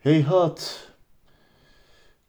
[0.00, 0.88] Heyhat!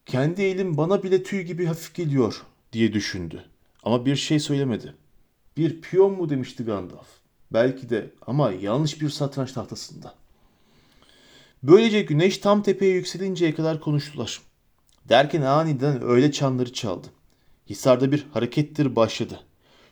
[0.06, 2.43] Kendi elim bana bile tüy gibi hafif geliyor
[2.74, 3.43] diye düşündü.
[3.84, 4.95] Ama bir şey söylemedi.
[5.58, 7.08] Bir piyon mu demişti Gandalf.
[7.54, 10.16] Belki de ama yanlış bir satranç tahtasında.
[11.64, 14.41] Böylece güneş tam tepeye yükselinceye kadar konuştular.
[15.10, 17.08] Derken aniden öğle çanları çaldı.
[17.70, 19.39] Hisarda bir harekettir başladı.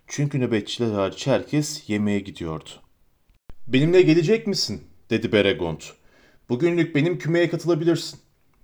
[0.08, 2.70] Çünkü nöbetçiler hariç herkes yemeğe gidiyordu.
[3.68, 4.82] Benimle gelecek misin?
[5.10, 5.82] dedi Beregond.
[6.50, 8.20] Bugünlük benim kümeye katılabilirsin.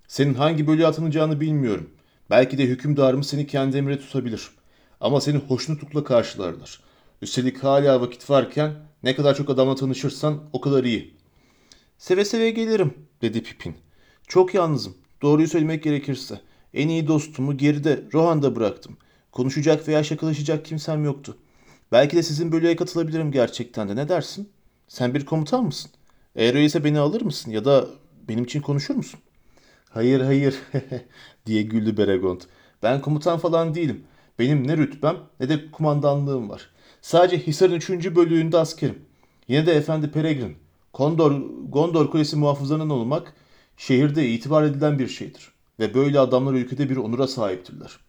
[0.07, 1.89] Senin hangi bölüye atanacağını bilmiyorum.
[2.29, 4.49] Belki de hükümdarımız seni kendi emrine tutabilir.
[5.01, 6.79] Ama seni hoşnutlukla karşılarlar.
[7.21, 8.73] Üstelik hala vakit varken
[9.03, 11.17] ne kadar çok adamla tanışırsan o kadar iyi.
[11.97, 13.75] Seve seve gelirim dedi Pipin.
[14.27, 14.97] Çok yalnızım.
[15.25, 16.41] Doğruyu söylemek gerekirse.
[16.73, 18.97] En iyi dostumu geride Rohan'da bıraktım.
[19.31, 21.37] Konuşacak veya şakalaşacak kimsem yoktu.
[21.91, 23.95] Belki de sizin bölüye katılabilirim gerçekten de.
[23.95, 24.49] Ne dersin?
[24.87, 25.91] Sen bir komutan mısın?
[26.35, 27.87] Eğer öyleyse beni alır mısın ya da
[28.29, 29.19] benim için konuşur musun?
[29.89, 30.55] Hayır hayır
[31.45, 32.41] diye güldü Beregond.
[32.83, 34.03] Ben komutan falan değilim.
[34.39, 36.69] Benim ne rütbem ne de kumandanlığım var.
[37.01, 37.89] Sadece Hisar'ın 3.
[37.89, 38.99] bölüğünde askerim.
[39.47, 40.57] Yine de Efendi Peregrin.
[40.93, 43.33] Gondor, Gondor Kulesi muhafızlarından olmak
[43.77, 45.51] şehirde itibar edilen bir şeydir.
[45.79, 47.99] Ve böyle adamlar ülkede bir onura sahiptirler.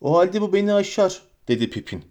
[0.00, 2.04] O halde bu beni aşar dedi Pipin.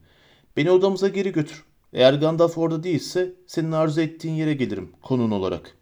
[0.57, 1.63] Beni odamıza geri götür.
[1.93, 5.77] Eğer Gandalf orada değilse senin arzu ettiğin yere gelirim konun olarak.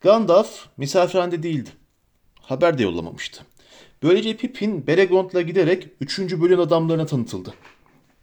[0.00, 1.70] Gandalf misafirhanede değildi.
[2.40, 3.44] Haber de yollamamıştı.
[4.02, 6.18] Böylece Pippin Beregond'la giderek 3.
[6.18, 7.54] bölüm adamlarına tanıtıldı.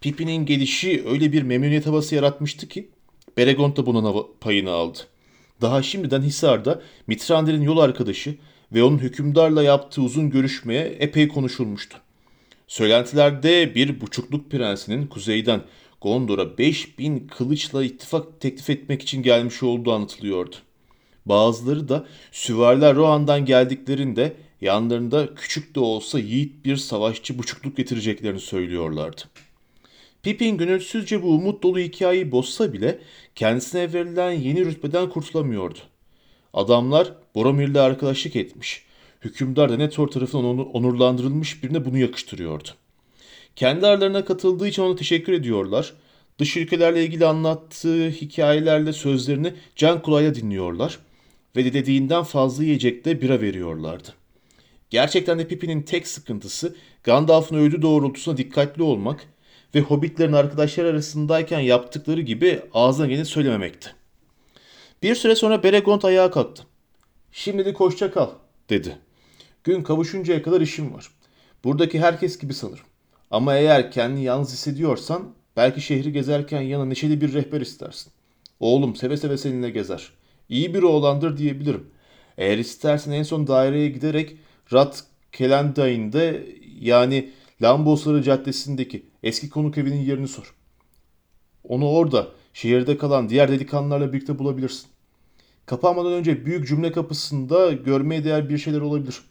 [0.02, 2.90] Pippin'in gelişi öyle bir memnuniyet havası yaratmıştı ki
[3.38, 4.99] Beregond da bunun payını aldı.
[5.61, 8.36] Daha şimdiden Hisar'da Mitrandir'in yol arkadaşı
[8.72, 11.98] ve onun hükümdarla yaptığı uzun görüşmeye epey konuşulmuştu.
[12.68, 15.61] Söylentilerde bir buçukluk prensinin kuzeyden
[16.02, 20.56] Gondor'a 5000 kılıçla ittifak teklif etmek için gelmiş olduğu anlatılıyordu.
[21.26, 29.22] Bazıları da süvariler Rohan'dan geldiklerinde yanlarında küçük de olsa yiğit bir savaşçı buçukluk getireceklerini söylüyorlardı.
[30.26, 33.00] Pippin gönülsüzce bu umut dolu hikayeyi bozsa bile
[33.36, 35.80] kendisine verilen yeni rütbeden kurtulamıyordu.
[36.54, 38.84] Adamlar Boromir'le arkadaşlık etmiş.
[39.22, 42.68] Hükümdar da Netor tarafından onurlandırılmış birine bunu yakıştırıyordu.
[43.56, 45.94] Kendi aralarına katıldığı için ona teşekkür ediyorlar.
[46.40, 51.00] Dış ülkelerle ilgili anlattığı hikayelerle sözlerini can kulağıyla dinliyorlar
[51.56, 54.14] ve dediğinden fazla yiyecekte bira veriyorlardı.
[54.90, 59.35] Gerçekten de Pippin'in tek sıkıntısı Gandalf'ın öğüdü doğrultusuna dikkatli olmak
[59.76, 63.94] ve hobbitlerin arkadaşları arasındayken yaptıkları gibi ağzına geleni söylememekti.
[65.04, 66.64] Bir süre sonra Beregond ayağa kalktı.
[67.32, 68.30] Şimdilik hoşça kal
[68.70, 68.98] dedi.
[69.64, 71.08] Gün kavuşuncaya kadar işim var.
[71.64, 72.86] Buradaki herkes gibi sanırım.
[73.32, 78.12] Ama eğer kendini yalnız hissediyorsan belki şehri gezerken yana neşeli bir rehber istersin.
[78.60, 80.10] Oğlum seve seve seninle gezer.
[80.50, 81.90] İyi bir oğlandır diyebilirim.
[82.38, 84.38] Eğer istersen en son daireye giderek
[84.74, 86.48] Rat Kelendain'de
[86.80, 90.56] yani Lambosları Caddesi'ndeki eski konuk evinin yerini sor.
[91.64, 94.88] Onu orada şehirde kalan diğer delikanlılarla birlikte bulabilirsin.
[95.65, 99.22] Kapanmadan önce büyük cümle kapısında görmeye değer bir şeyler olabilir.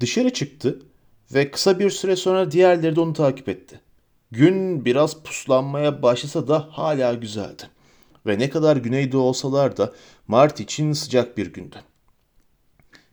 [0.00, 0.82] Dışarı çıktı
[1.34, 3.80] ve kısa bir süre sonra diğerleri de onu takip etti.
[4.30, 7.62] Gün biraz puslanmaya başlasa da hala güzeldi.
[8.26, 9.92] Ve ne kadar güneyde olsalar da
[10.28, 11.76] Mart için sıcak bir gündü.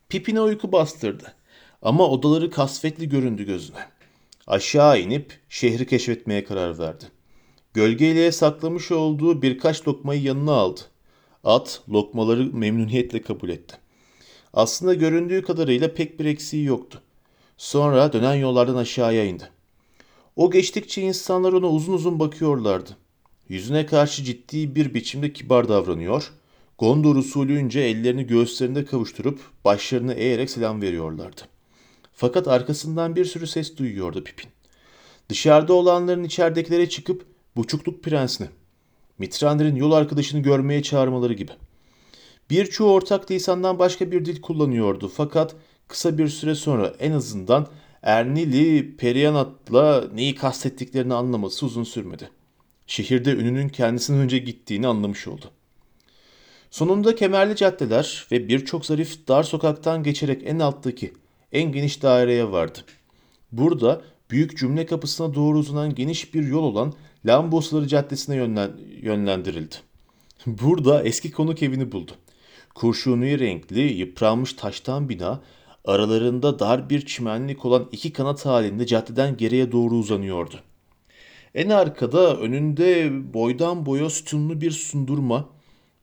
[0.09, 1.33] Pipine uyku bastırdı.
[1.81, 3.77] Ama odaları kasvetli göründü gözüne.
[4.47, 7.05] Aşağı inip şehri keşfetmeye karar verdi.
[7.73, 10.81] Gölgeliğe saklamış olduğu birkaç lokmayı yanına aldı.
[11.43, 13.75] At lokmaları memnuniyetle kabul etti.
[14.53, 17.01] Aslında göründüğü kadarıyla pek bir eksiği yoktu.
[17.57, 19.49] Sonra dönen yollardan aşağıya indi.
[20.35, 22.97] O geçtikçe insanlar ona uzun uzun bakıyorlardı.
[23.49, 26.31] Yüzüne karşı ciddi bir biçimde kibar davranıyor,
[26.79, 31.41] Gondor usulüynce ellerini göğüslerinde kavuşturup başlarını eğerek selam veriyorlardı.
[32.19, 34.49] Fakat arkasından bir sürü ses duyuyordu Pipin.
[35.29, 37.25] Dışarıda olanların içeridekilere çıkıp
[37.55, 38.47] buçukluk prensini,
[39.19, 41.51] Mitrander'in yol arkadaşını görmeye çağırmaları gibi.
[42.49, 45.55] Birçoğu ortak lisandan başka bir dil kullanıyordu fakat
[45.87, 47.67] kısa bir süre sonra en azından
[48.03, 52.29] Ernili Perianat'la neyi kastettiklerini anlaması uzun sürmedi.
[52.87, 55.45] Şehirde ününün kendisinden önce gittiğini anlamış oldu.
[56.71, 61.13] Sonunda kemerli caddeler ve birçok zarif dar sokaktan geçerek en alttaki,
[61.51, 62.79] en geniş daireye vardı.
[63.51, 64.01] Burada
[64.31, 66.93] büyük cümle kapısına doğru uzanan geniş bir yol olan
[67.25, 68.71] Lambosları Caddesi'ne yönlen
[69.01, 69.75] yönlendirildi.
[70.45, 72.11] Burada eski konuk evini buldu.
[72.75, 75.41] Kurşuni renkli, yıpranmış taştan bina,
[75.85, 80.55] aralarında dar bir çimenlik olan iki kanat halinde caddeden geriye doğru uzanıyordu.
[81.55, 85.49] En arkada önünde boydan boya sütunlu bir sundurma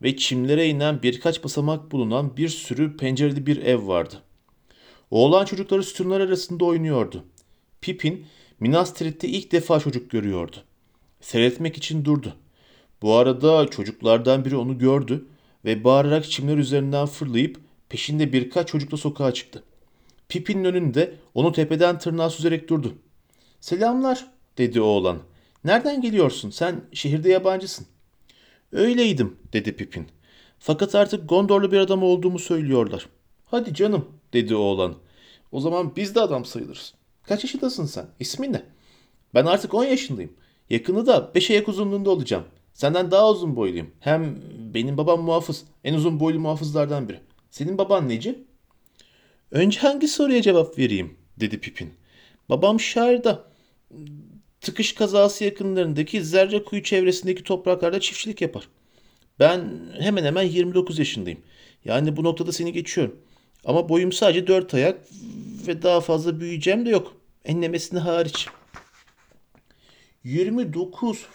[0.02, 4.22] ve çimlere inen birkaç basamak bulunan bir sürü pencereli bir ev vardı.
[5.10, 7.24] Oğlan çocukları sütunlar arasında oynuyordu.
[7.80, 8.26] Pipin
[8.60, 10.56] Minas Tirith'te ilk defa çocuk görüyordu.
[11.20, 12.36] Seyretmek için durdu.
[13.02, 15.26] Bu arada çocuklardan biri onu gördü
[15.64, 19.62] ve bağırarak çimler üzerinden fırlayıp peşinde birkaç çocukla sokağa çıktı.
[20.28, 22.94] Pipin'in önünde onu tepeden tırnağa süzerek durdu.
[23.60, 24.26] Selamlar
[24.58, 25.18] dedi oğlan.
[25.64, 26.50] Nereden geliyorsun?
[26.50, 27.86] Sen şehirde yabancısın.
[28.72, 30.06] Öyleydim dedi Pipin.
[30.58, 33.08] Fakat artık Gondorlu bir adam olduğumu söylüyorlar.
[33.44, 34.94] Hadi canım dedi oğlan.
[35.52, 36.94] O zaman biz de adam sayılırız.
[37.22, 38.06] Kaç yaşındasın sen?
[38.20, 38.62] İsmin ne?
[39.34, 40.32] Ben artık 10 yaşındayım.
[40.70, 42.44] Yakını da 5 ayak uzunluğunda olacağım.
[42.74, 43.90] Senden daha uzun boyluyum.
[44.00, 44.38] Hem
[44.74, 45.64] benim babam muhafız.
[45.84, 47.20] En uzun boylu muhafızlardan biri.
[47.50, 48.38] Senin baban neci?
[49.50, 51.16] Önce hangi soruya cevap vereyim?
[51.40, 51.94] dedi Pipin.
[52.48, 53.44] Babam şairda.
[54.60, 58.68] Tıkış kazası yakınlarındaki Zerre kuyu çevresindeki topraklarda çiftçilik yapar.
[59.38, 61.40] Ben hemen hemen 29 yaşındayım.
[61.84, 63.18] Yani bu noktada seni geçiyorum.
[63.66, 65.00] Ama boyum sadece 4 ayak
[65.66, 67.16] ve daha fazla büyüyeceğim de yok.
[67.44, 68.46] Enlemesini hariç.
[70.24, 71.26] 29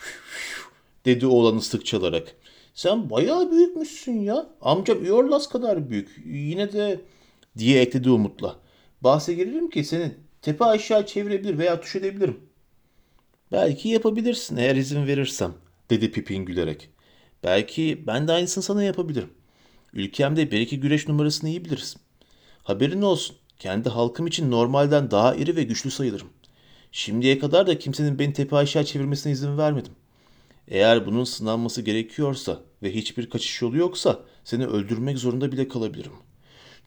[1.06, 2.36] dedi oğlan ıslık çalarak.
[2.74, 4.50] Sen bayağı büyükmüşsün ya.
[4.62, 6.22] Amcam Iorlas kadar büyük.
[6.26, 7.02] Yine de
[7.58, 8.60] diye ekledi umutla.
[9.02, 12.40] Bahse girerim ki seni tepe aşağı çevirebilir veya tuş edebilirim.
[13.52, 15.54] Belki yapabilirsin eğer izin verirsem
[15.90, 16.90] dedi Pipin gülerek.
[17.44, 19.30] Belki ben de aynısını sana yapabilirim.
[19.94, 21.98] Ülkemde bir iki güreş numarasını iyi biliriz.
[22.64, 23.36] Haberin olsun.
[23.60, 26.28] Kendi halkım için normalden daha iri ve güçlü sayılırım.
[26.92, 29.92] Şimdiye kadar da kimsenin beni tepe aşağı çevirmesine izin vermedim.
[30.68, 36.12] Eğer bunun sınanması gerekiyorsa ve hiçbir kaçış yolu yoksa seni öldürmek zorunda bile kalabilirim.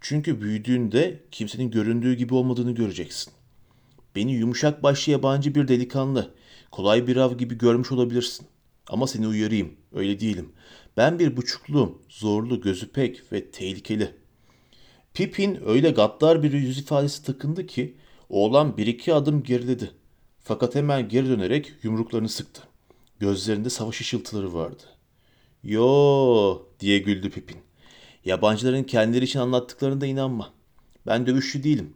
[0.00, 3.32] Çünkü büyüdüğünde kimsenin göründüğü gibi olmadığını göreceksin.
[4.16, 6.34] Beni yumuşak başlı yabancı bir delikanlı,
[6.70, 8.46] kolay bir av gibi görmüş olabilirsin.
[8.88, 10.52] Ama seni uyarayım, öyle değilim.
[10.96, 14.23] Ben bir buçukluğum, zorlu, gözü pek ve tehlikeli.
[15.14, 17.96] Pipin öyle gaddar bir yüz ifadesi takındı ki
[18.28, 19.90] oğlan bir iki adım geriledi.
[20.40, 22.62] Fakat hemen geri dönerek yumruklarını sıktı.
[23.18, 24.82] Gözlerinde savaş ışıltıları vardı.
[25.62, 27.56] Yo diye güldü Pipin.
[28.24, 30.50] Yabancıların kendileri için anlattıklarında inanma.
[31.06, 31.94] Ben dövüşçü değilim.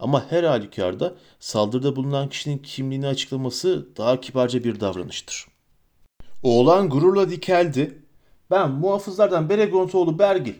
[0.00, 5.46] Ama her halükarda saldırıda bulunan kişinin kimliğini açıklaması daha kibarca bir davranıştır.
[6.42, 8.02] Oğlan gururla dikeldi.
[8.50, 10.54] Ben muhafızlardan Beregontoğlu Bergil.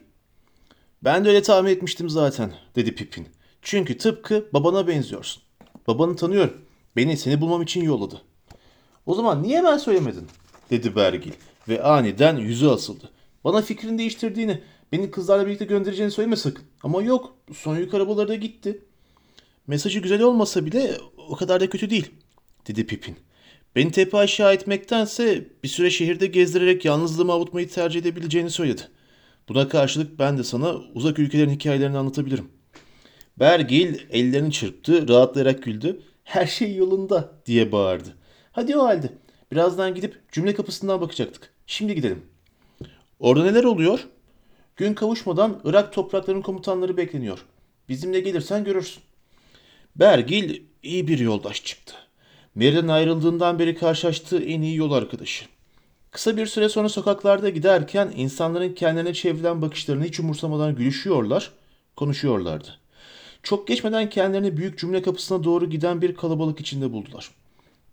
[1.04, 3.28] Ben de öyle tahmin etmiştim zaten dedi Pipin.
[3.62, 5.42] Çünkü tıpkı babana benziyorsun.
[5.86, 6.62] Babanı tanıyorum.
[6.96, 8.22] Beni seni bulmam için yolladı.
[9.06, 10.26] O zaman niye ben söylemedin?
[10.70, 11.32] dedi Bergil
[11.68, 13.10] ve aniden yüzü asıldı.
[13.44, 14.60] Bana fikrini değiştirdiğini,
[14.92, 16.64] beni kızlarla birlikte göndereceğini söyleme sakın.
[16.82, 18.84] Ama yok, son yük arabaları da gitti.
[19.66, 20.96] Mesajı güzel olmasa bile
[21.28, 22.10] o kadar da kötü değil,
[22.66, 23.16] dedi Pipin.
[23.76, 28.82] Beni tepe aşağı etmektense bir süre şehirde gezdirerek yalnızlığımı avutmayı tercih edebileceğini söyledi.
[29.50, 32.48] Buna karşılık ben de sana uzak ülkelerin hikayelerini anlatabilirim.
[33.38, 36.00] Bergil ellerini çırptı, rahatlayarak güldü.
[36.24, 38.08] Her şey yolunda diye bağırdı.
[38.52, 39.12] Hadi o halde.
[39.52, 41.54] Birazdan gidip cümle kapısından bakacaktık.
[41.66, 42.22] Şimdi gidelim.
[43.18, 44.06] Orada neler oluyor?
[44.76, 47.44] Gün kavuşmadan Irak topraklarının komutanları bekleniyor.
[47.88, 49.02] Bizimle gelirsen görürsün.
[49.96, 51.94] Bergil iyi bir yoldaş çıktı.
[52.54, 55.44] Mary'den ayrıldığından beri karşılaştığı en iyi yol arkadaşı.
[56.10, 61.52] Kısa bir süre sonra sokaklarda giderken insanların kendilerine çevrilen bakışlarını hiç umursamadan gülüşüyorlar,
[61.96, 62.78] konuşuyorlardı.
[63.42, 67.30] Çok geçmeden kendilerini büyük cümle kapısına doğru giden bir kalabalık içinde buldular.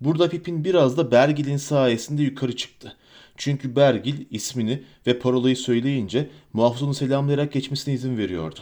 [0.02, 2.95] Burada Pipin biraz da Bergil'in sayesinde yukarı çıktı.
[3.38, 8.60] Çünkü Bergil ismini ve parolayı söyleyince muhafızını selamlayarak geçmesine izin veriyordu.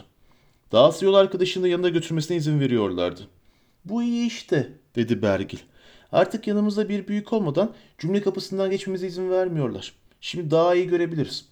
[0.72, 3.22] Dahası yol arkadaşını yanına götürmesine izin veriyorlardı.
[3.86, 5.60] Bu iyi işte dedi Bergil.
[6.12, 9.94] Artık yanımızda bir büyük olmadan cümle kapısından geçmemize izin vermiyorlar.
[10.22, 11.46] Şimdi daha iyi görebiliriz.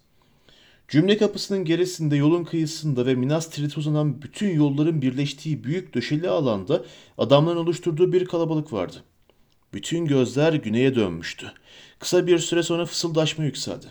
[0.88, 6.84] Cümle kapısının gerisinde yolun kıyısında ve Minas Tirith'e uzanan bütün yolların birleştiği büyük döşeli alanda
[7.18, 8.96] adamların oluşturduğu bir kalabalık vardı.
[9.72, 11.52] Bütün gözler güneye dönmüştü.
[11.98, 13.86] Kısa bir süre sonra fısıldaşma yükseldi.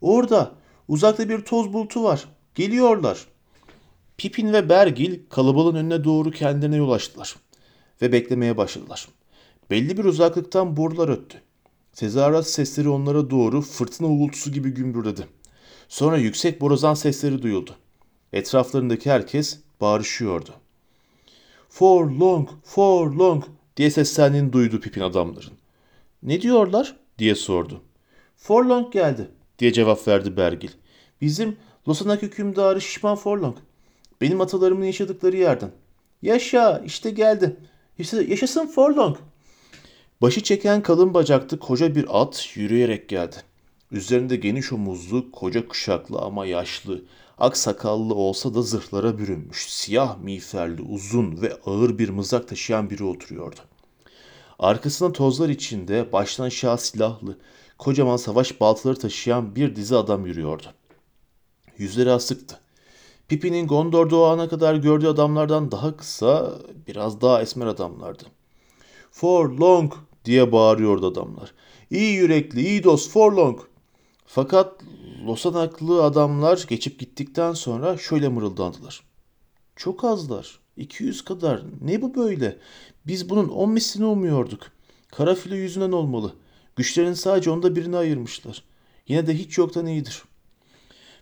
[0.00, 0.54] Orada,
[0.88, 2.24] uzakta bir toz bulutu var.
[2.54, 3.26] Geliyorlar.
[4.16, 7.36] Pipin ve Bergil kalabalığın önüne doğru kendilerine yol açtılar
[8.02, 9.08] ve beklemeye başladılar.
[9.72, 11.42] Belli bir uzaklıktan borular öttü.
[11.92, 15.26] Tezahürat sesleri onlara doğru fırtına uğultusu gibi gümbürdedi.
[15.88, 17.76] Sonra yüksek borazan sesleri duyuldu.
[18.32, 20.50] Etraflarındaki herkes bağırışıyordu.
[21.68, 23.44] For long, for long
[23.76, 25.52] diye seslendiğini duydu Pipin adamların.
[26.22, 27.82] Ne diyorlar diye sordu.
[28.36, 30.70] For long geldi diye cevap verdi Bergil.
[31.20, 31.56] Bizim
[31.88, 33.56] Losanak hükümdarı Şişman Forlong.
[34.20, 35.70] Benim atalarımın yaşadıkları yerden.
[36.22, 37.56] Yaşa işte geldi.
[37.98, 39.16] İşte yaşasın Forlong.
[40.22, 43.36] Başı çeken kalın bacaklı koca bir at yürüyerek geldi.
[43.90, 47.02] Üzerinde geniş omuzlu, koca kuşaklı ama yaşlı,
[47.38, 53.04] ak sakallı olsa da zırhlara bürünmüş, siyah miğferli, uzun ve ağır bir mızrak taşıyan biri
[53.04, 53.60] oturuyordu.
[54.58, 57.38] Arkasında tozlar içinde baştan aşağı silahlı,
[57.78, 60.66] kocaman savaş baltaları taşıyan bir dizi adam yürüyordu.
[61.78, 62.60] Yüzleri asıktı.
[63.28, 66.52] Pipi'nin Gondor'da o ana kadar gördüğü adamlardan daha kısa,
[66.86, 68.24] biraz daha esmer adamlardı.
[69.10, 69.92] For long
[70.24, 71.54] diye bağırıyordu adamlar.
[71.90, 73.60] İyi yürekli, iyi dost for long.
[74.26, 74.82] Fakat
[75.26, 79.02] Losanaklı adamlar geçip gittikten sonra şöyle mırıldandılar.
[79.76, 80.60] Çok azlar.
[80.76, 81.62] 200 kadar.
[81.80, 82.58] Ne bu böyle?
[83.06, 84.60] Biz bunun 10 mislini umuyorduk.
[85.10, 86.32] Kara filo yüzünden olmalı.
[86.76, 88.64] Güçlerin sadece onda birini ayırmışlar.
[89.08, 90.22] Yine de hiç yoktan iyidir.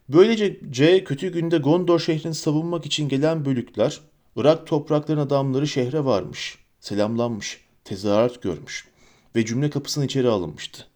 [0.09, 4.01] Böylece C kötü günde Gondor şehrini savunmak için gelen bölükler,
[4.37, 8.90] Irak topraklarının adamları şehre varmış, selamlanmış, tezahürat görmüş
[9.37, 10.87] ve cümle kapısına içeri alınmıştı.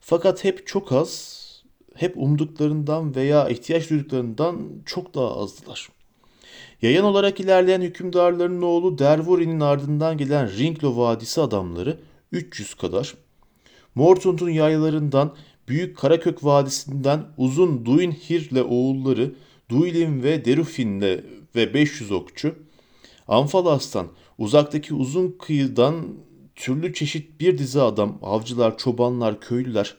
[0.00, 1.40] Fakat hep çok az,
[1.94, 5.88] hep umduklarından veya ihtiyaç duyduklarından çok daha azdılar.
[6.82, 12.00] Yayan olarak ilerleyen hükümdarların oğlu Dervori'nin ardından gelen Ringlo Vadisi adamları
[12.32, 13.14] 300 kadar,
[13.94, 15.34] Mortunt'un yaylarından
[15.68, 19.34] Büyük Karakök Vadisi'nden uzun Duinhir'le oğulları
[19.68, 21.24] Duilin ve Derufin'le
[21.56, 22.54] ve 500 okçu,
[23.28, 24.06] Anfalas'tan
[24.38, 25.94] uzaktaki uzun kıyıdan
[26.60, 29.96] türlü çeşit bir dizi adam, avcılar, çobanlar, köylüler,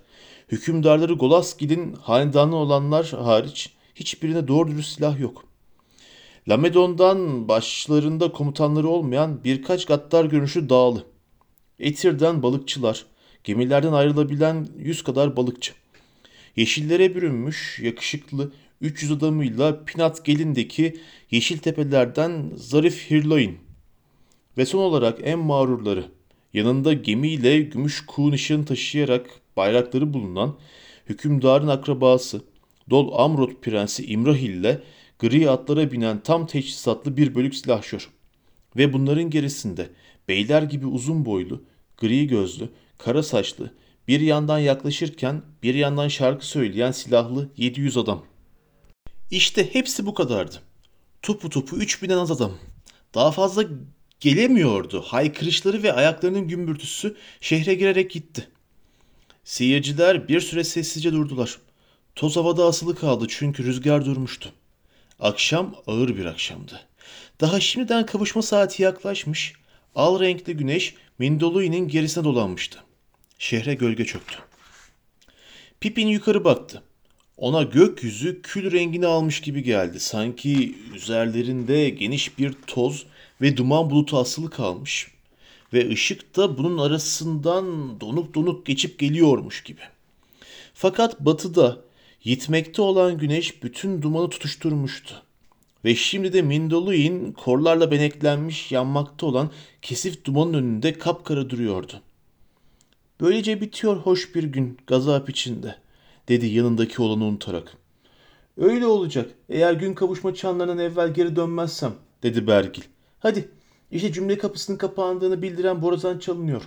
[0.52, 5.44] hükümdarları Golaskil'in hanedanı olanlar hariç hiçbirine doğru dürüst silah yok.
[6.50, 11.04] Lamedon'dan başlarında komutanları olmayan birkaç gaddar görünüşü dağlı.
[11.80, 13.06] Etir'den balıkçılar,
[13.44, 15.74] gemilerden ayrılabilen yüz kadar balıkçı.
[16.56, 18.52] Yeşillere bürünmüş, yakışıklı
[18.82, 20.98] 300 adamıyla Pinat Gelin'deki
[21.32, 23.58] yeşil tepelerden Zarif Hirloin
[24.58, 26.21] ve son olarak en mağrurları
[26.54, 30.58] yanında gemiyle gümüş kuğu nişanı taşıyarak bayrakları bulunan
[31.10, 32.42] hükümdarın akrabası
[32.90, 34.84] Dol Amrot Prensi İmrahil ile
[35.20, 38.10] gri atlara binen tam teçhizatlı bir bölük silahşör.
[38.78, 39.90] Ve bunların gerisinde
[40.28, 41.64] beyler gibi uzun boylu,
[41.98, 43.74] gri gözlü, kara saçlı,
[44.08, 48.26] bir yandan yaklaşırken bir yandan şarkı söyleyen silahlı 700 adam.
[49.32, 50.56] İşte hepsi bu kadardı.
[51.22, 52.52] Topu topu 3000'den az adam.
[53.14, 53.64] Daha fazla
[54.22, 55.02] gelemiyordu.
[55.02, 58.48] Haykırışları ve ayaklarının gümbürtüsü şehre girerek gitti.
[59.44, 61.58] Seyirciler bir süre sessizce durdular.
[62.16, 64.50] Toz havada asılı kaldı çünkü rüzgar durmuştu.
[65.20, 66.80] Akşam ağır bir akşamdı.
[67.42, 69.54] Daha şimdiden kavuşma saati yaklaşmış,
[69.96, 72.80] al renkli güneş Mindolui'nin gerisine dolanmıştı.
[73.38, 74.38] Şehre gölge çöktü.
[75.80, 76.84] Pippin yukarı baktı.
[77.38, 80.00] Ona gökyüzü kül rengini almış gibi geldi.
[80.00, 83.06] Sanki üzerlerinde geniş bir toz
[83.42, 85.12] ve duman bulutu asılı kalmış.
[85.74, 89.82] Ve ışık da bunun arasından donuk donuk geçip geliyormuş gibi.
[90.74, 91.82] Fakat batıda
[92.24, 95.24] yitmekte olan güneş bütün dumanı tutuşturmuştu.
[95.86, 99.52] Ve şimdi de Mindoluin korlarla beneklenmiş yanmakta olan
[99.82, 102.02] kesif dumanın önünde kapkara duruyordu.
[103.22, 105.76] Böylece bitiyor hoş bir gün gazap içinde,
[106.28, 107.78] dedi yanındaki olanı unutarak.
[108.58, 111.94] Öyle olacak eğer gün kavuşma çanlarından evvel geri dönmezsem,
[112.24, 112.84] dedi Bergil.
[113.22, 113.50] Hadi
[113.92, 116.62] işte cümle kapısının kapandığını bildiren borazan çalınıyor.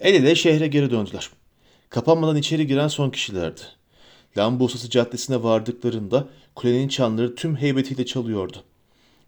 [0.00, 1.30] El ele şehre geri döndüler.
[1.90, 3.60] Kapanmadan içeri giren son kişilerdi.
[4.36, 8.56] Lambosası Caddesi'ne vardıklarında kulenin çanları tüm heybetiyle çalıyordu.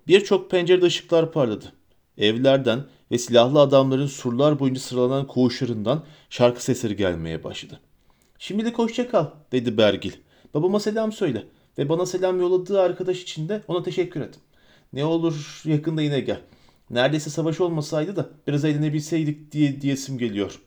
[0.08, 1.72] Birçok pencerede ışıklar parladı.
[2.18, 7.80] Evlerden ve silahlı adamların surlar boyunca sıralanan koğuşlarından şarkı sesleri gelmeye başladı.
[8.38, 10.12] Şimdilik hoşça kal, dedi Bergil.
[10.54, 11.46] Babama selam söyle
[11.78, 14.34] ve bana selam yolladığı arkadaş için de ona teşekkür et.
[14.94, 16.40] Ne olur yakında yine gel.
[16.90, 20.60] Neredeyse savaş olmasaydı da biraz eğlenebilseydik diye diyesim geliyor.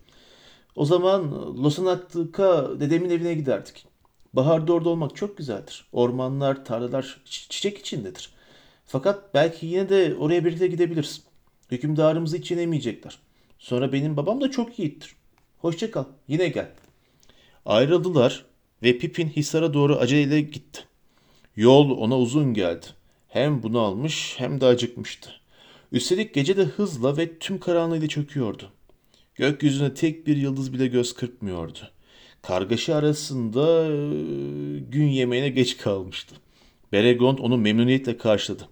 [0.76, 1.32] O zaman
[1.64, 3.86] Losanak'ta dedemin evine giderdik.
[4.34, 5.88] Baharda orada olmak çok güzeldir.
[5.92, 8.30] Ormanlar, tarlalar çi- çiçek içindedir.
[8.86, 11.24] Fakat belki yine de oraya birlikte gidebiliriz.
[11.72, 13.20] Hükümdarımızı hiç yenemeyecekler.
[13.60, 15.16] Sonra benim babam da çok yiğittir.
[15.58, 16.72] Hoşça kal, yine gel.
[17.66, 18.46] Ayrıldılar
[18.84, 20.84] ve Pipin Hisar'a doğru aceleyle gitti.
[21.56, 22.86] Yol ona uzun geldi.
[23.28, 25.30] Hem bunalmış hem de acıkmıştı.
[25.92, 28.72] Üstelik gece de hızla ve tüm karanlığıyla çöküyordu.
[29.36, 31.80] Gökyüzüne tek bir yıldız bile göz kırpmıyordu.
[32.42, 33.96] Kargaşa arasında e,
[34.80, 36.36] gün yemeğine geç kalmıştı.
[36.92, 38.70] Beregond onu memnuniyetle karşıladı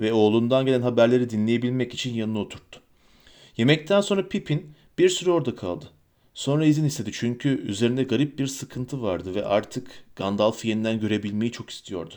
[0.00, 2.80] ve oğlundan gelen haberleri dinleyebilmek için yanına oturttu.
[3.56, 5.84] Yemekten sonra Pippin bir süre orada kaldı.
[6.34, 11.70] Sonra izin istedi çünkü üzerinde garip bir sıkıntı vardı ve artık Gandalf'ı yeniden görebilmeyi çok
[11.70, 12.14] istiyordu.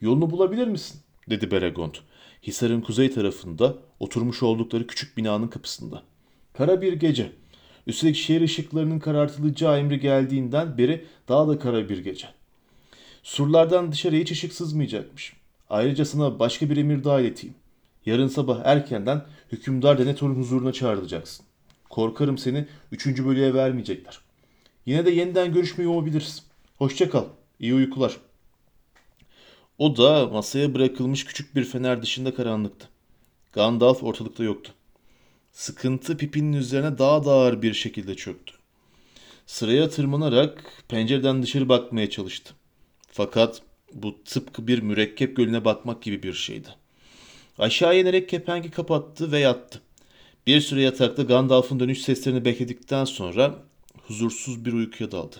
[0.00, 1.00] Yolunu bulabilir misin?
[1.30, 1.94] dedi Beregond.
[2.42, 6.02] Hisar'ın kuzey tarafında oturmuş oldukları küçük binanın kapısında.
[6.52, 7.32] Kara bir gece.
[7.86, 12.28] Üstelik şehir ışıklarının karartılacağı emri geldiğinden beri daha da kara bir gece.
[13.22, 15.32] Surlardan dışarıya hiç ışık sızmayacakmış.
[15.70, 17.54] Ayrıca sana başka bir emir daha ileteyim.
[18.06, 21.46] Yarın sabah erkenden hükümdar denetorun huzuruna çağrılacaksın.
[21.90, 24.18] Korkarım seni üçüncü bölüye vermeyecekler.
[24.86, 26.42] Yine de yeniden görüşmeyi umabiliriz.
[26.78, 27.24] Hoşça kal.
[27.60, 28.16] İyi uykular.
[29.78, 32.88] O da masaya bırakılmış küçük bir fener dışında karanlıktı.
[33.52, 34.72] Gandalf ortalıkta yoktu.
[35.52, 38.54] Sıkıntı Pippin'in üzerine daha da ağır bir şekilde çöktü.
[39.46, 42.54] Sıraya tırmanarak pencereden dışarı bakmaya çalıştı.
[43.10, 43.62] Fakat
[43.92, 46.68] bu tıpkı bir mürekkep gölüne bakmak gibi bir şeydi.
[47.58, 49.80] Aşağı inerek kepengi kapattı ve yattı.
[50.46, 53.58] Bir süre yatakta Gandalf'ın dönüş seslerini bekledikten sonra
[54.06, 55.36] huzursuz bir uykuya daldı.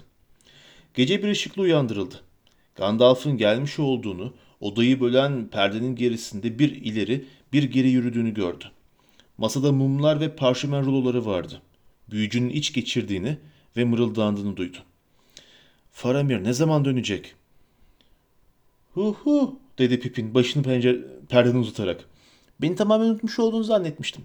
[0.95, 2.26] Gece bir ışıkla uyandırıldı.
[2.77, 8.65] Gandalf'ın gelmiş olduğunu, odayı bölen perdenin gerisinde bir ileri bir geri yürüdüğünü gördü.
[9.39, 11.63] Masada mumlar ve parşömen ruloları vardı.
[12.11, 13.39] Büyücünün iç geçirdiğini
[13.77, 14.79] ve mırıldandığını duydu.
[15.93, 17.35] Faramir ne zaman dönecek?
[18.95, 20.99] Hu hu dedi Pipin başını pencere,
[21.29, 22.05] perdeden uzatarak.
[22.61, 24.25] Beni tamamen unutmuş olduğunu zannetmiştim.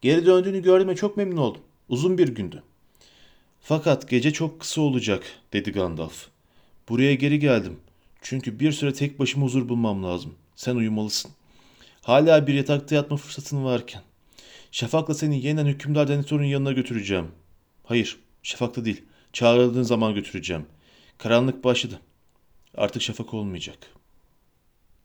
[0.00, 1.62] Geri döndüğünü gördüğüme çok memnun oldum.
[1.88, 2.62] Uzun bir gündü.
[3.60, 6.26] Fakat gece çok kısa olacak dedi Gandalf.
[6.88, 7.76] Buraya geri geldim.
[8.22, 10.34] Çünkü bir süre tek başıma huzur bulmam lazım.
[10.56, 11.30] Sen uyumalısın.
[12.02, 14.02] Hala bir yatakta yatma fırsatın varken.
[14.70, 17.28] Şafak'la seni yeniden hükümdar denetorun yanına götüreceğim.
[17.84, 19.04] Hayır, Şafak'ta değil.
[19.32, 20.66] Çağrıldığın zaman götüreceğim.
[21.18, 22.00] Karanlık başladı.
[22.76, 24.05] Artık şafak olmayacak.''